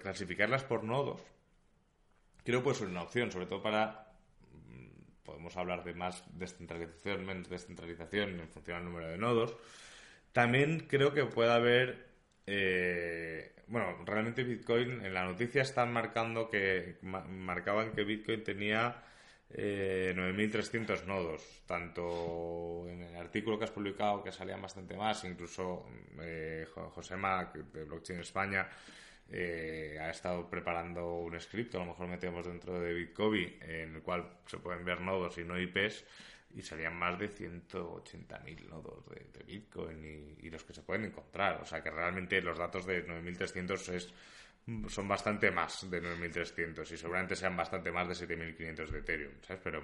clasificarlas 0.00 0.62
por 0.62 0.84
nodos, 0.84 1.20
creo 2.44 2.60
que 2.60 2.64
puede 2.64 2.76
ser 2.76 2.86
una 2.88 3.02
opción, 3.02 3.32
sobre 3.32 3.46
todo 3.46 3.60
para 3.60 4.05
podemos 5.26 5.56
hablar 5.56 5.84
de 5.84 5.92
más 5.92 6.24
descentralización, 6.38 7.26
menos 7.26 7.50
descentralización 7.50 8.40
en 8.40 8.48
función 8.48 8.78
del 8.78 8.86
número 8.86 9.08
de 9.08 9.18
nodos. 9.18 9.56
También 10.32 10.86
creo 10.88 11.12
que 11.12 11.24
puede 11.24 11.50
haber, 11.50 12.06
eh, 12.46 13.54
bueno, 13.66 14.04
realmente 14.04 14.44
Bitcoin, 14.44 15.04
en 15.04 15.12
la 15.12 15.24
noticia 15.24 15.62
están 15.62 15.92
marcando 15.92 16.48
que, 16.48 16.98
marcaban 17.02 17.92
que 17.92 18.04
Bitcoin 18.04 18.44
tenía 18.44 19.02
eh, 19.50 20.14
9.300 20.16 21.04
nodos, 21.04 21.62
tanto 21.66 22.86
en 22.88 23.02
el 23.02 23.16
artículo 23.16 23.58
que 23.58 23.64
has 23.64 23.70
publicado, 23.70 24.22
que 24.22 24.32
salían 24.32 24.62
bastante 24.62 24.96
más, 24.96 25.24
incluso 25.24 25.86
eh, 26.20 26.66
José 26.72 27.16
Mac 27.16 27.54
de 27.54 27.84
Blockchain 27.84 28.20
España 28.20 28.68
eh, 29.30 29.98
ha 30.00 30.10
estado 30.10 30.48
preparando 30.48 31.18
un 31.18 31.38
script, 31.40 31.74
a 31.74 31.78
lo 31.78 31.86
mejor 31.86 32.06
metemos 32.06 32.46
dentro 32.46 32.80
de 32.80 32.92
Bitcoin, 32.92 33.56
en 33.60 33.96
el 33.96 34.02
cual 34.02 34.38
se 34.46 34.58
pueden 34.58 34.84
ver 34.84 35.00
nodos 35.00 35.36
y 35.38 35.44
no 35.44 35.58
IPs, 35.58 36.04
y 36.54 36.62
salían 36.62 36.96
más 36.96 37.18
de 37.18 37.28
180.000 37.28 38.68
nodos 38.68 39.04
de, 39.08 39.42
Bitcoin 39.44 40.36
y, 40.40 40.48
los 40.48 40.64
que 40.64 40.72
se 40.72 40.82
pueden 40.82 41.04
encontrar. 41.04 41.60
O 41.60 41.64
sea 41.64 41.82
que 41.82 41.90
realmente 41.90 42.40
los 42.40 42.56
datos 42.56 42.86
de 42.86 43.06
9.300 43.06 43.94
es, 43.94 44.14
son 44.88 45.08
bastante 45.08 45.50
más 45.50 45.90
de 45.90 46.02
9.300 46.02 46.90
y 46.92 46.96
seguramente 46.96 47.36
sean 47.36 47.56
bastante 47.56 47.90
más 47.90 48.08
de 48.08 48.14
7.500 48.14 48.88
de 48.88 48.98
Ethereum, 48.98 49.32
¿sabes? 49.42 49.60
Pero 49.62 49.80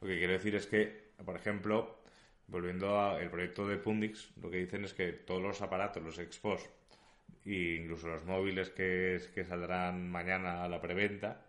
lo 0.00 0.06
que 0.06 0.18
quiero 0.18 0.32
decir 0.34 0.54
es 0.54 0.66
que, 0.66 1.10
por 1.24 1.36
ejemplo, 1.36 2.02
volviendo 2.46 3.00
al 3.00 3.30
proyecto 3.30 3.66
de 3.66 3.78
Pundix, 3.78 4.30
lo 4.40 4.50
que 4.50 4.58
dicen 4.58 4.84
es 4.84 4.94
que 4.94 5.12
todos 5.12 5.42
los 5.42 5.62
aparatos, 5.62 6.02
los 6.02 6.18
expos 6.18 6.68
e 7.44 7.76
incluso 7.80 8.08
los 8.08 8.24
móviles 8.24 8.70
que, 8.70 9.20
que 9.34 9.44
saldrán 9.44 10.10
mañana 10.10 10.64
a 10.64 10.68
la 10.68 10.80
preventa 10.80 11.46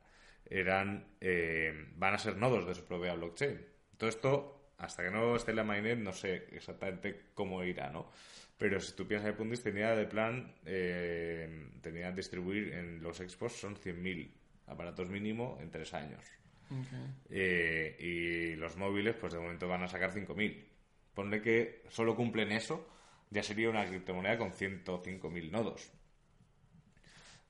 eran 0.49 1.07
eh, 1.21 1.73
van 1.95 2.13
a 2.13 2.17
ser 2.17 2.37
nodos 2.37 2.67
de 2.67 2.75
su 2.75 2.83
propia 2.85 3.15
blockchain. 3.15 3.59
Todo 3.97 4.09
esto, 4.09 4.71
hasta 4.77 5.03
que 5.03 5.11
no 5.11 5.35
esté 5.35 5.53
la 5.53 5.63
mainnet, 5.63 5.97
no 5.99 6.11
sé 6.11 6.47
exactamente 6.51 7.31
cómo 7.33 7.63
irá, 7.63 7.89
¿no? 7.89 8.11
Pero 8.57 8.79
si 8.79 8.93
tú 8.93 9.07
piensas 9.07 9.29
en 9.29 9.35
Pundis, 9.35 9.63
tenía 9.63 9.95
de 9.95 10.05
plan, 10.05 10.53
eh, 10.65 11.69
tenía 11.81 12.11
distribuir 12.11 12.73
en 12.73 13.01
los 13.01 13.19
expos 13.19 13.53
son 13.53 13.75
100.000 13.75 14.31
aparatos 14.67 15.09
mínimo 15.09 15.57
en 15.61 15.71
tres 15.71 15.93
años. 15.93 16.23
Eh, 17.29 17.95
y 17.99 18.55
los 18.55 18.75
móviles, 18.77 19.15
pues 19.15 19.33
de 19.33 19.39
momento 19.39 19.67
van 19.67 19.83
a 19.83 19.87
sacar 19.87 20.13
5.000. 20.13 20.65
Ponle 21.13 21.41
que 21.41 21.83
solo 21.89 22.15
cumplen 22.15 22.51
eso 22.51 22.87
ya 23.29 23.43
sería 23.43 23.69
una 23.69 23.85
criptomoneda 23.85 24.37
con 24.37 24.51
105.000 24.51 25.51
nodos. 25.51 25.91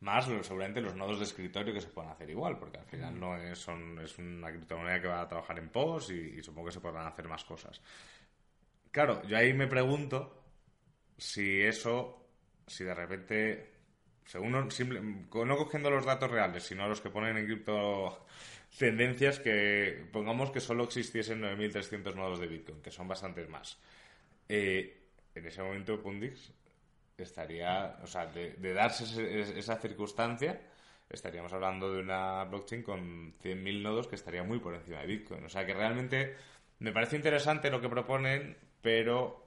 Más 0.01 0.25
seguramente 0.25 0.81
los 0.81 0.95
nodos 0.95 1.19
de 1.19 1.25
escritorio 1.25 1.73
que 1.73 1.81
se 1.81 1.87
pueden 1.87 2.11
hacer 2.11 2.29
igual, 2.29 2.59
porque 2.59 2.77
al 2.77 2.85
final 2.85 3.19
no 3.19 3.37
es, 3.37 3.57
son, 3.57 3.99
es 3.99 4.17
una 4.17 4.49
criptomoneda 4.49 5.01
que 5.01 5.07
va 5.07 5.21
a 5.21 5.27
trabajar 5.27 5.57
en 5.57 5.69
POS 5.69 6.11
y, 6.11 6.43
supongo 6.43 6.67
que 6.67 6.73
se 6.73 6.81
podrán 6.81 7.07
hacer 7.07 7.27
más 7.27 7.43
cosas. 7.43 7.81
Claro, 8.91 9.23
yo 9.23 9.37
ahí 9.37 9.53
me 9.53 9.67
pregunto 9.67 10.43
si 11.17 11.61
eso, 11.61 12.27
si 12.67 12.83
de 12.83 12.93
repente, 12.93 13.71
según 14.25 14.51
no, 14.51 14.67
no 15.45 15.57
cogiendo 15.57 15.89
los 15.89 16.05
datos 16.05 16.29
reales, 16.29 16.63
sino 16.63 16.87
los 16.87 17.01
que 17.01 17.09
ponen 17.09 17.37
en 17.37 17.45
cripto 17.45 18.25
tendencias 18.77 19.39
que 19.39 20.05
pongamos 20.11 20.51
que 20.51 20.59
solo 20.59 20.83
existiesen 20.83 21.41
9.300 21.41 22.13
nodos 22.15 22.39
de 22.39 22.47
Bitcoin, 22.47 22.81
que 22.81 22.91
son 22.91 23.07
bastantes 23.07 23.49
más. 23.49 23.79
Eh, 24.49 25.04
en 25.35 25.45
ese 25.45 25.61
momento 25.61 26.01
Pundix 26.01 26.51
estaría, 27.17 27.97
o 28.03 28.07
sea, 28.07 28.25
de, 28.27 28.55
darse 28.73 29.03
esa 29.57 29.77
circunstancia, 29.77 30.61
estaríamos 31.09 31.53
hablando 31.53 31.93
de 31.93 32.01
una 32.01 32.45
blockchain 32.45 32.83
con 32.83 33.33
100.000 33.39 33.81
nodos 33.81 34.07
que 34.07 34.15
estaría 34.15 34.43
muy 34.43 34.59
por 34.59 34.73
encima 34.73 34.99
de 35.01 35.07
Bitcoin. 35.07 35.43
O 35.43 35.49
sea 35.49 35.65
que 35.65 35.73
realmente 35.73 36.35
me 36.79 36.91
parece 36.91 37.15
interesante 37.15 37.69
lo 37.69 37.81
que 37.81 37.89
proponen, 37.89 38.57
pero 38.81 39.45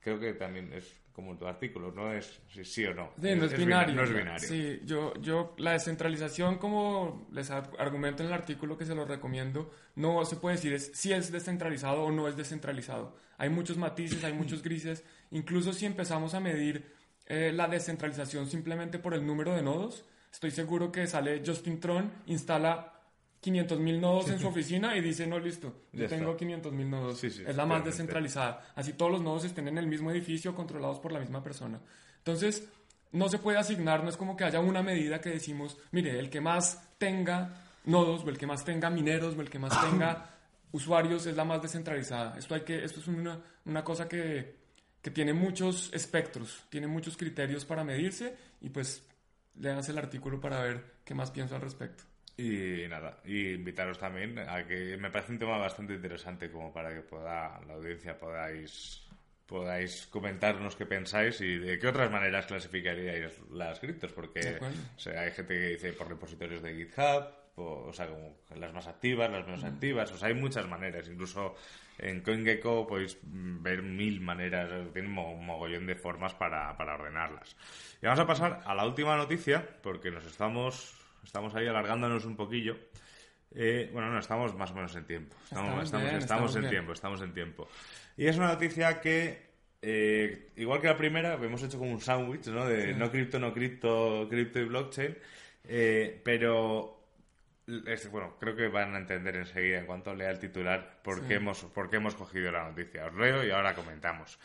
creo 0.00 0.18
que 0.18 0.34
también 0.34 0.72
es 0.72 1.01
como 1.12 1.36
tu 1.36 1.46
artículo, 1.46 1.92
no 1.92 2.12
es 2.12 2.40
sí, 2.64 2.84
o 2.86 2.94
no. 2.94 3.10
no, 3.16 3.44
es, 3.44 3.56
binario. 3.56 4.38
Sí, 4.38 4.80
yo, 4.84 5.12
yo 5.20 5.54
la 5.58 5.72
descentralización, 5.72 6.58
como 6.58 7.28
les 7.32 7.50
argumento 7.50 8.22
en 8.22 8.28
el 8.28 8.34
artículo 8.34 8.78
que 8.78 8.86
se 8.86 8.94
lo 8.94 9.04
recomiendo, 9.04 9.70
no 9.96 10.24
se 10.24 10.36
puede 10.36 10.56
decir 10.56 10.72
es, 10.72 10.90
si 10.94 11.12
es 11.12 11.30
descentralizado 11.30 12.04
o 12.04 12.10
no 12.10 12.28
es 12.28 12.36
descentralizado. 12.36 13.16
Hay 13.36 13.50
muchos 13.50 13.76
matices, 13.76 14.24
hay 14.24 14.32
muchos 14.32 14.62
grises. 14.62 15.04
Incluso 15.30 15.72
si 15.72 15.84
empezamos 15.84 16.34
a 16.34 16.40
medir 16.40 16.94
eh, 17.26 17.52
la 17.54 17.68
descentralización 17.68 18.46
simplemente 18.48 18.98
por 18.98 19.14
el 19.14 19.26
número 19.26 19.54
de 19.54 19.62
nodos, 19.62 20.04
estoy 20.32 20.50
seguro 20.50 20.92
que 20.92 21.06
sale 21.06 21.42
Justin 21.44 21.80
Tron, 21.80 22.12
instala 22.26 23.01
500.000 23.42 24.00
nodos 24.00 24.30
en 24.30 24.38
su 24.38 24.48
oficina 24.48 24.96
y 24.96 25.00
dice, 25.00 25.26
no, 25.26 25.38
listo, 25.38 25.74
yo 25.92 26.06
tengo 26.06 26.36
500.000 26.36 26.86
nodos. 26.86 27.24
es 27.24 27.56
la 27.56 27.66
más 27.66 27.84
descentralizada. 27.84 28.72
Así 28.74 28.92
todos 28.92 29.12
los 29.12 29.22
nodos 29.22 29.44
estén 29.44 29.68
en 29.68 29.78
el 29.78 29.86
mismo 29.86 30.10
edificio 30.10 30.54
controlados 30.54 30.98
por 31.00 31.12
la 31.12 31.20
misma 31.20 31.42
persona. 31.42 31.80
Entonces, 32.18 32.68
no 33.12 33.28
se 33.28 33.38
puede 33.38 33.58
asignar, 33.58 34.02
no 34.02 34.10
es 34.10 34.16
como 34.16 34.36
que 34.36 34.44
haya 34.44 34.60
una 34.60 34.82
medida 34.82 35.20
que 35.20 35.30
decimos, 35.30 35.76
mire, 35.90 36.18
el 36.18 36.30
que 36.30 36.40
más 36.40 36.80
tenga 36.98 37.54
nodos, 37.84 38.24
o 38.24 38.28
el 38.30 38.38
que 38.38 38.46
más 38.46 38.64
tenga 38.64 38.90
mineros, 38.90 39.36
o 39.36 39.40
el 39.40 39.50
que 39.50 39.58
más 39.58 39.78
tenga 39.90 40.30
usuarios 40.72 41.26
es 41.26 41.36
la 41.36 41.44
más 41.44 41.60
descentralizada. 41.60 42.38
Esto, 42.38 42.54
hay 42.54 42.62
que, 42.62 42.84
esto 42.84 43.00
es 43.00 43.08
una, 43.08 43.38
una 43.66 43.84
cosa 43.84 44.08
que, 44.08 44.56
que 45.02 45.10
tiene 45.10 45.32
muchos 45.32 45.90
espectros, 45.92 46.64
tiene 46.70 46.86
muchos 46.86 47.16
criterios 47.16 47.64
para 47.64 47.84
medirse 47.84 48.36
y 48.60 48.70
pues 48.70 49.04
leas 49.56 49.88
el 49.88 49.98
artículo 49.98 50.40
para 50.40 50.62
ver 50.62 50.94
qué 51.04 51.14
más 51.14 51.30
pienso 51.30 51.54
al 51.54 51.60
respecto. 51.60 52.04
Y 52.36 52.88
nada, 52.88 53.20
y 53.24 53.52
invitaros 53.52 53.98
también 53.98 54.38
a 54.38 54.66
que 54.66 54.96
me 54.96 55.10
parece 55.10 55.32
un 55.32 55.38
tema 55.38 55.58
bastante 55.58 55.94
interesante 55.94 56.50
como 56.50 56.72
para 56.72 56.94
que 56.94 57.02
pueda 57.02 57.60
la 57.66 57.74
audiencia 57.74 58.18
podáis 58.18 59.06
podáis 59.46 60.06
comentarnos 60.06 60.76
qué 60.76 60.86
pensáis 60.86 61.38
y 61.42 61.58
de 61.58 61.78
qué 61.78 61.88
otras 61.88 62.10
maneras 62.10 62.46
clasificaríais 62.46 63.38
las 63.50 63.78
criptos, 63.80 64.10
porque 64.12 64.58
hay 65.14 65.30
gente 65.32 65.54
que 65.54 65.66
dice 65.68 65.92
por 65.92 66.08
repositorios 66.08 66.62
de 66.62 66.74
GitHub, 66.74 67.24
o 67.56 67.92
sea, 67.92 68.08
como 68.08 68.38
las 68.56 68.72
más 68.72 68.86
activas, 68.86 69.30
las 69.30 69.44
menos 69.44 69.62
activas, 69.64 70.10
o 70.10 70.16
sea, 70.16 70.28
hay 70.28 70.34
muchas 70.34 70.66
maneras, 70.66 71.06
incluso 71.06 71.54
en 71.98 72.22
CoinGecko 72.22 72.86
podéis 72.86 73.18
ver 73.22 73.82
mil 73.82 74.20
maneras, 74.22 74.70
tiene 74.94 75.08
un 75.08 75.44
mogollón 75.44 75.86
de 75.86 75.96
formas 75.96 76.32
para, 76.34 76.74
para 76.76 76.94
ordenarlas. 76.94 77.54
Y 78.00 78.06
vamos 78.06 78.20
a 78.20 78.26
pasar 78.26 78.62
a 78.64 78.74
la 78.74 78.86
última 78.86 79.16
noticia, 79.16 79.68
porque 79.82 80.10
nos 80.10 80.24
estamos, 80.24 80.94
estamos 81.22 81.54
ahí 81.54 81.66
alargándonos 81.66 82.24
un 82.24 82.36
poquillo. 82.36 82.76
Eh, 83.54 83.90
bueno, 83.92 84.10
no, 84.10 84.18
estamos 84.18 84.54
más 84.56 84.70
o 84.70 84.74
menos 84.74 84.94
en 84.96 85.04
tiempo. 85.04 85.36
Estamos, 85.44 85.84
estamos, 85.84 86.56
en 86.56 86.68
tiempo, 86.68 86.92
estamos 86.92 87.22
en 87.22 87.34
tiempo. 87.34 87.68
Y 88.16 88.26
es 88.26 88.36
una 88.36 88.48
noticia 88.48 89.00
que, 89.00 89.50
eh, 89.82 90.50
igual 90.56 90.80
que 90.80 90.86
la 90.86 90.96
primera, 90.96 91.34
hemos 91.34 91.62
hecho 91.62 91.78
como 91.78 91.92
un 91.92 92.00
sándwich, 92.00 92.46
¿no? 92.46 92.66
De 92.66 92.94
no 92.94 93.10
cripto, 93.10 93.38
no 93.38 93.52
cripto, 93.52 94.26
cripto 94.28 94.58
y 94.58 94.64
blockchain. 94.64 95.16
Eh, 95.64 96.20
pero 96.24 97.02
bueno, 98.10 98.36
creo 98.38 98.56
que 98.56 98.68
van 98.68 98.94
a 98.94 98.98
entender 98.98 99.36
enseguida 99.36 99.78
en 99.78 99.86
cuanto 99.86 100.14
lea 100.14 100.30
el 100.30 100.38
titular 100.38 101.00
por, 101.02 101.26
qué 101.26 101.34
hemos, 101.34 101.64
por 101.64 101.88
qué 101.90 101.96
hemos 101.96 102.14
cogido 102.14 102.50
la 102.50 102.68
noticia. 102.68 103.06
Os 103.06 103.14
leo 103.14 103.44
y 103.44 103.50
ahora 103.50 103.74
comentamos. 103.74 104.38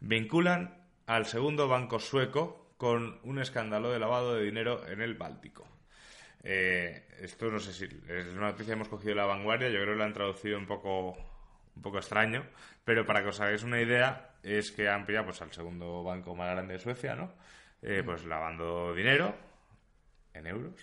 Vinculan 0.00 0.76
al 1.06 1.26
segundo 1.26 1.68
banco 1.68 1.98
sueco 1.98 2.74
con 2.76 3.18
un 3.24 3.38
escándalo 3.40 3.90
de 3.90 3.98
lavado 3.98 4.34
de 4.34 4.44
dinero 4.44 4.86
en 4.88 5.00
el 5.00 5.14
Báltico. 5.14 5.66
Eh, 6.42 7.06
esto 7.20 7.50
no 7.50 7.58
sé 7.58 7.72
si 7.72 7.84
es 7.84 8.26
una 8.28 8.48
noticia 8.48 8.66
que 8.66 8.72
hemos 8.72 8.88
cogido 8.88 9.14
la 9.14 9.26
vanguardia, 9.26 9.68
yo 9.68 9.80
creo 9.80 9.94
que 9.94 9.98
la 9.98 10.06
han 10.06 10.14
traducido 10.14 10.58
un 10.58 10.66
poco 10.66 11.16
un 11.76 11.82
poco 11.82 11.98
extraño, 11.98 12.44
pero 12.84 13.06
para 13.06 13.22
que 13.22 13.28
os 13.28 13.40
hagáis 13.40 13.62
una 13.62 13.80
idea, 13.80 14.34
es 14.42 14.70
que 14.72 14.88
han 14.88 15.06
pillado 15.06 15.26
pues, 15.26 15.40
al 15.42 15.52
segundo 15.52 16.02
banco 16.02 16.34
más 16.34 16.50
grande 16.50 16.74
de 16.74 16.78
Suecia, 16.78 17.14
¿no? 17.14 17.32
Eh, 17.82 18.02
pues 18.04 18.24
lavando 18.24 18.94
dinero 18.94 19.34
en 20.34 20.46
euros. 20.46 20.74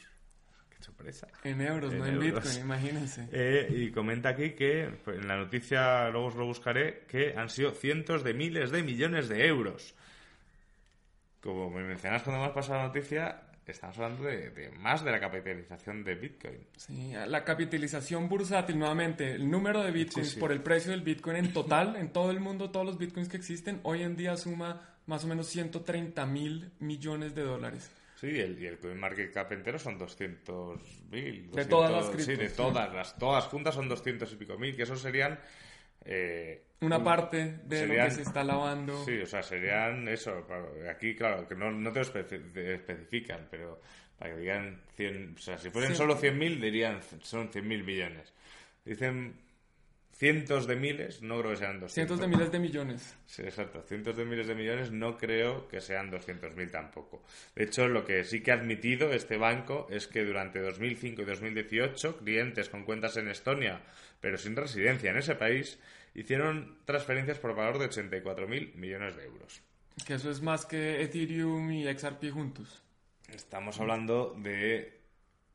Qué 0.70 0.84
sorpresa. 0.84 1.28
En 1.44 1.62
euros, 1.62 1.94
no 1.94 2.06
en 2.06 2.20
Bitcoin, 2.20 2.60
imagínense. 2.60 3.28
Eh, 3.32 3.68
y 3.70 3.92
comenta 3.92 4.30
aquí 4.30 4.52
que, 4.52 4.90
pues, 5.04 5.18
en 5.18 5.28
la 5.28 5.38
noticia, 5.38 6.10
luego 6.10 6.28
os 6.28 6.36
lo 6.36 6.46
buscaré, 6.46 7.06
que 7.08 7.36
han 7.36 7.50
sido 7.50 7.72
cientos 7.72 8.24
de 8.24 8.34
miles 8.34 8.72
de 8.72 8.84
millones 8.84 9.30
de 9.30 9.48
euros. 9.48 9.96
Como 11.42 11.70
me 11.70 11.84
mencionas 11.84 12.24
cuando 12.24 12.42
me 12.42 12.48
has 12.48 12.54
pasado 12.54 12.80
la 12.80 12.88
noticia, 12.88 13.42
estamos 13.72 13.98
hablando 13.98 14.24
de, 14.24 14.72
más 14.80 15.04
de 15.04 15.12
la 15.12 15.20
capitalización 15.20 16.04
de 16.04 16.16
Bitcoin. 16.16 16.58
Sí, 16.76 17.14
la 17.28 17.44
capitalización 17.44 18.30
bursátil, 18.30 18.78
nuevamente, 18.78 19.34
el 19.34 19.50
número 19.50 19.84
de 19.84 19.92
Bitcoins 19.92 20.36
por 20.36 20.52
el 20.52 20.62
precio 20.62 20.92
del 20.92 21.02
Bitcoin 21.02 21.38
en 21.38 21.54
total, 21.54 21.96
en 21.96 22.12
todo 22.12 22.32
el 22.32 22.40
mundo, 22.40 22.70
todos 22.72 22.86
los 22.86 22.98
Bitcoins 22.98 23.30
que 23.30 23.38
existen, 23.38 23.80
hoy 23.84 24.04
en 24.04 24.16
día 24.16 24.38
suma 24.38 24.96
más 25.06 25.24
o 25.24 25.28
menos 25.28 25.48
130 25.48 26.26
mil 26.26 26.72
millones 26.80 27.34
de 27.34 27.42
dólares. 27.44 27.92
Sí, 28.20 28.28
y 28.28 28.40
el, 28.40 28.62
y 28.62 28.66
el 28.66 28.80
CoinMarketCap 28.80 29.52
entero 29.52 29.78
son 29.78 29.98
200 29.98 30.82
mil. 31.12 31.52
De 31.52 31.66
todas 31.66 31.92
las 31.92 32.06
criptos. 32.08 32.26
Sí, 32.26 32.36
de 32.36 32.50
todas, 32.50 32.92
las, 32.94 33.18
todas 33.18 33.46
juntas 33.46 33.76
son 33.76 33.88
200 33.88 34.32
y 34.32 34.36
pico 34.36 34.58
mil, 34.58 34.76
que 34.76 34.84
eso 34.84 34.96
serían 34.96 35.40
eh, 36.06 36.64
una 36.82 37.04
parte 37.04 37.60
de 37.64 37.88
lo 37.88 37.94
que 37.96 38.12
se 38.12 38.22
está 38.22 38.44
lavando. 38.44 39.04
Sí, 39.04 39.20
o 39.20 39.26
sea, 39.26 39.42
serían 39.42 40.08
eso. 40.08 40.46
Aquí, 40.90 41.16
claro, 41.16 41.48
que 41.48 41.56
no, 41.56 41.72
no 41.72 41.92
te 41.92 42.00
lo 42.00 42.06
especifican, 42.06 43.48
pero 43.50 43.82
para 44.18 44.34
que 44.34 44.40
digan 44.40 44.82
100, 44.96 45.36
o 45.36 45.40
sea, 45.40 45.58
si 45.58 45.70
fueran 45.70 45.96
solo 45.96 46.20
100.000, 46.20 46.60
dirían 46.60 47.00
son 47.22 47.50
100.000 47.50 47.84
millones. 47.84 48.34
Dicen 48.86 49.36
cientos 50.18 50.66
de 50.66 50.76
miles, 50.76 51.22
no 51.22 51.40
creo 51.40 51.52
que 51.52 51.58
sean 51.58 51.80
200. 51.80 51.94
Cientos 51.94 52.20
de 52.20 52.28
miles 52.28 52.52
de 52.52 52.60
millones. 52.60 53.16
Sí, 53.28 53.44
exacto. 53.44 53.84
Cientos 53.84 54.18
de 54.18 54.26
miles 54.26 54.48
de 54.48 54.56
millones 54.56 54.92
no 54.92 55.16
creo 55.18 55.68
que 55.68 55.80
sean 55.80 56.12
200.000 56.12 56.72
tampoco. 56.72 57.24
De 57.56 57.66
hecho, 57.66 57.88
lo 57.88 58.04
que 58.04 58.24
sí 58.24 58.42
que 58.42 58.52
ha 58.52 58.56
admitido 58.56 59.14
este 59.14 59.38
banco 59.38 59.88
es 59.92 60.08
que 60.08 60.26
durante 60.26 60.60
2005 60.60 61.22
y 61.22 61.26
2018, 61.26 62.18
clientes 62.18 62.70
con 62.70 62.84
cuentas 62.84 63.16
en 63.18 63.30
Estonia, 63.30 63.82
pero 64.20 64.38
sin 64.38 64.56
residencia 64.56 65.12
en 65.12 65.18
ese 65.18 65.36
país, 65.36 65.80
hicieron 66.16 66.80
transferencias 66.86 67.38
por 67.38 67.56
valor 67.56 67.78
de 67.78 67.90
84.000 67.90 68.74
millones 68.74 69.16
de 69.16 69.26
euros. 69.26 69.62
Que 70.06 70.16
eso 70.16 70.32
es 70.32 70.42
más 70.42 70.66
que 70.66 71.02
Ethereum 71.04 71.72
y 71.72 71.86
XRP 71.86 72.32
juntos. 72.32 72.84
Estamos 73.28 73.80
hablando 73.80 74.36
de 74.38 74.97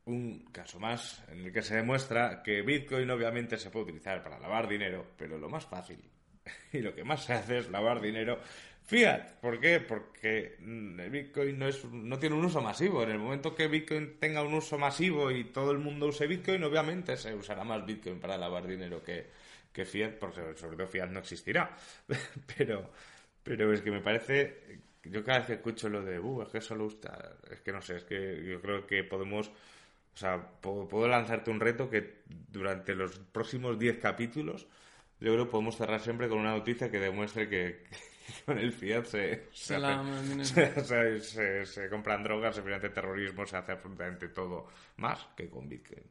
un 0.05 0.47
caso 0.53 0.81
más 0.81 1.23
en 1.29 1.45
el 1.45 1.53
que 1.53 1.63
se 1.63 1.77
demuestra 1.77 2.43
que 2.43 2.63
Bitcoin 2.63 3.11
obviamente 3.11 3.57
se 3.57 3.71
puede 3.71 3.85
utilizar 3.85 4.23
para 4.23 4.39
lavar 4.39 4.69
dinero, 4.69 5.07
pero 5.17 5.39
lo 5.39 5.49
más 5.49 5.67
fácil 5.67 5.99
y 6.73 6.79
lo 6.79 6.95
que 6.95 7.05
más 7.05 7.25
se 7.25 7.35
hace 7.35 7.59
es 7.59 7.71
lavar 7.71 8.01
dinero 8.01 8.41
fiat. 8.85 9.41
¿Por 9.41 9.61
qué? 9.61 9.81
Porque 9.81 10.57
el 10.61 11.11
Bitcoin 11.11 11.59
no, 11.59 11.69
es, 11.69 11.85
no 11.85 12.19
tiene 12.19 12.37
un 12.37 12.45
uso 12.45 12.61
masivo. 12.61 13.03
En 13.03 13.11
el 13.11 13.19
momento 13.19 13.55
que 13.55 13.69
Bitcoin 13.69 14.19
tenga 14.19 14.43
un 14.43 14.55
uso 14.55 14.79
masivo 14.79 15.31
y 15.31 15.45
todo 15.45 15.71
el 15.71 15.79
mundo 15.79 16.07
use 16.07 16.27
Bitcoin, 16.27 16.63
obviamente 16.65 17.17
se 17.17 17.35
usará 17.35 17.65
más 17.65 17.85
Bitcoin 17.85 18.21
para 18.21 18.37
lavar 18.37 18.67
dinero 18.67 19.03
que, 19.03 19.27
que 19.73 19.85
Fiat, 19.85 20.19
porque 20.19 20.57
sobre 20.57 20.77
todo 20.77 20.87
Fiat 20.87 21.09
no 21.09 21.21
existirá. 21.21 21.77
pero, 22.57 22.91
pero 23.43 23.73
es 23.73 23.81
que 23.81 23.91
me 23.91 24.01
parece, 24.01 24.81
yo 25.05 25.25
cada 25.25 25.39
vez 25.39 25.47
que 25.47 25.55
escucho 25.55 25.89
lo 25.89 26.03
de, 26.03 26.19
uh, 26.19 26.43
es 26.43 26.49
que 26.49 26.61
solo 26.61 26.85
gusta, 26.85 27.37
es 27.51 27.61
que 27.61 27.73
no 27.73 27.81
sé, 27.81 27.97
es 27.97 28.05
que 28.05 28.45
yo 28.45 28.61
creo 28.61 28.87
que 28.87 29.05
podemos, 29.05 29.51
o 30.15 30.17
sea, 30.17 30.43
puedo, 30.61 31.09
lanzarte 31.09 31.51
un 31.51 31.61
reto 31.61 31.89
que 31.89 32.23
durante 32.49 32.95
los 32.95 33.19
próximos 33.19 33.79
10 33.79 33.99
capítulos, 33.99 34.67
yo 35.21 35.33
creo 35.33 35.47
que 35.47 35.51
podemos 35.51 35.77
cerrar 35.77 36.01
siempre 36.01 36.29
con 36.29 36.39
una 36.39 36.53
noticia 36.53 36.91
que 36.91 36.99
demuestre 36.99 37.49
que, 37.49 37.85
con 38.47 38.59
el 38.59 38.73
Fiat 38.73 39.05
se, 39.05 39.49
se, 39.53 41.67
se, 41.67 41.89
compran 41.89 42.23
drogas, 42.23 42.57
se 42.57 42.63
financia 42.63 42.93
terrorismo, 42.93 43.47
se 43.47 43.57
hace 43.57 43.73
absolutamente 43.73 44.29
todo 44.29 44.69
más 44.97 45.27
que 45.37 45.49
con 45.49 45.69
Bitcoin. 45.69 46.05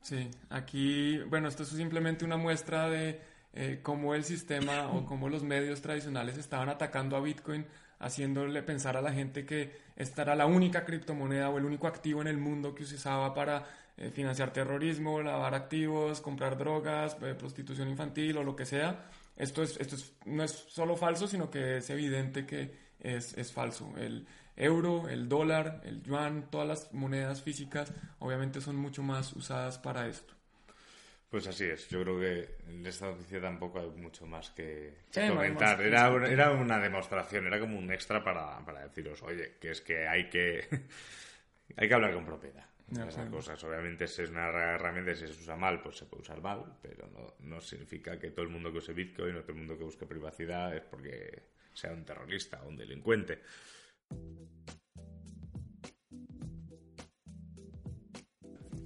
Sí, 0.00 0.30
aquí, 0.50 1.18
bueno, 1.28 1.48
esto 1.48 1.62
es 1.62 1.68
simplemente 1.68 2.24
una 2.24 2.36
muestra 2.36 2.90
de 2.90 3.20
eh, 3.52 3.80
cómo 3.82 4.14
el 4.14 4.24
sistema 4.24 4.88
o 4.88 5.04
cómo 5.04 5.28
los 5.28 5.42
medios 5.42 5.82
tradicionales 5.82 6.38
estaban 6.38 6.68
atacando 6.68 7.16
a 7.16 7.20
Bitcoin, 7.20 7.66
haciéndole 8.02 8.62
pensar 8.62 8.96
a 8.96 9.02
la 9.02 9.12
gente 9.12 9.46
que 9.46 9.72
esta 9.96 10.22
era 10.22 10.34
la 10.36 10.46
única 10.46 10.84
criptomoneda 10.84 11.48
o 11.48 11.58
el 11.58 11.64
único 11.64 11.86
activo 11.86 12.20
en 12.20 12.28
el 12.28 12.36
mundo 12.36 12.74
que 12.74 12.84
se 12.84 12.96
usaba 12.96 13.32
para 13.32 13.64
eh, 13.96 14.10
financiar 14.10 14.52
terrorismo, 14.52 15.22
lavar 15.22 15.54
activos, 15.54 16.20
comprar 16.20 16.58
drogas, 16.58 17.16
eh, 17.22 17.34
prostitución 17.34 17.88
infantil 17.88 18.36
o 18.36 18.44
lo 18.44 18.54
que 18.56 18.66
sea. 18.66 19.06
Esto, 19.36 19.62
es, 19.62 19.78
esto 19.78 19.96
no 20.26 20.42
es 20.42 20.50
solo 20.50 20.96
falso, 20.96 21.26
sino 21.26 21.50
que 21.50 21.78
es 21.78 21.88
evidente 21.90 22.44
que 22.44 22.74
es, 23.00 23.36
es 23.38 23.52
falso. 23.52 23.92
El, 23.96 24.26
euro, 24.56 25.08
el 25.08 25.28
dólar, 25.28 25.80
el 25.84 26.02
yuan, 26.02 26.50
todas 26.50 26.68
las 26.68 26.92
monedas 26.92 27.42
físicas 27.42 27.92
obviamente 28.18 28.60
son 28.60 28.76
mucho 28.76 29.02
más 29.02 29.32
usadas 29.34 29.78
para 29.78 30.06
esto. 30.06 30.34
Pues 31.32 31.46
así 31.46 31.64
es, 31.64 31.88
yo 31.88 32.02
creo 32.02 32.20
que 32.20 32.56
en 32.68 32.84
esta 32.84 33.06
noticia 33.06 33.40
tampoco 33.40 33.80
hay 33.80 33.88
mucho 33.88 34.26
más 34.26 34.50
que, 34.50 34.98
comentar. 35.10 35.80
Era, 35.80 36.10
una, 36.10 36.28
era 36.28 36.50
una 36.50 36.78
demostración, 36.78 37.46
era 37.46 37.58
como 37.58 37.78
un 37.78 37.90
extra 37.90 38.22
para, 38.22 38.62
para 38.66 38.86
deciros, 38.86 39.22
oye, 39.22 39.54
que 39.58 39.70
es 39.70 39.80
que 39.80 40.06
hay 40.06 40.28
que, 40.28 40.68
hay 41.76 41.88
que 41.88 41.94
hablar 41.94 42.12
con 42.12 42.26
propiedad. 42.26 42.66
Esas 43.08 43.30
cosas, 43.30 43.64
obviamente, 43.64 44.06
si 44.08 44.20
es 44.20 44.28
una 44.28 44.48
herramienta 44.48 45.12
y 45.12 45.16
si 45.16 45.26
se 45.26 45.40
usa 45.40 45.56
mal, 45.56 45.80
pues 45.80 45.96
se 45.96 46.04
puede 46.04 46.20
usar 46.20 46.42
mal, 46.42 46.76
pero 46.82 47.08
no, 47.08 47.34
no 47.38 47.62
significa 47.62 48.18
que 48.18 48.30
todo 48.32 48.42
el 48.42 48.50
mundo 48.50 48.70
que 48.70 48.76
use 48.76 48.92
Bitcoin 48.92 49.34
o 49.34 49.40
todo 49.40 49.52
el 49.52 49.58
mundo 49.58 49.78
que 49.78 49.84
busque 49.84 50.04
privacidad 50.04 50.76
es 50.76 50.82
porque 50.82 51.44
sea 51.72 51.92
un 51.92 52.04
terrorista 52.04 52.62
o 52.62 52.68
un 52.68 52.76
delincuente. 52.76 53.40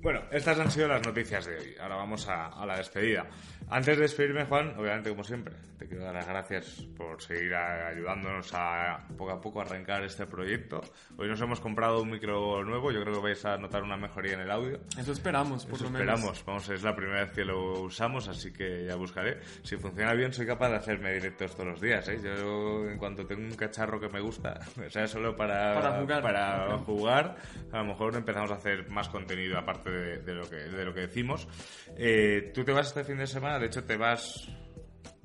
Bueno, 0.07 0.23
estas 0.31 0.57
han 0.61 0.71
sido 0.71 0.87
las 0.87 1.05
noticias 1.05 1.47
de 1.47 1.59
hoy. 1.59 1.75
Ahora 1.81 1.97
vamos 1.97 2.29
a, 2.29 2.65
la 2.65 2.77
despedida. 2.77 3.27
Antes 3.69 3.97
de 3.97 4.03
despedirme, 4.03 4.45
Juan, 4.45 4.75
obviamente, 4.79 5.11
como 5.11 5.25
siempre, 5.25 5.55
te 5.77 5.89
quiero 5.89 6.05
dar 6.05 6.15
las 6.15 6.29
gracias 6.29 6.87
por 6.97 7.21
seguir 7.21 7.53
ayudándonos 7.53 8.53
a 8.55 9.05
poco 9.19 9.33
a 9.33 9.41
poco 9.41 9.61
arrancar 9.61 10.05
este 10.05 10.25
proyecto. 10.25 10.81
Hoy 11.17 11.27
nos 11.29 11.41
hemos 11.41 11.59
comprado 11.61 12.01
un 12.01 12.11
micro 12.11 12.63
nuevo, 12.63 12.93
yo 12.93 13.03
creo 13.03 13.15
que 13.15 13.21
vais 13.21 13.45
a 13.45 13.57
notar 13.59 13.83
una 13.83 13.97
mejoría 13.97 14.35
en 14.35 14.41
el 14.43 14.51
audio. 14.53 14.79
Eso 14.97 15.11
esperamos, 15.11 15.67
por 15.67 15.75
Eso 15.75 15.85
lo 15.85 15.91
menos. 15.91 16.09
esperamos, 16.15 16.45
vamos, 16.47 16.69
es 16.69 16.83
la 16.85 16.95
primera 16.95 17.23
vez 17.25 17.33
que 17.33 17.45
lo 17.45 17.81
usamos, 17.83 18.29
así 18.29 18.53
que 18.53 18.85
ya 18.85 18.95
buscaré. 18.95 19.41
Si 19.65 19.77
funciona 19.77 20.15
bien, 20.15 20.33
soy 20.33 20.47
capaz 20.47 20.69
de 20.71 20.77
hacerme 20.77 21.13
directos 21.15 21.53
todos 21.57 21.67
los 21.71 21.81
días. 21.81 22.07
¿eh? 22.09 22.21
Yo, 22.23 22.89
en 22.89 22.99
cuanto 22.99 23.27
tengo 23.27 23.43
un 23.43 23.57
cacharro 23.57 23.99
que 23.99 24.09
me 24.09 24.21
gusta, 24.21 24.61
o 24.87 24.89
sea, 24.91 25.09
solo 25.09 25.35
para, 25.35 25.75
Para 25.75 26.01
jugar. 26.01 26.23
para 26.23 26.79
jugar, 26.79 27.37
a 27.73 27.79
lo 27.79 27.85
mejor 27.87 28.15
empezamos 28.15 28.53
a 28.53 28.55
hacer 28.55 28.89
más 28.91 29.09
contenido 29.09 29.59
aparte 29.59 29.91
de, 29.91 30.19
de 30.19 30.35
lo, 30.35 30.49
que, 30.49 30.57
de 30.57 30.85
lo 30.85 30.95
que 30.95 31.01
decimos. 31.01 31.49
Eh, 31.97 32.53
Tú 32.55 32.65
te 32.65 32.71
vas 32.73 32.87
este 32.87 33.03
fin 33.03 33.19
de 33.19 33.27
semana, 33.27 33.56
de 33.59 33.67
hecho 33.67 33.85
te 33.85 33.97
vas... 33.97 34.49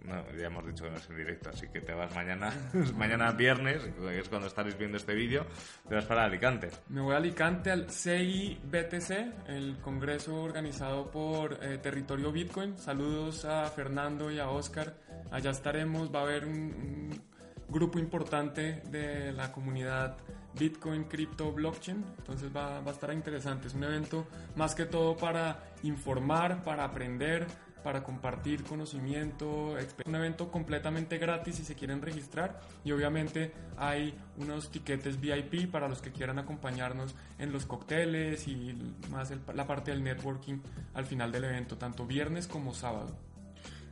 No, 0.04 0.16
ya 0.36 0.48
hemos 0.48 0.66
dicho 0.66 0.84
que 0.84 0.90
no 0.90 0.98
es 0.98 1.08
en 1.12 1.18
directo, 1.18 1.52
así 1.52 1.68
que 1.68 1.80
te 1.80 1.94
vas 1.94 2.14
mañana, 2.16 2.52
mañana 2.98 3.32
viernes, 3.34 3.84
que 3.84 4.20
es 4.20 4.30
cuando 4.30 4.48
estaréis 4.48 4.76
viendo 4.76 4.98
este 4.98 5.14
vídeo, 5.14 5.46
te 5.88 5.94
vas 5.94 6.06
para 6.06 6.24
Alicante. 6.24 6.70
Me 6.90 7.02
voy 7.02 7.14
a 7.14 7.18
Alicante 7.18 7.70
al 7.70 7.88
CIBTC, 7.92 9.48
el 9.48 9.78
congreso 9.80 10.42
organizado 10.42 11.12
por 11.12 11.60
eh, 11.64 11.78
Territorio 11.78 12.32
Bitcoin. 12.32 12.80
Saludos 12.80 13.46
a 13.46 13.66
Fernando 13.68 14.32
y 14.32 14.40
a 14.40 14.50
Oscar. 14.50 14.96
Allá 15.30 15.52
estaremos, 15.52 16.14
va 16.14 16.22
a 16.22 16.24
haber 16.24 16.46
un, 16.46 16.52
un 16.54 17.22
grupo 17.70 18.00
importante 18.00 18.82
de 18.90 19.32
la 19.34 19.52
comunidad 19.52 20.18
Bitcoin, 20.58 21.06
cripto, 21.06 21.52
blockchain. 21.52 22.04
Entonces 22.18 22.56
va, 22.56 22.82
va 22.82 22.92
a 22.92 22.94
estar 22.94 23.14
interesante. 23.14 23.68
Es 23.68 23.74
un 23.74 23.84
evento 23.84 24.28
más 24.56 24.76
que 24.76 24.86
todo 24.86 25.16
para 25.16 25.60
informar, 25.84 26.64
para 26.64 26.84
aprender, 26.84 27.48
para 27.84 28.04
compartir 28.04 28.64
conocimiento. 28.64 29.76
Un 30.06 30.16
evento 30.16 30.50
completamente 30.52 31.18
gratis 31.18 31.56
si 31.56 31.64
se 31.64 31.76
quieren 31.76 32.02
registrar. 32.02 32.60
Y 32.84 32.92
obviamente 32.92 33.52
hay 33.78 34.14
unos 34.38 34.70
tiquetes 34.72 35.20
VIP 35.20 35.68
para 35.72 35.88
los 35.88 36.02
que 36.02 36.12
quieran 36.12 36.40
acompañarnos 36.40 37.16
en 37.40 37.52
los 37.52 37.66
cócteles 37.66 38.48
y 38.48 38.76
más 39.10 39.32
el- 39.32 39.42
la 39.54 39.66
parte 39.68 39.92
del 39.92 40.04
networking 40.04 40.60
al 40.94 41.06
final 41.06 41.32
del 41.32 41.46
evento, 41.46 41.78
tanto 41.78 42.06
viernes 42.06 42.48
como 42.48 42.74
sábado. 42.74 43.16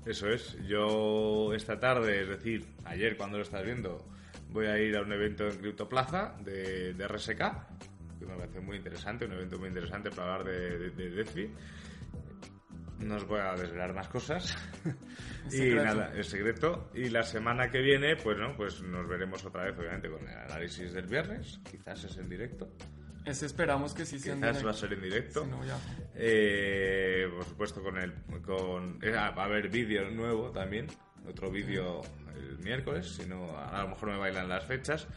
Eso 0.05 0.29
es. 0.29 0.57
Yo 0.67 1.53
esta 1.53 1.79
tarde, 1.79 2.21
es 2.21 2.29
decir, 2.29 2.65
ayer 2.85 3.17
cuando 3.17 3.37
lo 3.37 3.43
estás 3.43 3.63
viendo, 3.65 4.05
voy 4.51 4.65
a 4.67 4.79
ir 4.79 4.95
a 4.95 5.01
un 5.01 5.11
evento 5.11 5.47
en 5.47 5.57
Criptoplaza 5.57 6.35
de, 6.43 6.93
de 6.93 7.07
RSK, 7.07 7.37
que 8.19 8.25
me 8.25 8.35
parece 8.35 8.59
muy 8.61 8.77
interesante, 8.77 9.25
un 9.25 9.33
evento 9.33 9.59
muy 9.59 9.67
interesante 9.67 10.09
para 10.09 10.35
hablar 10.35 10.47
de, 10.51 10.77
de, 10.79 10.89
de 10.91 11.09
DeFi. 11.11 11.49
No 12.99 13.15
os 13.15 13.25
voy 13.25 13.39
a 13.39 13.53
desvelar 13.55 13.93
más 13.93 14.07
cosas. 14.07 14.55
Y 15.51 15.73
nada, 15.73 16.11
es 16.15 16.27
secreto. 16.27 16.91
Y 16.93 17.09
la 17.09 17.23
semana 17.23 17.71
que 17.71 17.79
viene, 17.79 18.15
pues 18.17 18.37
no, 18.37 18.55
pues 18.55 18.83
nos 18.83 19.07
veremos 19.07 19.43
otra 19.45 19.63
vez, 19.63 19.79
obviamente, 19.79 20.07
con 20.07 20.27
el 20.27 20.37
análisis 20.37 20.93
del 20.93 21.07
viernes. 21.07 21.59
Quizás 21.71 22.03
es 22.03 22.17
en 22.17 22.29
directo. 22.29 22.69
Ese 23.25 23.47
esperamos 23.47 23.95
que 23.95 24.05
sí 24.05 24.19
sea 24.19 24.33
en 24.33 24.39
Quizás 24.39 24.57
directo. 24.57 24.65
va 24.67 24.71
a 24.71 24.75
ser 24.75 24.93
en 24.93 25.01
directo. 25.01 25.43
Si 25.45 25.49
no, 25.49 25.65
ya. 25.65 25.77
Eh, 26.13 27.27
por 27.33 27.45
supuesto, 27.45 27.81
con 27.81 27.97
el. 27.97 28.13
Con, 28.43 28.99
eh, 29.01 29.11
va 29.11 29.27
a 29.29 29.45
haber 29.45 29.69
vídeo 29.69 30.07
nuevo 30.11 30.51
también. 30.51 30.85
Otro 31.27 31.49
vídeo 31.49 32.01
el 32.35 32.59
miércoles, 32.59 33.07
si 33.07 33.25
no, 33.27 33.57
a 33.57 33.81
lo 33.81 33.89
mejor 33.89 34.11
me 34.11 34.17
bailan 34.17 34.49
las 34.49 34.65
fechas. 34.65 35.07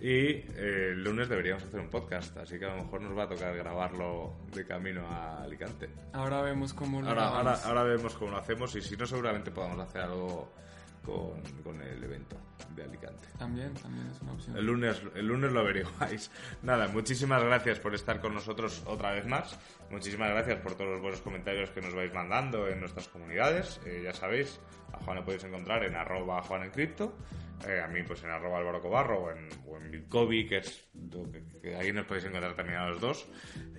Y 0.00 0.06
eh, 0.06 0.90
el 0.92 1.04
lunes 1.04 1.28
deberíamos 1.28 1.62
hacer 1.62 1.78
un 1.78 1.90
podcast, 1.90 2.36
así 2.38 2.58
que 2.58 2.64
a 2.64 2.74
lo 2.74 2.84
mejor 2.84 3.02
nos 3.02 3.16
va 3.16 3.24
a 3.24 3.28
tocar 3.28 3.54
grabarlo 3.54 4.34
de 4.54 4.66
camino 4.66 5.06
a 5.06 5.42
Alicante. 5.42 5.90
Ahora 6.14 6.40
vemos 6.40 6.72
cómo 6.72 7.02
lo 7.02 7.08
Ahora, 7.08 7.28
ahora, 7.28 7.54
ahora 7.64 7.82
vemos 7.82 8.14
cómo 8.14 8.30
lo 8.30 8.38
hacemos 8.38 8.74
y 8.76 8.80
si 8.80 8.96
no, 8.96 9.06
seguramente 9.06 9.50
podamos 9.50 9.78
hacer 9.78 10.02
algo 10.02 10.52
con, 11.04 11.42
con 11.62 11.82
el 11.82 12.02
evento 12.02 12.36
de 12.74 12.84
Alicante. 12.84 13.28
También, 13.38 13.74
también 13.74 14.06
es 14.08 14.20
una 14.22 14.32
opción. 14.32 14.56
El 14.56 14.66
lunes, 14.66 15.02
el 15.14 15.26
lunes 15.26 15.52
lo 15.52 15.60
averiguáis. 15.60 16.30
Nada, 16.62 16.88
muchísimas 16.88 17.42
gracias 17.42 17.78
por 17.78 17.94
estar 17.94 18.20
con 18.20 18.34
nosotros 18.34 18.82
otra 18.86 19.12
vez 19.12 19.26
más. 19.26 19.58
Muchísimas 19.90 20.30
gracias 20.30 20.60
por 20.60 20.74
todos 20.74 20.90
los 20.90 21.00
buenos 21.00 21.20
comentarios 21.20 21.70
que 21.70 21.80
nos 21.80 21.94
vais 21.94 22.12
mandando 22.12 22.68
en 22.68 22.80
nuestras 22.80 23.08
comunidades. 23.08 23.80
Eh, 23.84 24.02
ya 24.04 24.12
sabéis, 24.12 24.60
a 24.92 24.98
Juan 24.98 25.16
lo 25.16 25.24
podéis 25.24 25.44
encontrar 25.44 25.84
en 25.84 25.96
arroba 25.96 26.42
Juan 26.42 26.64
en 26.64 26.70
Cripto. 26.70 27.16
Eh, 27.68 27.80
a 27.80 27.88
mí 27.88 28.02
pues 28.02 28.22
en 28.24 28.30
arroba 28.30 28.58
Álvaro 28.58 28.80
Cobarro 28.80 29.18
o 29.24 29.30
en, 29.30 29.48
o 29.66 29.76
en 29.76 29.90
Bitcovi, 29.90 30.46
que 30.46 30.58
es 30.58 30.88
que, 31.32 31.60
que 31.60 31.76
ahí 31.76 31.92
nos 31.92 32.06
podéis 32.06 32.24
encontrar 32.24 32.54
también 32.54 32.78
a 32.78 32.88
los 32.88 33.00
dos. 33.00 33.28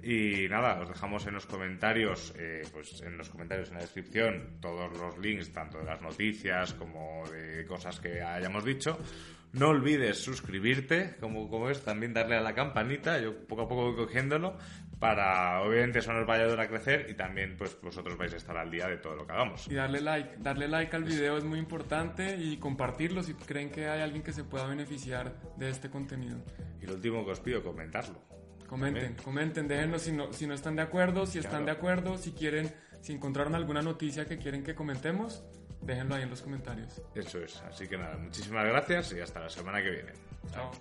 Y 0.04 0.48
nada, 0.50 0.80
os 0.80 0.90
dejamos 0.90 1.26
en 1.26 1.34
los 1.34 1.46
comentarios, 1.46 2.34
eh, 2.38 2.62
pues 2.72 3.02
en 3.02 3.18
los 3.18 3.30
comentarios 3.30 3.70
en 3.70 3.76
la 3.76 3.82
descripción, 3.82 4.58
todos 4.60 4.96
los 4.98 5.18
links, 5.18 5.52
tanto 5.52 5.80
de 5.80 5.86
las 5.86 6.02
noticias 6.02 6.74
como 6.74 7.24
de 7.32 7.66
cosas 7.66 8.00
que 8.00 8.22
hayamos 8.22 8.64
dicho. 8.74 8.98
No 9.54 9.68
olvides 9.70 10.18
suscribirte, 10.18 11.18
como, 11.20 11.50
como 11.50 11.70
es, 11.70 11.84
también 11.84 12.14
darle 12.14 12.38
a 12.38 12.42
la 12.42 12.56
campanita, 12.56 13.20
yo 13.20 13.36
poco 13.48 13.64
a 13.64 13.68
poco 13.68 13.92
voy 13.92 13.96
cogiéndolo, 14.06 14.56
para 14.98 15.62
obviamente 15.62 16.00
eso 16.00 16.14
nos 16.14 16.30
va 16.30 16.36
a 16.36 16.38
ayudar 16.38 16.62
a 16.62 16.68
crecer 16.70 17.08
y 17.10 17.16
también 17.16 17.56
pues 17.58 17.78
vosotros 17.82 18.18
vais 18.18 18.34
a 18.34 18.38
estar 18.38 18.56
al 18.56 18.72
día 18.72 18.88
de 18.88 18.96
todo 18.98 19.16
lo 19.16 19.26
que 19.28 19.34
hagamos. 19.34 19.68
Y 19.68 19.74
darle 19.74 20.00
like, 20.00 20.38
darle 20.40 20.70
like 20.70 20.96
al 20.96 21.04
video 21.04 21.38
es 21.38 21.44
muy 21.44 21.60
importante 21.60 22.38
y 22.38 22.56
compartirlo 22.58 23.24
si 23.24 23.34
creen 23.34 23.72
que 23.72 23.90
hay 23.90 24.00
alguien 24.02 24.24
que 24.24 24.32
se 24.32 24.46
pueda 24.46 24.66
beneficiar 24.68 25.34
de 25.58 25.70
este 25.70 25.90
contenido. 25.90 26.38
Y 26.82 26.86
lo 26.86 26.94
último 26.94 27.26
que 27.26 27.32
os 27.32 27.40
pido, 27.42 27.62
comentarlo. 27.62 28.22
Comenten, 28.68 29.04
También. 29.04 29.24
comenten, 29.26 29.68
déjenos 29.68 30.02
si 30.04 30.14
no, 30.14 30.32
si 30.32 30.48
no 30.48 30.54
están 30.54 30.78
de 30.78 30.84
acuerdo, 30.84 31.26
si 31.26 31.40
están 31.40 31.64
Claro. 31.64 31.66
de 31.66 31.72
acuerdo, 31.72 32.18
si 32.18 32.32
quieren, 32.32 32.74
si 33.02 33.12
encontraron 33.12 33.54
alguna 33.54 33.82
noticia 33.82 34.24
que 34.26 34.38
quieren 34.38 34.64
que 34.64 34.76
comentemos, 34.76 35.44
déjenlo 35.82 36.16
ahí 36.16 36.24
en 36.24 36.30
los 36.30 36.42
comentarios. 36.42 37.02
Eso 37.16 37.40
es, 37.40 37.62
así 37.62 37.88
que 37.88 37.98
nada, 37.98 38.18
muchísimas 38.18 38.66
gracias 38.66 39.14
y 39.14 39.20
hasta 39.20 39.40
la 39.40 39.50
semana 39.50 39.82
que 39.82 39.90
viene. 39.90 40.14
Chao. 40.52 40.72